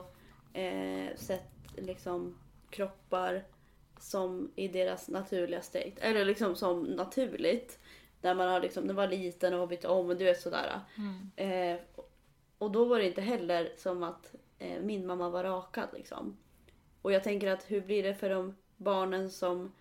eh, 0.54 1.15
sett 1.15 1.51
liksom 1.77 2.38
kroppar 2.69 3.43
som 3.99 4.51
i 4.56 4.67
deras 4.67 5.08
naturliga 5.10 5.62
state. 5.62 5.93
Eller 6.01 6.25
liksom 6.25 6.56
som 6.56 6.84
naturligt. 6.84 7.80
Där 8.21 8.36
man 8.36 8.49
har 8.49 8.60
liksom, 8.60 8.84
när 8.84 8.93
man 8.93 9.10
var 9.10 9.15
liten 9.17 9.54
och 9.54 9.60
har 9.60 9.67
bytt 9.67 9.86
om 9.86 10.10
och 10.10 10.17
du 10.17 10.25
vet 10.25 10.41
sådär. 10.41 10.80
Mm. 10.97 11.32
Eh, 11.36 11.80
och 12.58 12.71
då 12.71 12.86
var 12.86 12.99
det 12.99 13.08
inte 13.08 13.21
heller 13.21 13.71
som 13.77 14.04
att 14.04 14.36
eh, 14.60 14.82
min 14.82 15.08
mamma 15.08 15.30
var 15.30 15.43
rakad 15.43 15.88
liksom. 15.93 16.38
Och 17.02 17.12
jag 17.12 17.24
tänker 17.24 17.52
att 17.52 17.72
hur 17.72 17.82
blir 17.82 18.04
det 18.04 18.16
för 18.16 18.30
de 18.30 18.56
barnen 18.78 19.30
som 19.30 19.72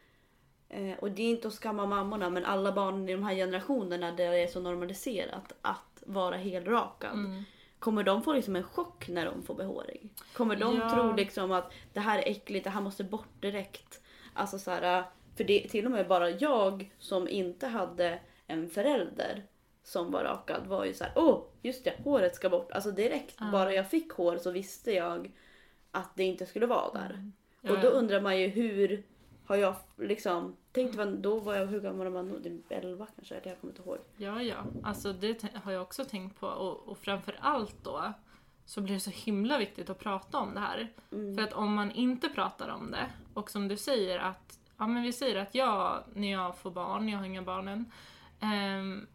eh, 0.68 0.98
och 0.98 1.10
det 1.10 1.22
är 1.22 1.30
inte 1.30 1.48
att 1.48 1.54
skamma 1.54 1.86
mammorna 1.86 2.30
men 2.30 2.44
alla 2.44 2.72
barn 2.72 3.08
i 3.08 3.12
de 3.12 3.22
här 3.22 3.34
generationerna 3.34 4.12
där 4.12 4.30
det 4.30 4.42
är 4.42 4.46
så 4.46 4.60
normaliserat 4.60 5.52
att 5.62 6.02
vara 6.06 6.36
helrakad. 6.36 7.12
Mm. 7.12 7.42
Kommer 7.78 8.02
de 8.02 8.22
få 8.22 8.32
liksom 8.32 8.56
en 8.56 8.62
chock 8.62 9.08
när 9.08 9.26
de 9.26 9.42
får 9.42 9.54
behåring? 9.54 10.10
Kommer 10.32 10.56
de 10.56 10.76
Ja. 10.76 10.90
tro 10.90 11.12
liksom 11.12 11.52
att 11.52 11.72
det 11.92 12.00
här 12.00 12.18
är 12.18 12.30
äckligt, 12.30 12.64
det 12.64 12.70
här 12.70 12.80
måste 12.80 13.04
bort 13.04 13.40
direkt? 13.40 14.00
Alltså 14.34 14.58
så 14.58 14.70
här, 14.70 15.04
för 15.36 15.44
det 15.44 15.68
till 15.68 15.86
och 15.86 15.92
med 15.92 16.08
bara 16.08 16.30
jag 16.30 16.92
som 16.98 17.28
inte 17.28 17.66
hade 17.66 18.18
en 18.46 18.70
förälder 18.70 19.44
som 19.82 20.10
var 20.12 20.24
rakad 20.24 20.66
var 20.66 20.84
ju 20.84 20.94
så 20.94 21.04
här: 21.04 21.12
åh 21.16 21.42
just 21.62 21.84
det, 21.84 21.94
håret 22.04 22.34
ska 22.34 22.48
bort. 22.50 22.72
Alltså 22.72 22.90
direkt 22.90 23.36
Ja. 23.40 23.48
bara 23.52 23.74
jag 23.74 23.90
fick 23.90 24.12
hår 24.12 24.38
så 24.38 24.50
visste 24.50 24.92
jag 24.92 25.30
att 25.90 26.16
det 26.16 26.24
inte 26.24 26.46
skulle 26.46 26.66
vara 26.66 26.92
där. 26.92 27.30
Ja, 27.60 27.72
Och 27.72 27.80
då 27.80 27.88
undrar 27.88 28.20
man 28.20 28.40
ju 28.40 28.48
hur 28.48 29.02
har 29.44 29.56
jag 29.56 29.74
liksom, 29.96 30.56
tänk 30.72 30.94
vad, 30.94 31.08
då 31.08 31.38
var 31.38 31.54
jag, 31.54 31.66
hur 31.66 31.80
gammal 31.80 32.08
var 32.08 32.24
jag 32.24 32.42
då? 32.42 32.74
11 32.74 33.06
kanske, 33.16 33.34
eller 33.34 33.48
jag 33.48 33.60
kommer 33.60 33.72
inte 33.72 33.82
ihåg. 33.82 33.98
Ja, 34.16 34.42
ja. 34.42 34.56
Alltså 34.82 35.12
det 35.12 35.44
har 35.54 35.72
jag 35.72 35.82
också 35.82 36.04
tänkt 36.04 36.40
på. 36.40 36.46
Och, 36.46 36.88
och 36.88 36.98
framför 36.98 37.36
allt 37.40 37.84
då 37.84 38.12
så 38.64 38.80
blir 38.80 38.94
det 38.94 39.00
så 39.00 39.10
himla 39.10 39.58
viktigt 39.58 39.90
att 39.90 39.98
prata 39.98 40.38
om 40.38 40.54
det 40.54 40.60
här. 40.60 40.92
Mm. 41.12 41.36
För 41.36 41.42
att 41.42 41.52
om 41.52 41.74
man 41.74 41.90
inte 41.90 42.28
pratar 42.28 42.68
om 42.68 42.90
det 42.90 43.06
och 43.34 43.50
som 43.50 43.68
du 43.68 43.76
säger 43.76 44.18
att, 44.18 44.58
ja 44.78 44.86
men 44.86 45.02
vi 45.02 45.12
säger 45.12 45.36
att 45.36 45.54
jag, 45.54 46.02
när 46.14 46.32
jag 46.32 46.58
får 46.58 46.70
barn, 46.70 47.08
jag 47.08 47.18
har 47.18 47.24
inga 47.24 47.42
barn 47.42 47.68
än, 47.68 47.92
ehm, 48.40 49.06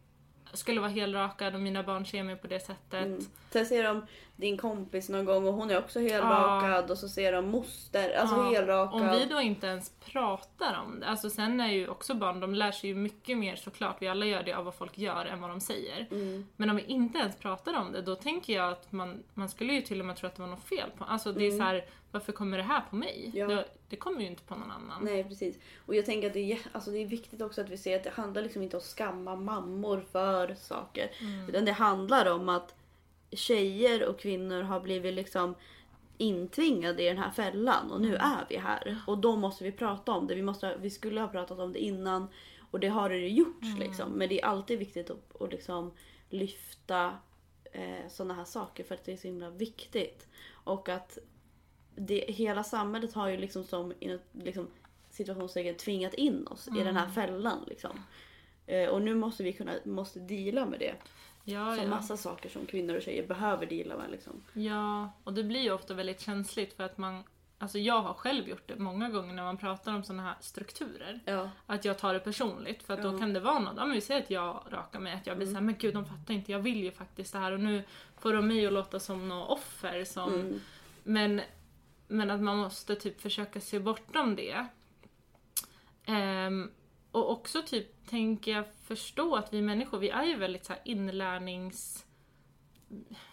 skulle 0.56 0.80
vara 0.80 0.90
helrakad 0.90 1.54
och 1.54 1.60
mina 1.60 1.82
barn 1.82 2.06
ser 2.06 2.22
mig 2.22 2.36
på 2.36 2.46
det 2.46 2.60
sättet. 2.60 3.04
Mm. 3.06 3.20
Sen 3.50 3.66
ser 3.66 3.84
de 3.84 4.06
din 4.36 4.56
kompis 4.58 5.08
någon 5.08 5.24
gång 5.24 5.46
och 5.46 5.54
hon 5.54 5.70
är 5.70 5.78
också 5.78 6.00
helrakad 6.00 6.90
och 6.90 6.98
så 6.98 7.08
ser 7.08 7.32
de 7.32 7.48
moster, 7.48 8.18
alltså 8.18 8.36
Ja, 8.36 8.50
helrakad. 8.50 9.02
Om 9.02 9.18
vi 9.18 9.24
då 9.24 9.40
inte 9.40 9.66
ens 9.66 9.90
pratar 9.90 10.82
om 10.86 11.00
det, 11.00 11.06
alltså 11.06 11.30
sen 11.30 11.60
är 11.60 11.72
ju 11.72 11.88
också 11.88 12.14
barn, 12.14 12.40
de 12.40 12.54
lär 12.54 12.72
sig 12.72 12.90
ju 12.90 12.96
mycket 12.96 13.38
mer 13.38 13.56
såklart, 13.56 13.96
vi 14.02 14.08
alla 14.08 14.26
gör 14.26 14.42
det 14.42 14.52
av 14.52 14.64
vad 14.64 14.74
folk 14.74 14.98
gör 14.98 15.26
än 15.26 15.40
vad 15.40 15.50
de 15.50 15.60
säger. 15.60 16.06
Mm. 16.10 16.46
Men 16.56 16.70
om 16.70 16.76
vi 16.76 16.82
inte 16.82 17.18
ens 17.18 17.36
pratar 17.36 17.74
om 17.74 17.92
det, 17.92 18.02
då 18.02 18.14
tänker 18.14 18.52
jag 18.52 18.72
att 18.72 18.92
man, 18.92 19.22
man 19.34 19.48
skulle 19.48 19.72
ju 19.72 19.80
till 19.80 20.00
och 20.00 20.06
med 20.06 20.16
tro 20.16 20.26
att 20.26 20.36
det 20.36 20.42
var 20.42 20.48
något 20.48 20.64
fel 20.64 20.90
på 20.98 21.04
Alltså 21.04 21.32
det 21.32 21.46
är 21.46 21.50
så 21.50 21.62
här, 21.62 21.84
varför 22.16 22.32
kommer 22.32 22.56
det 22.56 22.62
här 22.62 22.80
på 22.90 22.96
mig? 22.96 23.30
Ja. 23.34 23.46
Det, 23.46 23.64
det 23.88 23.96
kommer 23.96 24.20
ju 24.20 24.26
inte 24.26 24.42
på 24.42 24.54
någon 24.54 24.70
annan. 24.70 25.04
Nej 25.04 25.24
precis. 25.24 25.58
Och 25.86 25.94
jag 25.94 26.06
tänker 26.06 26.26
att 26.26 26.34
det 26.34 26.52
är, 26.52 26.58
alltså 26.72 26.90
det 26.90 26.98
är 26.98 27.06
viktigt 27.06 27.42
också 27.42 27.60
att 27.60 27.68
vi 27.68 27.76
ser 27.76 27.96
att 27.96 28.04
det 28.04 28.10
handlar 28.10 28.42
liksom 28.42 28.62
inte 28.62 28.76
om 28.76 28.78
att 28.78 28.86
skamma 28.86 29.36
mammor 29.36 30.04
för 30.12 30.54
saker. 30.54 31.10
Mm. 31.20 31.48
Utan 31.48 31.64
det 31.64 31.72
handlar 31.72 32.32
om 32.32 32.48
att 32.48 32.74
tjejer 33.30 34.08
och 34.08 34.20
kvinnor 34.20 34.62
har 34.62 34.80
blivit 34.80 35.14
liksom 35.14 35.54
intvingade 36.18 37.02
i 37.02 37.08
den 37.08 37.18
här 37.18 37.30
fällan 37.30 37.90
och 37.90 38.00
nu 38.00 38.16
är 38.16 38.46
vi 38.48 38.56
här. 38.56 38.98
Och 39.06 39.18
då 39.18 39.36
måste 39.36 39.64
vi 39.64 39.72
prata 39.72 40.12
om 40.12 40.26
det. 40.26 40.34
Vi, 40.34 40.42
måste, 40.42 40.76
vi 40.80 40.90
skulle 40.90 41.20
ha 41.20 41.28
pratat 41.28 41.58
om 41.58 41.72
det 41.72 41.78
innan 41.78 42.28
och 42.70 42.80
det 42.80 42.88
har 42.88 43.08
det 43.08 43.18
ju 43.18 43.28
gjorts 43.28 43.66
liksom. 43.78 44.12
Men 44.12 44.28
det 44.28 44.42
är 44.42 44.46
alltid 44.46 44.78
viktigt 44.78 45.10
att, 45.10 45.42
att 45.42 45.52
liksom 45.52 45.92
lyfta 46.28 47.18
eh, 47.72 48.08
sådana 48.08 48.34
här 48.34 48.44
saker 48.44 48.84
för 48.84 48.94
att 48.94 49.04
det 49.04 49.12
är 49.12 49.16
så 49.16 49.28
himla 49.28 49.50
viktigt. 49.50 50.28
Och 50.50 50.88
att 50.88 51.18
det, 51.96 52.24
hela 52.28 52.64
samhället 52.64 53.14
har 53.14 53.28
ju 53.28 53.36
liksom 53.36 53.64
som 53.64 53.92
liksom, 54.32 54.68
situationstecken 55.10 55.74
tvingat 55.74 56.14
in 56.14 56.46
oss 56.46 56.68
i 56.68 56.82
den 56.82 56.96
här 56.96 57.08
fällan. 57.08 57.64
Liksom. 57.66 58.00
Eh, 58.66 58.88
och 58.88 59.02
nu 59.02 59.14
måste 59.14 59.42
vi 59.42 59.52
kunna 59.52 59.72
måste 59.84 60.18
deala 60.18 60.66
med 60.66 60.78
det. 60.78 60.94
Ja, 61.44 61.76
Så 61.76 61.82
ja. 61.82 61.88
massa 61.88 62.16
saker 62.16 62.48
som 62.48 62.66
kvinnor 62.66 62.96
och 62.96 63.02
tjejer 63.02 63.26
behöver 63.26 63.66
deala 63.66 63.96
med. 63.96 64.10
Liksom. 64.10 64.42
ja, 64.52 65.10
och 65.24 65.32
det 65.32 65.44
blir 65.44 65.60
ju 65.60 65.72
ofta 65.72 65.94
väldigt 65.94 66.20
känsligt 66.20 66.72
för 66.72 66.84
att 66.84 66.98
man 66.98 67.24
Alltså 67.58 67.78
jag 67.78 68.00
har 68.00 68.14
själv 68.14 68.48
gjort 68.48 68.68
det 68.68 68.76
många 68.76 69.08
gånger 69.08 69.34
när 69.34 69.42
man 69.42 69.56
pratar 69.56 69.94
om 69.94 70.04
sådana 70.04 70.22
här 70.22 70.34
strukturer. 70.40 71.20
Ja. 71.24 71.50
Att 71.66 71.84
jag 71.84 71.98
tar 71.98 72.14
det 72.14 72.20
personligt 72.20 72.82
för 72.82 72.94
att 72.94 73.02
då. 73.02 73.08
Mm. 73.08 73.20
kan 73.20 73.32
det 73.32 73.40
vara 73.40 73.58
något, 73.58 73.74
ja 73.76 73.84
men 73.84 73.94
vi 73.94 74.00
säger 74.00 74.22
att 74.22 74.30
jag 74.30 74.62
rakar 74.70 75.00
mig, 75.00 75.12
att 75.12 75.26
jag 75.26 75.36
blir 75.36 75.46
såhär, 75.46 75.60
men 75.60 75.74
gud 75.78 75.94
de 75.94 76.04
fattar 76.04 76.34
inte, 76.34 76.52
jag 76.52 76.58
vill 76.58 76.84
ju 76.84 76.90
faktiskt 76.90 77.32
det 77.32 77.38
här 77.38 77.52
och 77.52 77.60
nu 77.60 77.84
får 78.18 78.32
de 78.32 78.48
mig 78.48 78.66
att 78.66 78.72
låta 78.72 79.00
som 79.00 79.28
något 79.28 79.50
offer 79.50 80.04
som 80.04 80.34
Mm. 80.34 80.60
Men, 81.08 81.40
men 82.08 82.30
att 82.30 82.40
man 82.40 82.56
måste 82.56 82.96
typ 82.96 83.20
försöka 83.20 83.60
se 83.60 83.78
bortom 83.78 84.36
det. 84.36 84.66
Ehm, 86.06 86.70
och 87.10 87.30
också 87.30 87.62
typ 87.62 88.06
tänker 88.08 88.52
jag 88.52 88.64
förstå 88.84 89.36
att 89.36 89.52
vi 89.52 89.62
människor, 89.62 89.98
vi 89.98 90.08
är 90.10 90.24
ju 90.24 90.36
väldigt 90.36 90.64
så 90.64 90.72
här 90.72 90.82
inlärningsdjur, 90.84 92.06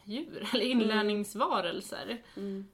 eller 0.53 0.65
inlärningsvarelser. 0.65 2.21
Mm. 2.37 2.67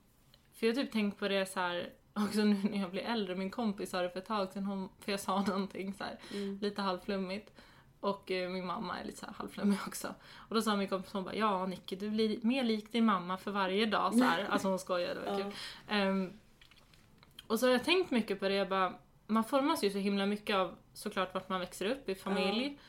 För 0.54 0.68
jag 0.68 0.76
har 0.76 0.84
typ 0.84 0.92
tänkt 0.92 1.20
på 1.20 1.28
det 1.28 1.46
så 1.46 1.60
här 1.60 1.90
också 2.14 2.44
nu 2.44 2.70
när 2.70 2.80
jag 2.80 2.92
blir 2.92 3.02
äldre, 3.02 3.36
min 3.36 3.52
kompis 3.52 3.90
sa 3.90 4.02
det 4.02 4.10
för 4.10 4.20
ett 4.20 4.26
tag 4.26 4.54
sedan, 4.54 4.64
hon, 4.66 4.90
för 5.00 5.12
jag 5.12 5.20
sa 5.20 5.42
någonting 5.48 5.94
så 5.94 6.04
här, 6.04 6.18
Mm. 6.34 6.60
lite 6.62 6.82
halvflummigt. 6.82 7.52
Och 8.00 8.32
eh, 8.32 8.50
min 8.50 8.66
mamma 8.66 9.00
är 9.00 9.06
lite 9.06 9.18
så 9.18 9.26
här 9.26 9.34
halvflummig 9.34 9.78
också. 9.88 10.16
Och 10.36 10.56
då 10.56 10.62
sa 10.62 10.76
min 10.76 10.88
kompis, 10.88 11.14
hon 11.14 11.24
bara 11.24 11.36
ja 11.36 11.66
Nicky 11.66 11.96
du 11.96 12.10
blir 12.10 12.40
mer 12.42 12.64
lik 12.64 12.92
din 12.92 13.06
mamma 13.06 13.38
för 13.38 13.52
varje 13.52 13.86
dag 13.86 14.14
så 14.14 14.24
här. 14.24 14.46
Alltså 14.50 14.68
hon 14.68 14.80
skojade, 14.80 15.14
det 15.14 15.32
var 15.32 15.38
kul. 15.44 15.54
Ehm, 15.88 16.40
och 17.48 17.60
så 17.60 17.66
har 17.66 17.72
jag 17.72 17.84
tänkt 17.84 18.12
mycket 18.12 18.40
på 18.40 18.48
det, 18.48 18.54
jag 18.56 18.70
bara, 18.70 18.94
man 19.28 19.44
formas 19.44 19.84
ju 19.84 19.90
så 19.90 19.98
himla 19.98 20.26
mycket 20.26 20.56
av 20.56 20.76
såklart 20.94 21.34
vart 21.34 21.50
man 21.50 21.60
växer 21.60 21.86
upp 21.86 22.10
i 22.10 22.16
familj. 22.16 22.80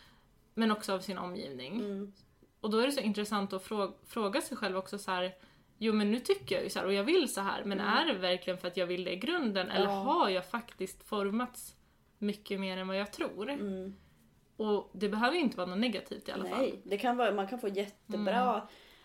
Men 0.55 0.71
också 0.73 0.95
av 0.95 1.01
sin 1.01 1.19
omgivning. 1.19 1.75
Mm. 1.81 2.13
Och 2.61 2.71
då 2.71 2.79
är 2.79 2.87
det 2.87 2.93
så 2.93 3.01
intressant 3.01 3.53
att 3.53 3.63
fråga, 3.65 3.93
fråga 4.07 4.41
sig 4.41 4.57
själv 4.57 4.77
också 4.77 4.99
så 4.99 5.11
här. 5.11 5.33
Jo 5.79 5.93
men 5.93 6.11
nu 6.11 6.21
tycker 6.21 6.55
jag 6.55 6.65
ju 6.65 6.71
så 6.71 6.79
här 6.79 6.87
och 6.87 6.93
jag 6.93 7.05
vill 7.05 7.33
så 7.33 7.41
här 7.41 7.65
men 7.65 7.81
är 7.81 8.07
det 8.07 8.13
verkligen 8.19 8.59
för 8.59 8.69
att 8.69 8.77
jag 8.77 8.87
vill 8.87 9.05
det 9.05 9.13
i 9.13 9.17
grunden 9.17 9.71
eller 9.71 9.85
Mm. 9.85 9.97
Ja. 9.97 10.03
har 10.03 10.29
jag 10.29 10.51
faktiskt 10.51 11.03
formats 11.09 11.75
mycket 12.19 12.61
mer 12.61 12.77
än 12.77 12.89
vad 12.89 12.97
jag 12.97 13.13
tror? 13.13 13.51
Mm. 13.51 13.97
Och 14.61 14.89
det 14.93 15.09
behöver 15.09 15.37
ju 15.37 15.43
inte 15.43 15.57
vara 15.57 15.67
något 15.67 15.79
negativt 15.79 16.29
i 16.29 16.33
alla 16.33 16.45
fall. 16.49 16.59
Nej, 16.59 16.81
det 16.85 16.99
kan 16.99 17.17
vara, 17.17 17.33
man 17.33 17.47
kan 17.49 17.59
få 17.59 17.69
jättebra 17.69 18.55
Mm. 18.55 18.61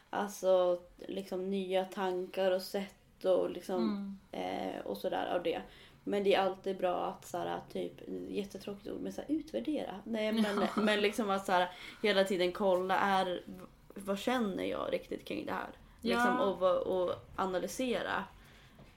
alltså, 0.09 0.79
liksom, 1.07 1.49
nya 1.49 1.85
tankar 1.85 2.51
och 2.51 2.61
sätt 2.61 3.25
och, 3.25 3.49
liksom, 3.49 4.17
Mm. 4.31 4.75
eh, 4.75 4.79
och 4.85 4.97
sådär 4.97 5.35
av 5.35 5.43
det. 5.43 5.61
Men 6.03 6.23
det 6.23 6.35
är 6.35 6.41
alltid 6.41 6.77
bra 6.77 7.05
att 7.05 7.25
såhär, 7.27 7.59
typ, 7.71 7.93
jättetråkigt 8.29 8.87
ord, 8.87 9.01
men 9.01 9.13
såhär, 9.13 9.31
utvärdera. 9.31 9.99
Nej 10.03 10.31
men, 10.31 10.67
men 10.85 11.01
liksom 11.01 11.29
att 11.29 11.45
såhär, 11.45 11.69
hela 12.03 12.23
tiden 12.23 12.51
kolla, 12.51 12.99
är, 12.99 13.41
vad 13.95 14.19
känner 14.19 14.63
jag 14.63 14.93
riktigt 14.93 15.25
kring 15.25 15.45
det 15.45 15.51
här? 15.53 15.69
Ja. 16.01 16.09
Liksom, 16.15 16.39
och, 16.39 16.77
och 16.77 17.15
analysera 17.35 18.23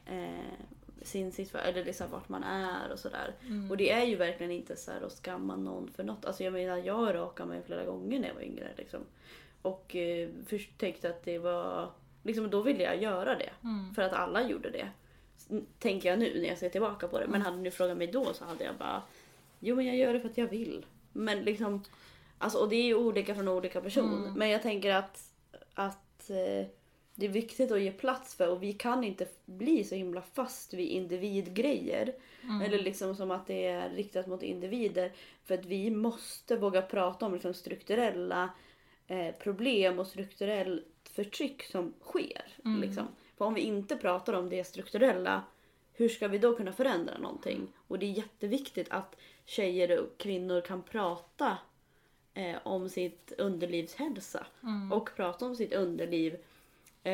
eh, 0.06 0.64
sin 1.02 1.32
situation, 1.32 1.68
eller 1.68 1.84
liksom 1.84 2.10
vart 2.10 2.28
man 2.28 2.42
är 2.44 2.92
och 2.92 2.98
sådär. 2.98 3.34
Mm. 3.46 3.70
Och 3.70 3.76
det 3.76 3.90
är 3.90 4.04
ju 4.04 4.16
verkligen 4.16 4.52
inte 4.52 4.76
så 4.76 4.90
här 4.90 5.00
att 5.00 5.12
skamma 5.12 5.56
någon 5.56 5.90
för 5.90 6.04
något. 6.04 6.24
Alltså 6.24 6.44
jag 6.44 6.52
menar, 6.52 6.76
jag 6.76 7.14
rakade 7.14 7.48
mig 7.48 7.62
flera 7.66 7.84
gånger 7.84 8.18
när 8.18 8.28
jag 8.28 8.34
var 8.34 8.42
yngre. 8.42 8.68
Liksom. 8.76 9.00
Och 9.62 9.96
eh, 9.96 10.28
först 10.46 10.78
tänkte 10.78 11.08
att 11.08 11.24
det 11.24 11.38
var... 11.38 11.90
Liksom, 12.22 12.50
då 12.50 12.62
ville 12.62 12.82
jag 12.82 13.02
göra 13.02 13.34
det. 13.34 13.50
Mm. 13.62 13.94
För 13.94 14.02
att 14.02 14.12
alla 14.12 14.48
gjorde 14.48 14.70
det. 14.70 14.88
Tänker 15.78 16.08
jag 16.08 16.18
nu 16.18 16.40
när 16.40 16.48
jag 16.48 16.58
ser 16.58 16.68
tillbaka 16.68 17.08
på 17.08 17.20
det. 17.20 17.26
Men 17.26 17.42
hade 17.42 17.56
ni 17.56 17.70
frågat 17.70 17.96
mig 17.96 18.06
då 18.06 18.34
så 18.34 18.44
hade 18.44 18.64
jag 18.64 18.76
bara... 18.76 19.02
Jo 19.60 19.76
men 19.76 19.86
jag 19.86 19.96
gör 19.96 20.12
det 20.12 20.20
för 20.20 20.28
att 20.28 20.38
jag 20.38 20.48
vill. 20.48 20.86
Men 21.12 21.42
liksom... 21.42 21.84
Alltså, 22.38 22.58
och 22.58 22.68
det 22.68 22.76
är 22.76 22.84
ju 22.84 22.94
olika 22.94 23.34
från 23.34 23.48
olika 23.48 23.80
person. 23.80 24.22
Mm. 24.22 24.32
Men 24.32 24.48
jag 24.48 24.62
tänker 24.62 24.94
att, 24.94 25.32
att 25.74 26.30
eh, 26.30 26.66
det 27.18 27.26
är 27.26 27.30
viktigt 27.30 27.70
att 27.70 27.80
ge 27.80 27.92
plats 27.92 28.34
för 28.34 28.48
och 28.48 28.62
vi 28.62 28.72
kan 28.72 29.04
inte 29.04 29.26
bli 29.46 29.84
så 29.84 29.94
himla 29.94 30.22
fast 30.22 30.74
vid 30.74 30.88
individgrejer. 30.88 32.14
Mm. 32.42 32.62
Eller 32.62 32.78
liksom 32.78 33.16
som 33.16 33.30
att 33.30 33.46
det 33.46 33.66
är 33.66 33.90
riktat 33.90 34.26
mot 34.26 34.42
individer. 34.42 35.12
För 35.44 35.54
att 35.54 35.66
vi 35.66 35.90
måste 35.90 36.56
våga 36.56 36.82
prata 36.82 37.26
om 37.26 37.32
liksom 37.32 37.54
strukturella 37.54 38.50
eh, 39.06 39.34
problem 39.34 39.98
och 39.98 40.06
strukturellt 40.06 41.10
förtryck 41.10 41.62
som 41.62 41.94
sker. 42.00 42.42
Mm. 42.64 42.80
Liksom. 42.80 43.06
För 43.38 43.44
om 43.44 43.54
vi 43.54 43.60
inte 43.60 43.96
pratar 43.96 44.32
om 44.32 44.48
det 44.48 44.64
strukturella, 44.64 45.42
hur 45.92 46.08
ska 46.08 46.28
vi 46.28 46.38
då 46.38 46.56
kunna 46.56 46.72
förändra 46.72 47.18
någonting? 47.18 47.66
Och 47.88 47.98
det 47.98 48.06
är 48.06 48.10
jätteviktigt 48.10 48.86
att 48.90 49.16
tjejer 49.44 50.00
och 50.00 50.18
kvinnor 50.18 50.60
kan 50.60 50.82
prata 50.82 51.58
eh, 52.34 52.56
om 52.62 52.88
sitt 52.88 53.32
underlivshälsa. 53.38 54.46
Mm. 54.62 54.92
Och 54.92 55.10
prata 55.16 55.46
om 55.46 55.56
sitt 55.56 55.72
underliv 55.72 56.36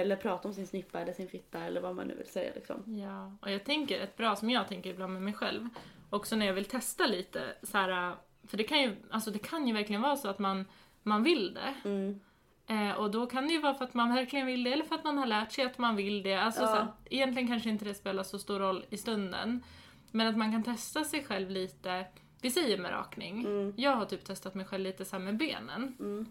Eller 0.01 0.17
prata 0.17 0.49
om 0.49 0.55
sin 0.55 0.67
snippa 0.67 1.01
eller 1.01 1.13
sin 1.13 1.29
fitta 1.29 1.61
eller 1.61 1.81
vad 1.81 1.95
man 1.95 2.07
nu 2.07 2.15
vill 2.15 2.27
säga 2.29 2.53
liksom. 2.55 2.99
Ja, 3.01 3.33
och 3.41 3.51
jag 3.51 3.65
tänker 3.65 4.01
ett 4.01 4.17
bra 4.17 4.37
som 4.37 4.51
jag 4.51 4.69
tänker 4.69 4.91
ibland 4.91 5.13
med 5.13 5.23
mig 5.23 5.35
själv, 5.35 5.69
också 6.11 6.37
när 6.37 6.47
jag 6.47 6.55
vill 6.55 6.65
testa 6.65 7.07
lite 7.07 7.41
så 7.63 7.79
här, 7.79 8.15
för 8.47 8.57
det 8.57 8.65
kan 8.65 8.83
ju, 8.83 8.97
alltså 9.11 9.31
det 9.31 9.39
kan 9.39 9.67
ju 9.67 9.75
verkligen 9.75 10.03
vara 10.03 10.17
så 10.17 10.29
att 10.29 10.39
man, 10.39 10.65
man 11.03 11.23
vill 11.23 11.55
det. 11.55 11.89
Mm. 11.89 12.21
Eh, 12.67 12.93
och 12.97 13.11
då 13.11 13.27
kan 13.27 13.47
det 13.49 13.53
ju 13.55 13.61
vara 13.61 13.75
för 13.75 13.85
att 13.85 13.95
man 13.95 14.15
verkligen 14.15 14.47
vill 14.47 14.65
det 14.65 14.73
eller 14.73 14.85
för 14.85 14.95
att 14.95 15.05
man 15.05 15.19
har 15.19 15.27
lärt 15.27 15.53
sig 15.53 15.65
att 15.65 15.79
man 15.79 15.97
vill 15.97 16.23
det. 16.23 16.35
Alltså 16.35 16.63
Ja. 16.63 16.67
så 16.67 16.75
här, 16.75 16.87
egentligen 17.11 17.49
kanske 17.49 17.71
inte 17.71 17.85
det 17.85 17.95
spelar 17.95 18.23
så 18.23 18.39
stor 18.39 18.59
roll 18.59 18.85
i 18.91 18.97
stunden. 18.97 19.63
Men 20.11 20.27
att 20.27 20.37
man 20.37 20.53
kan 20.53 20.63
testa 20.63 21.05
sig 21.05 21.25
själv 21.25 21.51
lite, 21.51 22.07
vi 22.43 22.51
säger 22.51 22.79
med 22.79 22.91
rakning. 22.91 23.41
Mm. 23.45 23.75
Jag 23.77 23.97
har 23.97 24.05
typ 24.05 24.25
testat 24.25 24.55
mig 24.55 24.67
själv 24.67 24.85
lite 24.85 25.05
så 25.05 25.19
med 25.19 25.37
benen. 25.37 25.97
Mm. 26.01 26.27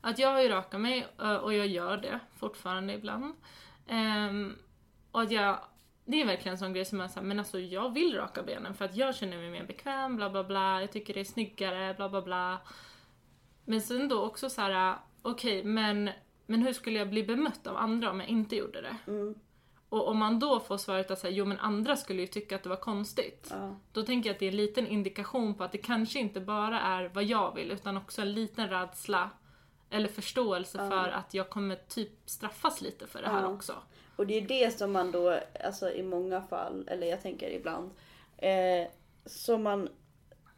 Att 0.00 0.18
jag 0.18 0.28
har 0.28 0.42
ju 0.42 0.48
rakat 0.48 0.80
mig 0.80 1.06
eh, 1.20 1.34
och 1.34 1.54
jag 1.54 1.66
gör 1.66 1.96
det 1.96 2.20
fortfarande 2.36 2.94
ibland. 2.94 3.34
Ehm, 3.86 4.56
och 5.10 5.22
att 5.22 5.30
jag, 5.30 5.58
det 6.04 6.20
är 6.20 6.26
verkligen 6.26 6.52
en 6.52 6.58
sån 6.58 6.72
grej 6.72 6.84
som 6.84 7.00
är 7.00 7.08
såhär, 7.08 7.26
men 7.26 7.38
alltså 7.38 7.58
jag 7.60 7.94
vill 7.94 8.16
raka 8.16 8.42
benen 8.42 8.74
för 8.74 8.84
att 8.84 8.96
jag 8.96 9.14
känner 9.14 9.36
mig 9.36 9.50
mer 9.50 9.66
bekväm, 9.66 10.16
bla 10.16 10.30
bla 10.30 10.44
bla, 10.44 10.80
jag 10.80 10.92
tycker 10.92 11.14
det 11.14 11.20
är 11.20 11.24
snyggare, 11.24 11.94
bla 11.94 12.08
bla 12.08 12.22
bla. 12.22 12.58
Men 13.64 13.80
sen 13.80 14.08
då 14.08 14.22
också 14.22 14.50
så 14.50 14.60
här, 14.60 14.96
okej 15.22 15.64
men, 15.64 16.10
men 16.46 16.62
hur 16.62 16.72
skulle 16.72 16.98
jag 16.98 17.10
bli 17.10 17.22
bemött 17.22 17.66
av 17.66 17.76
andra 17.76 18.10
om 18.10 18.20
jag 18.20 18.28
inte 18.28 18.56
gjorde 18.56 18.80
det? 18.80 18.96
Mm. 19.06 19.34
Och 19.88 20.08
om 20.08 20.18
man 20.18 20.38
då 20.38 20.60
får 20.60 20.76
svaret 20.76 21.10
att 21.10 21.18
säga, 21.18 21.36
jo 21.36 21.44
men 21.44 21.58
andra 21.58 21.96
skulle 21.96 22.20
ju 22.20 22.26
tycka 22.26 22.56
att 22.56 22.62
det 22.62 22.68
var 22.68 22.76
konstigt. 22.76 23.48
Ja. 23.50 23.76
Då 23.92 24.02
tänker 24.02 24.28
jag 24.28 24.34
att 24.34 24.40
det 24.40 24.46
är 24.46 24.50
en 24.50 24.56
liten 24.56 24.86
indikation 24.86 25.54
på 25.54 25.64
att 25.64 25.72
det 25.72 25.78
kanske 25.78 26.18
inte 26.18 26.40
bara 26.40 26.80
är 26.80 27.08
vad 27.08 27.24
jag 27.24 27.54
vill 27.54 27.70
utan 27.70 27.96
också 27.96 28.22
en 28.22 28.32
liten 28.32 28.68
rädsla 28.68 29.30
eller 29.90 30.08
förståelse 30.08 30.78
Ja. 30.78 30.90
för 30.90 31.08
att 31.10 31.34
jag 31.34 31.50
kommer 31.50 31.76
typ 31.88 32.10
straffas 32.24 32.80
lite 32.80 33.06
för 33.06 33.22
det 33.22 33.28
här 33.28 33.42
Ja. 33.42 33.48
också. 33.48 33.72
Och 34.16 34.26
det 34.26 34.34
är 34.34 34.40
det 34.40 34.78
som 34.78 34.92
man 34.92 35.12
då, 35.12 35.38
alltså 35.64 35.90
i 35.90 36.02
många 36.02 36.42
fall, 36.42 36.88
eller 36.88 37.06
jag 37.06 37.22
tänker 37.22 37.50
ibland, 37.50 37.90
eh, 38.36 38.86
som 39.26 39.62
man 39.62 39.88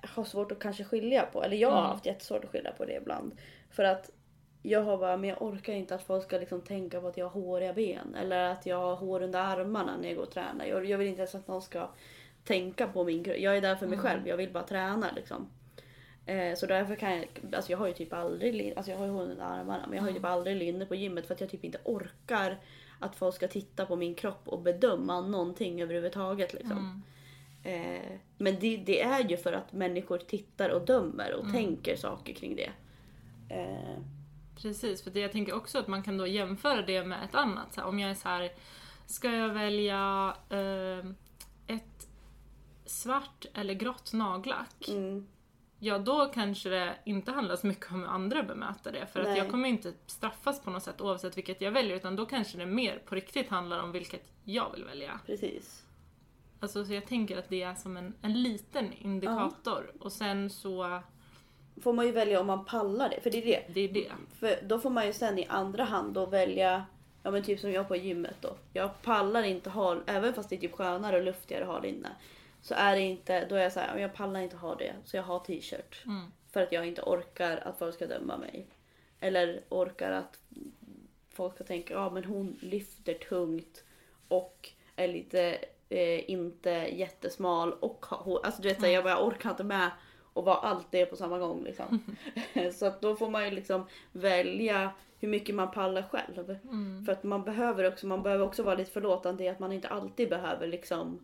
har 0.02 0.24
svårt 0.24 0.52
att 0.52 0.58
kanske 0.58 0.84
skilja 0.84 1.22
på. 1.32 1.42
Eller 1.44 1.56
jag 1.56 1.70
har 1.70 1.78
Mm. 1.78 1.90
haft 1.90 2.06
jättesvårt 2.06 2.44
att 2.44 2.50
skilja 2.50 2.72
på 2.72 2.84
det 2.84 2.94
ibland. 2.96 3.36
För 3.70 3.84
att 3.84 4.10
jag 4.62 4.82
har 4.82 4.96
bara, 4.98 5.16
men 5.16 5.30
jag 5.30 5.42
orkar 5.42 5.72
inte 5.72 5.94
att 5.94 6.02
folk 6.06 6.24
ska 6.24 6.38
liksom 6.38 6.60
tänka 6.60 7.00
på 7.00 7.06
att 7.08 7.16
jag 7.16 7.24
har 7.28 7.40
håriga 7.40 7.72
ben. 7.72 8.14
Eller 8.14 8.44
att 8.52 8.66
jag 8.66 8.76
har 8.76 8.96
hår 8.96 9.22
under 9.22 9.38
armarna 9.40 9.96
när 9.96 10.08
jag 10.08 10.16
går 10.16 10.22
och 10.22 10.30
tränar. 10.30 10.64
Jag, 10.64 10.84
jag 10.86 10.98
vill 10.98 11.08
inte 11.08 11.18
ens 11.20 11.34
att 11.34 11.48
någon 11.48 11.62
ska 11.62 11.88
tänka 12.44 12.86
på 12.88 13.04
min 13.04 13.24
kropp. 13.24 13.36
Jag 13.38 13.56
är 13.56 13.60
där 13.60 13.76
för 13.76 13.86
mig 13.86 13.98
Mm. 13.98 14.10
själv, 14.10 14.28
jag 14.28 14.36
vill 14.36 14.52
bara 14.52 14.62
träna 14.62 15.06
liksom. 15.16 15.48
Eh, 16.30 16.54
så 16.54 16.66
därför 16.66 16.94
kan 16.94 17.16
jag, 17.16 17.28
alltså 17.52 17.72
jag 17.72 17.78
har 17.78 17.86
ju 17.86 17.92
typ 17.92 18.12
aldrig 18.12 18.72
alltså 18.76 18.90
jag 18.90 18.98
har 18.98 19.06
ju 19.06 19.12
hår 19.12 19.22
under 19.22 19.44
armarna 19.44 19.86
men 19.86 19.96
jag 19.96 20.02
har 20.02 20.08
ju 20.08 20.14
typ 20.14 20.24
aldrig 20.24 20.56
linne 20.56 20.86
på 20.86 20.94
gymmet 20.94 21.26
för 21.26 21.34
att 21.34 21.40
jag 21.40 21.50
typ 21.50 21.64
inte 21.64 21.78
orkar 21.84 22.58
att 22.98 23.16
folk 23.16 23.34
ska 23.34 23.48
titta 23.48 23.86
på 23.86 23.96
min 23.96 24.14
kropp 24.14 24.48
och 24.48 24.62
bedöma 24.62 25.20
någonting 25.20 25.82
överhuvudtaget 25.82 26.52
liksom. 26.52 27.02
Mm. 27.62 28.02
Eh, 28.02 28.18
men 28.38 28.60
det, 28.60 28.76
det 28.76 29.02
är 29.02 29.28
ju 29.28 29.36
för 29.36 29.52
att 29.52 29.72
människor 29.72 30.18
tittar 30.18 30.70
och 30.70 30.86
dömer 30.86 31.34
och 31.34 31.52
tänker 31.52 31.96
saker 31.96 32.34
kring 32.34 32.56
det. 32.56 32.70
Eh, 33.54 34.02
Precis, 34.56 35.02
för 35.02 35.10
det 35.10 35.20
jag 35.20 35.32
tänker 35.32 35.54
också 35.54 35.78
att 35.78 35.88
man 35.88 36.02
kan 36.02 36.18
då 36.18 36.26
jämföra 36.26 36.82
det 36.82 37.04
med 37.04 37.24
ett 37.24 37.34
annat. 37.34 37.74
Så 37.74 37.80
här, 37.80 37.88
om 37.88 37.98
jag 37.98 38.10
är 38.10 38.14
så 38.14 38.28
här, 38.28 38.52
ska 39.06 39.32
jag 39.32 39.48
välja 39.48 40.34
eh, 40.50 41.10
ett 41.66 42.08
svart 42.86 43.46
eller 43.54 43.74
grått 43.74 44.12
nagellack? 44.12 44.88
mm, 44.88 45.26
Ja, 45.82 45.98
då 45.98 46.26
kanske 46.26 46.68
det 46.68 46.94
inte 47.04 47.32
handlar 47.32 47.56
så 47.56 47.66
mycket 47.66 47.90
om 47.90 48.00
hur 48.00 48.06
andra 48.06 48.42
bemöter 48.42 48.92
det. 48.92 49.06
För 49.06 49.20
att 49.20 49.28
Nej. 49.28 49.38
jag 49.38 49.50
kommer 49.50 49.68
inte 49.68 49.92
straffas 50.06 50.60
på 50.60 50.70
något 50.70 50.82
sätt 50.82 51.00
oavsett 51.00 51.36
vilket 51.36 51.60
jag 51.60 51.70
väljer. 51.70 51.96
Utan 51.96 52.16
då 52.16 52.26
kanske 52.26 52.58
det 52.58 52.66
mer 52.66 53.02
på 53.06 53.14
riktigt 53.14 53.48
handlar 53.48 53.82
om 53.82 53.92
vilket 53.92 54.22
jag 54.44 54.72
vill 54.72 54.84
välja. 54.84 55.20
precis. 55.26 55.84
Alltså, 56.60 56.84
så 56.84 56.92
jag 56.92 57.06
tänker 57.06 57.38
att 57.38 57.48
det 57.48 57.62
är 57.62 57.74
som 57.74 57.96
en, 57.96 58.14
en 58.22 58.42
liten 58.42 58.92
indikator. 58.92 59.92
Och 60.00 60.12
sen 60.12 60.50
så, 60.50 61.00
Får 61.82 61.92
man 61.92 62.06
ju 62.06 62.12
välja 62.12 62.40
om 62.40 62.46
man 62.46 62.64
pallar 62.64 63.08
det, 63.08 63.20
för 63.20 63.30
det 63.30 63.38
är 63.38 63.46
det. 63.46 63.74
det 63.74 63.80
är 63.80 63.92
det. 63.92 64.12
För 64.38 64.66
då 64.66 64.78
får 64.78 64.90
man 64.90 65.06
ju 65.06 65.12
sen 65.12 65.38
i 65.38 65.46
andra 65.46 65.84
hand 65.84 66.14
då 66.14 66.26
välja, 66.26 66.84
ja 67.22 67.30
men 67.30 67.42
typ 67.42 67.60
som 67.60 67.72
jag 67.72 67.88
på 67.88 67.96
gymmet 67.96 68.36
då. 68.40 68.56
Jag 68.72 69.02
pallar 69.02 69.42
inte 69.42 69.70
ha, 69.70 69.96
även 70.06 70.34
fast 70.34 70.48
det 70.48 70.56
är 70.56 70.60
typ 70.60 70.74
skönare 70.74 71.16
och 71.16 71.24
luftigare 71.24 71.62
att 71.64 71.70
ha 71.70 71.80
linne. 71.80 72.08
Så 72.62 72.74
är 72.74 72.96
det 72.96 73.02
inte, 73.02 73.44
då 73.44 73.54
är 73.54 73.62
jag 73.62 73.72
såhär, 73.72 73.98
jag 73.98 74.14
pallar 74.14 74.40
inte 74.40 74.56
ha 74.56 74.74
det. 74.74 74.94
Så 75.04 75.16
jag 75.16 75.22
har 75.22 75.38
t-shirt. 75.38 76.04
Mm. 76.06 76.22
För 76.52 76.62
att 76.62 76.72
jag 76.72 76.86
inte 76.86 77.02
orkar 77.02 77.56
att 77.56 77.78
folk 77.78 77.94
ska 77.94 78.06
döma 78.06 78.36
mig. 78.36 78.66
Eller 79.20 79.62
orkar 79.68 80.12
att 80.12 80.38
folk 81.30 81.54
ska 81.54 81.64
tänka, 81.64 81.94
ja 81.94 82.10
men 82.10 82.24
hon 82.24 82.58
lyfter 82.60 83.14
tungt 83.14 83.84
och 84.28 84.70
är 84.96 85.08
lite 85.08 85.58
eh, 85.88 86.30
inte 86.30 86.70
jättesmal 86.70 87.72
och 87.72 88.06
har. 88.06 88.40
Alltså 88.44 88.62
du 88.62 88.68
vet, 88.68 88.78
mm. 88.78 88.92
jag 88.92 89.04
bara 89.04 89.26
orkar 89.26 89.50
inte 89.50 89.64
med 89.64 89.90
och 90.32 90.44
vara 90.44 90.56
allt 90.56 90.86
det 90.90 91.06
på 91.06 91.16
samma 91.16 91.38
gång 91.38 91.64
liksom. 91.64 92.16
så 92.72 92.86
att 92.86 93.00
då 93.00 93.16
får 93.16 93.30
man 93.30 93.44
ju 93.44 93.50
liksom 93.50 93.86
välja 94.12 94.92
hur 95.18 95.28
mycket 95.28 95.54
man 95.54 95.70
pallar 95.70 96.02
själv. 96.02 96.58
Mm. 96.64 97.04
För 97.04 97.12
att 97.12 97.22
man 97.22 97.44
behöver 97.44 97.88
också, 97.88 98.06
man 98.06 98.22
behöver 98.22 98.44
också 98.44 98.62
vara 98.62 98.74
lite 98.74 98.90
förlåtande 98.90 99.44
i 99.44 99.48
att 99.48 99.58
man 99.58 99.72
inte 99.72 99.88
alltid 99.88 100.28
behöver 100.28 100.66
liksom 100.66 101.18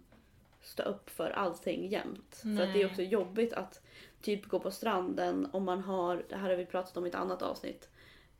stå 0.66 0.82
upp 0.82 1.10
för 1.10 1.30
allting 1.30 1.86
jämt. 1.88 2.36
För 2.42 2.48
att 2.50 2.56
det 2.56 2.62
är 2.62 2.66
Nej. 2.74 2.86
också 2.86 3.02
jobbigt 3.02 3.52
att 3.52 3.80
typ 4.22 4.46
gå 4.46 4.58
på 4.60 4.70
stranden 4.70 5.48
om 5.52 5.64
man 5.64 5.80
har, 5.80 6.24
det 6.28 6.36
här 6.36 6.48
har 6.50 6.56
vi 6.56 6.66
pratat 6.66 6.96
om 6.96 7.06
i 7.06 7.08
ett 7.08 7.14
annat 7.14 7.42
avsnitt. 7.42 7.88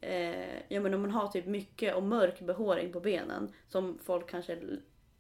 Eh, 0.01 0.59
ja 0.69 0.81
men 0.81 0.95
om 0.95 1.01
man 1.01 1.11
har 1.11 1.29
typ 1.29 1.47
mycket 1.47 1.95
och 1.95 2.03
mörk 2.03 2.41
behåring 2.41 2.93
på 2.93 3.01
benen 3.01 3.53
som 3.69 3.99
folk 4.05 4.31
kanske 4.31 4.59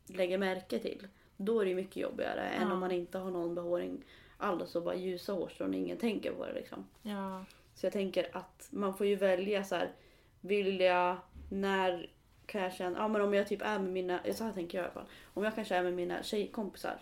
lägger 0.07 0.39
märke 0.39 0.79
till. 0.79 1.07
Då 1.37 1.61
är 1.61 1.65
det 1.65 1.69
ju 1.69 1.77
mycket 1.77 1.97
jobbigare 1.97 2.41
än 2.49 2.67
Ja. 2.69 2.73
om 2.73 2.79
man 2.79 2.91
inte 2.91 3.19
har 3.19 3.31
någon 3.31 3.55
behåring 3.55 4.05
alls 4.39 4.77
och 4.77 4.83
bara 4.83 4.95
ljusa 4.95 5.33
hårstrån 5.33 5.69
och 5.69 5.75
ingen 5.75 5.97
tänker 5.97 6.33
på 6.33 6.47
det 6.47 6.53
liksom. 6.53 6.87
Ja. 7.03 7.45
Så 7.75 7.87
jag 7.87 7.93
tänker 7.93 8.37
att 8.37 8.69
man 8.71 8.95
får 8.97 9.07
ju 9.07 9.17
välja 9.17 9.65
så 9.65 9.75
här. 9.75 9.93
Vill 10.41 10.81
jag, 10.81 11.17
när 11.51 12.11
kan 12.47 12.63
jag 12.63 12.73
känna, 12.73 12.99
ja 12.99 13.09
men 13.09 13.21
om 13.23 13.35
jag 13.35 13.49
typ 13.49 13.63
är 13.63 13.79
med 13.79 13.93
mina, 13.93 14.21
så 14.35 14.45
här 14.45 14.53
tänker 14.53 14.79
jag 14.79 14.83
i 14.83 14.87
alla 14.87 14.95
fall. 14.95 15.07
Om 15.35 15.45
jag 15.45 15.55
kanske 15.55 15.77
är 15.77 15.83
med 15.83 15.93
mina 15.95 16.23
tjejkompisar, 16.23 16.99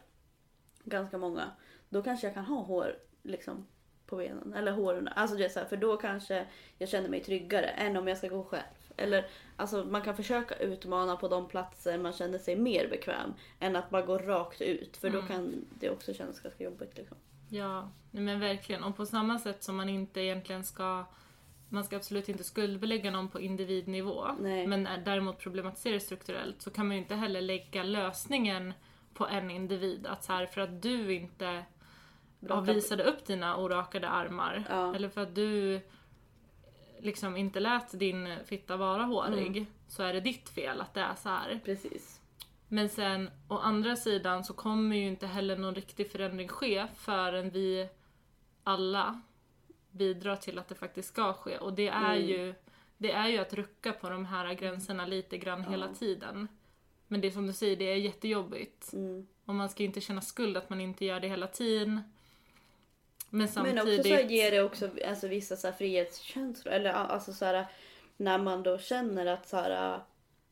ganska 0.85 1.19
många, 1.19 1.51
då 1.89 2.03
kanske 2.03 2.27
jag 2.27 2.35
kan 2.35 2.45
ha 2.45 2.63
hår 2.63 2.97
liksom 3.23 3.67
på 4.07 4.17
benen. 4.17 4.55
Eller 4.55 4.73
hår 4.73 4.95
under, 4.95 5.13
alltså 5.13 5.37
det 5.37 5.45
är 5.45 5.49
så 5.49 5.59
här, 5.61 5.67
för 5.67 5.77
då 5.77 5.97
kanske 5.97 6.47
jag 6.79 6.89
känner 6.89 7.09
mig 7.09 7.21
tryggare 7.21 7.67
än 7.67 7.97
om 7.97 8.09
jag 8.09 8.19
ska 8.19 8.29
gå 8.29 8.45
själv. 8.45 8.63
Eller 8.97 9.27
alltså 9.57 9.85
man 9.85 10.03
kan 10.03 10.17
försöka 10.17 10.55
utmana 10.55 11.17
på 11.17 11.29
de 11.29 11.49
platser 11.49 11.99
man 11.99 12.13
känner 12.13 12.39
sig 12.39 12.57
mer 12.57 12.89
bekväm 12.89 13.35
än 13.61 13.77
att 13.77 13.91
bara 13.91 14.03
gå 14.03 14.19
rakt 14.19 14.61
ut 14.61 14.97
för 14.97 15.11
då 15.11 15.19
Mm. 15.19 15.29
kan 15.29 15.65
det 15.81 15.91
också 15.91 16.15
kännas 16.15 16.41
ganska 16.41 16.65
jobbigt 16.65 16.97
liksom. 16.97 17.17
Ja, 17.51 17.91
men 18.11 18.41
verkligen. 18.41 18.85
Och 18.85 18.97
på 18.97 19.07
samma 19.07 19.39
sätt 19.39 19.63
som 19.63 19.77
man 19.77 19.89
inte 19.89 20.21
egentligen 20.21 20.65
ska 20.65 21.05
man 21.75 21.85
ska 21.85 21.97
absolut 21.97 22.29
inte 22.29 22.45
skuldbelägga 22.45 23.11
någon 23.11 23.29
på 23.29 23.41
individnivå. 23.41 24.27
Nej. 24.41 24.67
Men 24.67 24.87
är 24.87 24.99
däremot 24.99 25.39
problematisera 25.39 26.01
strukturellt 26.01 26.63
så 26.63 26.71
kan 26.71 26.89
man 26.89 26.97
ju 26.97 27.03
inte 27.03 27.15
heller 27.15 27.41
lägga 27.41 27.83
lösningen 27.83 28.73
på 29.15 29.27
en 29.27 29.51
individ. 29.51 30.07
Att 30.07 30.25
så 30.25 30.33
här, 30.33 30.47
för 30.47 30.61
att 30.61 30.83
du 30.83 31.15
inte 31.15 31.65
Raka- 32.41 32.73
visade 32.73 33.05
upp 33.05 33.27
dina 33.27 33.57
orakade 33.57 34.09
armar. 34.09 34.65
Ja. 34.69 34.95
Eller 34.95 35.09
för 35.09 35.21
att 35.21 35.35
du 35.35 35.81
liksom 36.99 37.37
inte 37.37 37.61
lät 37.61 37.99
din 37.99 38.37
fitta 38.47 38.77
vara 38.77 39.03
hårig. 39.03 39.57
Mm. 39.57 39.67
Så 39.89 40.03
är 40.03 40.13
det 40.13 40.21
ditt 40.21 40.49
fel 40.49 40.81
att 40.81 40.95
det 40.95 41.01
är 41.01 41.15
så 41.15 41.29
här. 41.29 41.61
Precis. 41.65 42.21
Men 42.69 42.89
sen 42.89 43.31
å 43.49 43.59
andra 43.59 43.97
sidan 43.97 44.45
så 44.45 44.55
kommer 44.55 44.97
ju 44.97 45.07
inte 45.07 45.27
heller 45.27 45.57
någon 45.57 45.75
riktig 45.75 46.11
förändring 46.11 46.49
ske 46.49 46.87
förrän 46.95 47.51
vi 47.51 47.89
alla 48.65 49.21
bidrar 49.95 50.37
till 50.37 50.59
att 50.59 50.69
det 50.69 50.75
faktiskt 50.75 51.09
ska 51.09 51.33
ske. 51.33 51.59
Och 51.59 51.73
det 51.75 51.89
är, 51.89 52.15
Mm. 52.17 52.29
ju, 52.29 52.55
det 52.99 53.13
är 53.13 53.29
ju 53.29 53.39
att 53.39 53.55
rucka 53.55 53.93
på 53.93 54.11
de 54.11 54.25
här 54.25 54.55
gränserna 54.55 55.07
lite 55.07 55.39
grann 55.39 55.65
hela 55.65 55.87
Ja. 55.87 55.95
tiden. 55.95 56.49
Men 57.09 57.21
det 57.21 57.27
är 57.29 57.31
som 57.31 57.47
du 57.47 57.53
säger, 57.53 57.77
det 57.77 57.85
är 57.85 57.97
jättejobbigt. 57.97 58.93
Mm. 58.93 59.27
Och 59.45 59.55
man 59.55 59.69
ska 59.69 59.83
inte 59.83 60.01
känna 60.01 60.21
skuld 60.21 60.57
att 60.57 60.71
man 60.71 60.81
inte 60.81 61.05
gör 61.05 61.21
det 61.21 61.29
hela 61.29 61.47
tiden. 61.47 62.01
Men 63.31 63.39
Men 63.39 63.49
samtidigt... 63.49 63.99
också 63.99 64.03
så 64.03 64.33
ger 64.33 64.51
det 64.51 64.63
också 64.63 64.91
alltså, 65.07 65.29
vissa 65.29 65.57
så 65.57 65.67
här 65.67 65.75
frihetskänslor. 65.75 66.75
Eller 66.75 66.91
alltså 66.93 67.33
så 67.33 67.45
här, 67.45 67.67
när 68.17 68.39
man 68.39 68.63
då 68.63 68.79
känner 68.79 69.27
att 69.27 69.49
så 69.49 69.57
här, 69.57 70.01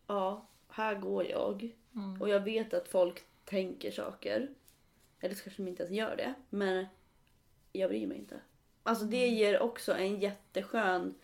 ja, 0.06 0.46
här 0.68 0.94
går 0.94 1.26
jag. 1.30 1.70
Mm. 1.94 2.22
Och 2.22 2.28
jag 2.28 2.40
vet 2.40 2.74
att 2.74 2.88
folk 2.88 3.22
tänker 3.44 3.90
saker. 3.90 4.48
Eller 5.20 5.34
så 5.34 5.42
kanske 5.44 5.62
de 5.62 5.68
inte 5.68 5.82
ens 5.82 5.94
gör 5.96 6.16
det. 6.16 6.34
Men 6.50 6.86
jag 7.72 7.90
bryr 7.90 8.06
mig 8.06 8.18
inte. 8.18 8.40
Alltså 8.82 9.04
det 9.04 9.24
Mm. 9.24 9.34
ger 9.34 9.62
också 9.62 9.94
en 9.94 10.20
jätteskön 10.20 11.14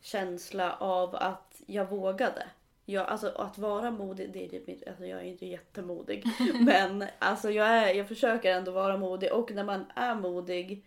känsla 0.00 0.76
av 0.76 1.14
att 1.16 1.62
jag 1.66 1.90
vågade. 1.90 2.46
Jag, 2.84 3.06
alltså 3.06 3.28
att 3.28 3.58
vara 3.58 3.90
modig, 3.90 4.32
det 4.32 4.44
är 4.44 4.48
typ 4.48 4.68
inte, 4.68 4.88
alltså 4.90 5.06
jag 5.06 5.20
är 5.20 5.24
inte 5.24 5.46
jättemodig. 5.46 6.24
men 6.66 7.04
alltså 7.18 7.50
jag, 7.50 7.66
är, 7.68 7.94
jag 7.94 8.08
försöker 8.08 8.52
ändå 8.56 8.72
vara 8.72 8.96
modig 8.96 9.32
och 9.32 9.50
när 9.52 9.64
man 9.64 9.84
är 9.94 10.14
modig 10.14 10.84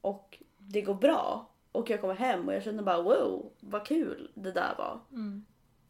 och 0.00 0.38
det 0.58 0.82
går 0.82 0.94
bra 0.94 1.50
och 1.72 1.90
jag 1.90 2.00
kommer 2.00 2.14
hem 2.14 2.48
och 2.48 2.54
jag 2.54 2.62
känner 2.62 2.82
bara 2.82 3.02
wow 3.02 3.52
vad 3.60 3.86
kul 3.86 4.30
det 4.34 4.52
där 4.52 4.74
var. 4.78 5.00
Mm. 5.12 5.44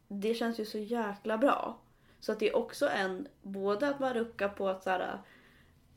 det 0.09 0.35
känns 0.35 0.61
ju 0.61 0.65
så 0.65 0.79
jäkla 0.79 1.39
bra. 1.39 1.79
Så 2.21 2.33
att 2.33 2.39
det 2.41 2.49
är 2.49 2.57
också 2.57 2.89
en, 2.89 3.29
både 3.43 3.89
att 3.89 4.01
man 4.01 4.15
ruckar 4.15 4.49
på 4.49 4.69
att 4.69 4.83
så 4.83 4.91
här, 4.91 5.19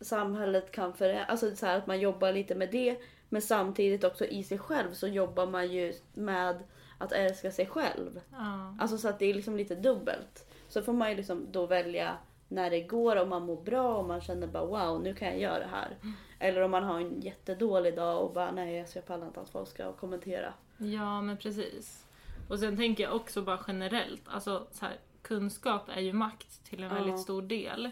samhället 0.02 0.72
kan 0.72 0.94
förändras, 0.94 1.30
alltså 1.30 1.56
så 1.56 1.66
här, 1.66 1.78
att 1.78 1.88
man 1.88 2.00
jobbar 2.00 2.32
lite 2.32 2.56
med 2.56 2.72
det. 2.72 2.98
Men 3.30 3.42
samtidigt 3.42 4.04
också 4.04 4.26
i 4.26 4.44
sig 4.44 4.58
själv 4.60 4.94
så 4.94 5.08
jobbar 5.08 5.48
man 5.48 5.72
ju 5.72 5.94
med 6.14 6.64
att 6.98 7.12
älska 7.12 7.52
sig 7.52 7.66
själv. 7.66 8.22
Ja. 8.32 8.76
Alltså 8.80 8.98
så 8.98 9.10
att 9.10 9.20
det 9.20 9.26
är 9.26 9.34
liksom 9.34 9.58
lite 9.58 9.76
dubbelt. 9.76 10.46
Så 10.70 10.82
får 10.82 10.94
man 10.94 11.10
ju 11.10 11.16
liksom 11.16 11.48
då 11.52 11.66
välja 11.66 12.18
när 12.48 12.70
det 12.70 12.82
går, 12.82 13.16
om 13.16 13.30
man 13.30 13.42
mår 13.46 13.62
bra 13.64 13.98
och 13.98 14.06
man 14.06 14.22
känner 14.22 14.48
bara 14.48 14.66
wow 14.66 15.02
nu 15.04 15.14
kan 15.16 15.28
jag 15.28 15.40
göra 15.40 15.60
det 15.60 15.70
här. 15.72 15.98
Eller 16.40 16.62
om 16.62 16.72
man 16.72 16.84
har 16.84 17.00
en 17.00 17.22
jättedålig 17.22 17.96
dag 17.96 18.24
och 18.26 18.34
bara 18.34 18.52
nej 18.52 18.86
jag 18.96 19.06
pallar 19.06 19.28
inte 19.28 19.42
att 19.42 19.50
folk 19.50 19.70
ska 19.70 19.94
kommentera. 19.94 20.54
ja, 20.78 21.22
men 21.22 21.38
precis. 21.38 22.06
Och 22.50 22.60
sen 22.60 22.78
tänker 22.78 23.04
jag 23.04 23.16
också 23.16 23.42
bara 23.42 23.60
generellt, 23.68 24.22
alltså 24.28 24.68
så 24.72 24.86
här, 24.86 24.96
kunskap 25.22 25.90
är 25.90 26.02
ju 26.02 26.14
makt 26.14 26.64
till 26.66 26.84
en 26.84 26.90
Ja. 26.90 26.96
väldigt 26.96 27.20
stor 27.20 27.42
del. 27.42 27.90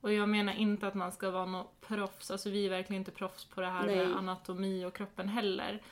Och 0.00 0.12
jag 0.12 0.28
menar 0.28 0.52
inte 0.52 0.86
att 0.86 0.94
man 0.94 1.12
ska 1.12 1.30
vara 1.30 1.46
något 1.46 1.80
proffs, 1.80 2.30
alltså 2.30 2.50
vi 2.50 2.66
är 2.66 2.70
verkligen 2.70 3.00
inte 3.00 3.10
proffs 3.10 3.44
på 3.44 3.60
det 3.60 3.66
här 3.66 3.86
Nej. 3.86 3.96
med 3.96 4.16
anatomi 4.16 4.84
och 4.84 4.94
kroppen 4.94 5.28
heller. 5.28 5.82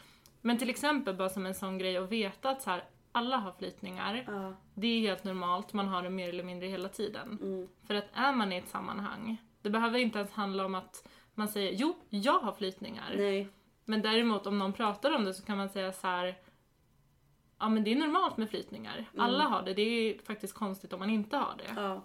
Men 0.41 0.59
till 0.59 0.71
exempel 0.71 1.17
bara 1.17 1.29
som 1.29 1.47
en 1.47 1.55
sån 1.55 1.79
grej 1.79 1.97
att 1.97 2.13
veta 2.13 2.51
att 2.51 2.63
så 2.63 2.71
här, 2.71 2.85
alla 3.13 3.37
har 3.37 3.53
flytningar. 3.53 4.25
Ja. 4.27 4.55
Det 4.75 4.87
är 4.87 5.01
helt 5.01 5.25
normalt, 5.25 5.73
man 5.73 5.89
har 5.89 6.03
det 6.03 6.11
mer 6.11 6.29
eller 6.29 6.45
mindre 6.45 6.69
hela 6.69 6.89
tiden. 6.89 7.39
Mm. 7.43 7.69
För 7.87 7.95
att 7.95 8.07
är 8.13 8.33
man 8.33 8.53
i 8.53 8.57
ett 8.57 8.69
sammanhang, 8.69 9.37
det 9.63 9.71
behöver 9.71 9.99
inte 9.99 10.19
ens 10.19 10.33
handla 10.33 10.65
om 10.65 10.75
att 10.75 11.09
man 11.35 11.49
säger 11.49 11.73
jo, 11.73 11.97
jag 12.09 12.39
har 12.39 12.53
flytningar. 12.53 13.15
Nej. 13.17 13.49
Men 13.85 14.03
däremot 14.03 14.47
om 14.47 14.59
någon 14.59 14.73
pratar 14.73 15.17
om 15.17 15.25
det 15.25 15.35
så 15.35 15.47
kan 15.47 15.57
man 15.57 15.69
säga 15.69 15.93
så 15.93 16.07
här. 16.07 16.39
Ja 17.59 17.69
men 17.69 17.85
det 17.85 17.93
är 17.93 17.97
normalt 17.97 18.37
med 18.37 18.51
flytningar. 18.51 19.05
Alla 19.19 19.45
har 19.45 19.63
det, 19.63 19.75
det 19.75 19.83
är 19.83 20.19
faktiskt 20.23 20.55
konstigt 20.55 20.93
om 20.93 20.99
man 20.99 21.11
inte 21.11 21.37
har 21.37 21.55
det. 21.59 21.81
Ja. 21.83 22.03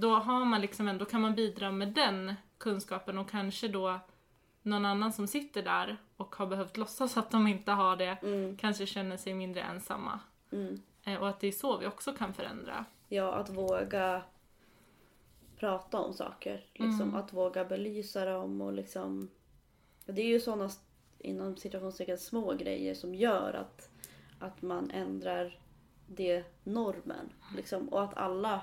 Då 0.00 0.14
har 0.14 0.44
man 0.44 0.60
liksom 0.60 0.88
ändå, 0.88 1.04
kan 1.04 1.20
man 1.20 1.34
bidra 1.34 1.72
med 1.72 1.88
den 1.88 2.34
kunskapen 2.58 3.18
och 3.18 3.30
kanske 3.30 3.68
då 3.68 4.00
någon 4.62 4.86
annan 4.86 5.12
som 5.12 5.26
sitter 5.26 5.62
där 5.62 5.96
och 6.16 6.34
har 6.36 6.46
behövt 6.46 6.76
låtsas 6.76 7.16
att 7.16 7.30
de 7.30 7.46
inte 7.46 7.72
har 7.72 7.96
det 7.96 8.18
Mm. 8.22 8.56
kanske 8.56 8.86
känner 8.86 9.16
sig 9.16 9.34
mindre 9.34 9.60
ensamma. 9.62 10.20
Mm. 10.52 10.82
Eh, 11.04 11.20
Och 11.20 11.28
att 11.28 11.40
det 11.40 11.46
är 11.46 11.52
så 11.52 11.78
vi 11.78 11.86
också 11.86 12.12
kan 12.12 12.34
förändra. 12.34 12.84
Ja, 13.08 13.34
att 13.34 13.50
våga 13.50 14.22
prata 15.56 15.98
om 15.98 16.12
saker. 16.12 16.64
Liksom. 16.74 17.02
Mm. 17.02 17.14
Att 17.14 17.32
våga 17.32 17.64
belysa 17.64 18.24
dem 18.24 18.60
och 18.60 18.72
liksom... 18.72 19.30
Det 20.04 20.22
är 20.22 20.26
ju 20.26 20.40
sådana 20.40 20.70
inom 21.18 21.56
situationstecken 21.56 22.18
små 22.18 22.54
grejer 22.54 22.94
som 22.94 23.14
gör 23.14 23.52
att, 23.52 23.90
att 24.38 24.62
man 24.62 24.90
ändrar 24.90 25.58
det 26.06 26.44
normen. 26.64 27.32
Liksom. 27.56 27.88
Och 27.88 28.02
att 28.02 28.16
alla... 28.16 28.60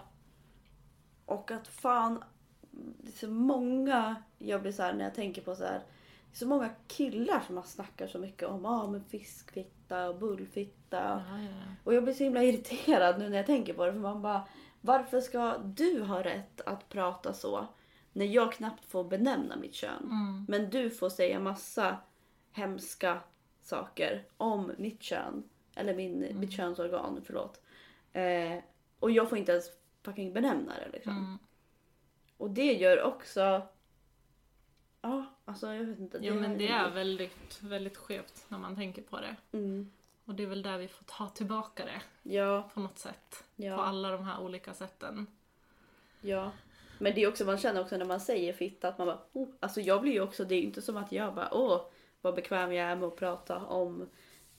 Och 1.26 1.52
att 1.52 1.68
fan... 1.68 2.24
Det 2.72 3.08
är 3.08 3.18
så 3.18 3.28
många... 3.28 4.16
Jag 4.38 4.62
blir 4.62 4.72
så 4.72 4.84
här 4.84 4.94
när 4.94 5.04
jag 5.04 5.16
tänker 5.16 5.42
på 5.42 5.56
så 5.56 5.64
här. 5.64 5.80
Det 6.32 6.34
är 6.34 6.38
så 6.38 6.48
många 6.48 6.70
killar 6.88 7.44
som 7.48 7.58
har 7.58 7.64
snackar 7.64 8.08
så 8.08 8.20
mycket 8.20 8.48
om 8.50 8.66
ah, 8.66 8.88
men 8.88 9.04
fiskfitta 9.04 10.10
och 10.10 10.20
bullfitta. 10.20 11.24
Ja, 11.30 11.40
ja. 11.42 11.76
Och 11.84 11.94
jag 11.94 12.04
blir 12.04 12.14
så 12.14 12.24
himla 12.24 12.44
irriterad 12.44 13.20
nu 13.20 13.30
när 13.30 13.38
jag 13.38 13.46
tänker 13.46 13.74
på 13.74 13.86
det. 13.86 13.94
För 13.94 14.00
man 14.00 14.22
bara, 14.22 14.48
varför 14.82 15.22
ska 15.22 15.58
du 15.58 16.02
ha 16.02 16.24
rätt 16.24 16.62
att 16.62 16.90
prata 16.90 17.34
så? 17.34 17.68
När 18.14 18.26
jag 18.26 18.52
knappt 18.52 18.86
får 18.86 19.04
benämna 19.04 19.56
mitt 19.56 19.74
kön. 19.74 20.04
Mm. 20.04 20.46
Men 20.48 20.70
du 20.70 20.90
får 20.90 21.10
säga 21.10 21.40
massa 21.40 21.98
hemska 22.52 23.20
saker 23.62 24.24
om 24.38 24.72
mitt 24.78 25.02
kön. 25.02 25.44
Eller 25.76 25.96
min, 25.96 26.40
mitt 26.40 26.52
könsorgan, 26.52 27.22
förlåt. 27.26 27.62
Eh, 28.14 28.58
och 29.00 29.12
jag 29.12 29.30
får 29.30 29.38
inte 29.38 29.52
ens 29.52 29.70
fucking 30.06 30.34
benämna 30.34 30.74
det 30.74 30.90
liksom. 30.94 31.18
Mm. 31.18 31.38
Och 32.38 32.50
det 32.50 32.74
gör 32.74 33.02
också... 33.04 33.62
Ja, 35.02 35.26
alltså 35.46 35.74
jag 35.74 35.86
vet 35.86 36.00
inte. 36.00 36.20
Jo 36.22 36.34
men 36.36 36.52
har- 36.52 36.58
det 36.58 36.68
är 36.68 36.90
väldigt, 36.90 37.62
väldigt 37.64 37.98
skevt 37.98 38.46
när 38.48 38.58
man 38.58 38.76
tänker 38.76 39.02
på 39.02 39.20
det. 39.20 39.36
Mm, 39.52 39.92
Och 40.26 40.36
det 40.36 40.44
är 40.44 40.48
väl 40.48 40.62
där 40.62 40.78
vi 40.78 40.88
får 40.88 41.06
ta 41.06 41.30
tillbaka 41.30 41.86
det 41.86 42.30
ja, 42.34 42.70
på 42.74 42.80
något 42.80 43.00
sätt. 43.00 43.44
På 43.56 43.64
ja, 43.64 43.84
alla 43.84 44.12
de 44.12 44.24
här 44.24 44.42
olika 44.42 44.74
sätten. 44.74 45.28
ja. 46.22 46.52
Men 47.00 47.14
det 47.16 47.24
är 47.24 47.28
också, 47.28 47.46
man 47.46 47.58
känner 47.58 47.82
också 47.82 47.98
när 47.98 48.06
man 48.06 48.20
säger 48.20 48.54
fitta 48.54 48.88
att 48.88 48.98
man 48.98 49.08
bara, 49.08 49.20
oh. 49.34 49.48
alltså 49.60 49.82
jag 49.82 50.02
blir 50.02 50.12
ju 50.14 50.22
också, 50.22 50.46
det 50.46 50.56
är 50.56 50.60
ju 50.60 50.66
inte 50.66 50.82
som 50.82 50.98
att 50.98 51.12
jag 51.12 51.36
bara, 51.36 51.50
åh 51.54 51.82
vad 52.22 52.36
bekväm 52.36 52.74
jag 52.74 52.92
är 52.92 52.96
med 52.96 53.08
att 53.08 53.16
prata 53.16 53.66
om 53.66 54.10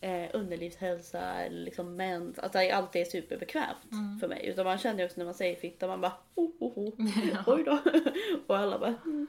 eh, 0.00 0.30
underlivshälsa 0.32 1.20
eller 1.20 1.60
liksom 1.64 1.96
mens. 1.96 2.38
Att 2.38 2.52
det 2.52 2.70
alltid 2.72 3.02
är 3.02 3.06
superbekvämt 3.06 3.92
Mm. 3.92 4.18
för 4.18 4.28
mig. 4.28 4.46
Utan 4.46 4.64
man 4.64 4.78
känner 4.78 4.98
ju 4.98 5.04
också 5.04 5.18
när 5.20 5.24
man 5.24 5.34
säger 5.34 5.56
fitta, 5.56 5.86
man 5.86 6.00
bara, 6.00 6.12
oh, 6.34 6.50
oh, 6.60 6.78
oh. 6.78 6.94
Ja. 7.32 7.38
oj 7.54 7.64
då. 7.64 7.78
Och 8.46 8.56
alla 8.58 8.78
bara, 8.78 8.94
mm. 9.04 9.26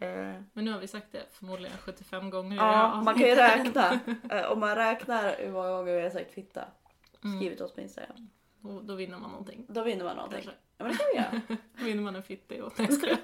eh, 0.00 0.42
Men 0.52 0.64
nu 0.64 0.70
har 0.72 0.78
vi 0.80 0.86
sagt 0.88 1.12
det 1.12 1.22
förmodligen 1.32 1.76
75 1.78 2.30
gånger 2.30 2.54
i 2.56 2.58
Ja, 2.58 3.02
man 3.04 3.14
kan 3.18 3.28
ju 3.28 3.34
räkna. 3.34 4.00
Eh, 4.30 4.52
Om 4.52 4.60
man 4.60 4.76
räknar 4.76 5.36
hur 5.38 5.50
många 5.52 5.68
gånger 5.70 5.94
vi 5.96 6.02
har 6.02 6.10
sagt 6.10 6.34
fitta, 6.34 6.64
Mm. 7.24 7.38
skriv 7.40 7.54
till 7.54 7.64
oss 7.64 7.72
på 7.74 7.80
Instagram. 7.80 8.28
Och 8.62 8.84
då 8.84 8.94
vinner 8.94 9.18
man 9.18 9.30
någonting. 9.30 9.66
Då 9.68 9.82
vinner 9.82 10.04
man 10.04 10.16
någonting. 10.16 10.40
Kanske. 10.42 10.60
Ja 10.78 10.84
men 10.84 10.92
det 10.92 10.98
kan 10.98 11.06
vi 11.12 11.18
göra. 11.18 11.58
Då 11.78 11.84
vinner 11.84 12.02
man 12.02 12.16
en 12.16 12.22
fitta 12.22 12.54
Nej 12.54 12.60
jag 12.76 12.92
skojar. 12.92 13.18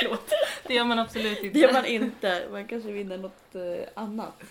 Förlåt. 0.00 0.30
Det 0.66 0.74
gör 0.74 0.84
man 0.84 0.98
absolut 0.98 1.38
inte. 1.38 1.58
Det 1.58 1.58
gör 1.58 1.72
man 1.72 1.84
inte. 1.86 2.48
Man 2.50 2.66
kanske 2.66 2.92
vinner 2.92 3.18
något 3.18 3.54
eh, 3.54 3.62
annat. 3.94 4.42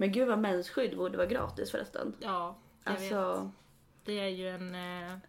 Men 0.00 0.12
gud 0.12 0.28
vad 0.28 0.38
mensskydd 0.38 0.96
borde 0.96 1.16
vara 1.16 1.26
gratis 1.26 1.70
förresten. 1.70 2.14
Ja, 2.20 2.56
jag 2.84 2.92
vet. 2.92 3.00
Alltså, 3.12 3.50
Det 4.04 4.20
är 4.20 4.28
ju 4.28 4.48
en... 4.48 4.74
eh, 4.74 5.12
en 5.12 5.20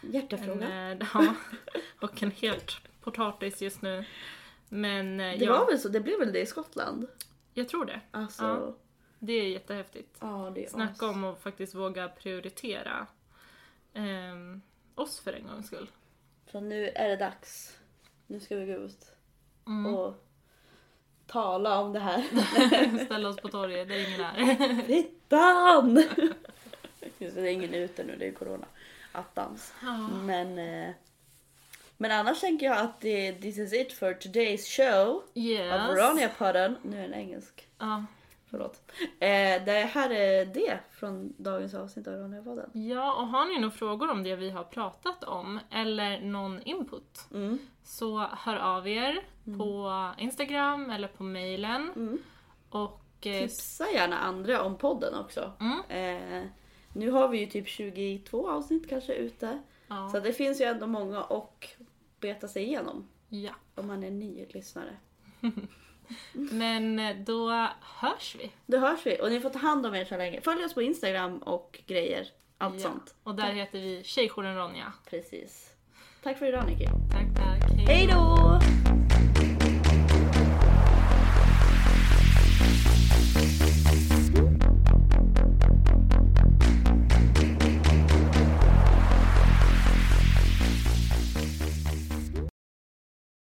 hjärtefråga. 0.00 0.90
eh, 0.92 0.98
ja, 1.14 1.34
och 2.00 2.22
en 2.22 2.30
helt 2.30 2.72
potatis 3.00 3.62
just 3.62 3.82
nu. 3.82 4.04
Men 4.68 5.20
eh, 5.20 5.38
Det 5.38 5.44
ja, 5.44 5.58
var 5.58 5.66
väl 5.66 5.78
så? 5.78 5.88
Det 5.88 6.00
blev 6.00 6.18
väl 6.18 6.32
det 6.32 6.40
i 6.40 6.46
Skottland? 6.46 7.06
jag 7.54 7.68
tror 7.68 7.84
det. 7.84 8.00
Alltså, 8.10 8.44
Ja. 8.44 8.60
ja, 8.66 8.74
Det 9.18 9.32
är 9.32 9.48
jättehäftigt. 9.48 10.20
det 10.54 10.64
är 10.64 10.68
Snacka 10.68 11.06
om 11.08 11.24
att 11.24 11.40
faktiskt 11.42 11.74
våga 11.74 12.08
prioritera 12.08 13.06
ehm, 13.94 14.60
oss 14.94 15.20
för 15.20 15.32
en 15.32 15.46
gångs 15.46 15.66
skull. 15.66 15.90
Så 16.52 16.60
nu 16.60 16.88
är 16.88 17.08
det 17.08 17.16
dags. 17.16 17.78
Nu 18.26 18.40
ska 18.40 18.56
vi 18.56 18.66
gå 18.66 18.72
ut 18.72 19.10
Mm. 19.66 19.94
och 19.94 20.14
tala 21.26 21.80
om 21.80 21.92
det 21.92 22.00
här. 22.00 22.24
Ställa 23.04 23.28
oss 23.28 23.36
på 23.36 23.48
torget, 23.48 23.88
det 23.88 23.94
är 23.94 24.08
ingen 24.08 24.20
här. 24.24 24.82
Fittan! 24.86 25.96
Just 27.18 27.34
det, 27.36 27.40
det 27.42 27.48
är 27.48 27.52
ingen 27.52 27.74
ute 27.74 28.04
nu, 28.04 28.16
det 28.18 28.26
är 28.28 28.32
corona. 28.32 28.66
Attans. 29.12 29.74
Ja. 29.82 29.96
Men, 29.98 30.58
eh, 30.58 30.90
men 31.96 32.10
annars 32.10 32.40
tänker 32.40 32.66
jag 32.66 32.78
att 32.78 33.00
det, 33.00 33.32
this 33.32 33.58
is 33.58 33.72
it 33.72 33.92
for 33.92 34.12
today's 34.14 34.76
show. 34.76 35.22
Yes. 35.34 35.72
Av 35.72 35.96
Ronja-podden. 35.96 36.76
Nu 36.82 36.98
är 36.98 37.02
den 37.02 37.14
engelsk. 37.14 37.68
Ja. 37.78 38.04
Förlåt. 38.50 38.82
Eh, 39.20 39.64
det 39.64 39.90
här 39.94 40.10
är 40.10 40.44
det 40.44 40.78
från 40.92 41.34
dagens 41.38 41.74
avsnitt 41.74 42.06
av 42.08 42.14
Ronja-podden. 42.14 42.70
ja, 42.72 43.14
och 43.14 43.26
har 43.28 43.46
ni 43.46 43.58
några 43.60 43.70
frågor 43.74 44.10
om 44.10 44.22
det 44.22 44.36
vi 44.36 44.50
har 44.50 44.64
pratat 44.64 45.24
om 45.24 45.60
eller 45.70 46.20
någon 46.20 46.62
input 46.62 47.20
Mm. 47.34 47.58
så 47.84 48.18
hör 48.18 48.56
av 48.56 48.88
er 48.88 49.20
på 49.44 49.92
Instagram 50.18 50.90
eller 50.90 51.08
på 51.08 51.24
mailen. 51.24 51.90
Mm. 51.96 52.18
Och 52.70 53.00
eh, 53.26 53.40
Tipsa 53.40 53.90
gärna 53.94 54.18
andra 54.18 54.62
om 54.62 54.78
podden 54.78 55.14
också. 55.14 55.52
Mm. 55.60 55.80
Eh, 55.88 56.48
nu 56.92 57.10
har 57.10 57.28
vi 57.28 57.38
ju 57.38 57.46
typ 57.46 57.68
22 57.68 58.50
avsnitt 58.50 58.88
kanske 58.88 59.14
ute. 59.14 59.62
ja, 59.88 60.08
Så 60.08 60.20
det 60.20 60.32
finns 60.32 60.60
ju 60.60 60.64
ändå 60.64 60.86
många 60.86 61.22
och 61.22 61.66
beta 62.20 62.48
sig 62.48 62.62
igenom 62.62 63.08
ja. 63.28 63.52
om 63.74 63.86
man 63.86 64.02
är 64.04 64.10
ny 64.10 64.46
lyssnare. 64.50 64.96
Men 66.32 66.98
eh, 66.98 67.16
då 67.16 67.68
hörs 67.80 68.36
vi. 68.38 68.50
Då 68.66 68.78
hörs 68.78 69.06
vi 69.06 69.18
och 69.22 69.30
ni 69.30 69.40
får 69.40 69.50
ta 69.50 69.58
hand 69.58 69.86
om 69.86 69.94
er 69.94 70.04
så 70.04 70.16
länge. 70.16 70.40
Följ 70.40 70.64
oss 70.64 70.74
på 70.74 70.82
Instagram 70.82 71.38
och 71.38 71.80
grejer. 71.86 72.28
Allt 72.58 72.74
Ja. 72.74 72.80
sånt. 72.80 73.14
Och 73.22 73.34
där 73.34 73.52
heter 73.52 73.80
vi 73.80 74.02
Tjejjouren 74.04 74.56
Ronja. 74.56 74.92
Precis. 75.10 75.70
Tack 76.22 76.38
för 76.38 76.46
idag 76.46 76.66
Nicky. 76.66 76.84
Tack, 76.84 77.26
tack. 77.36 77.70
Hej 77.86 78.06
då! 78.06 78.93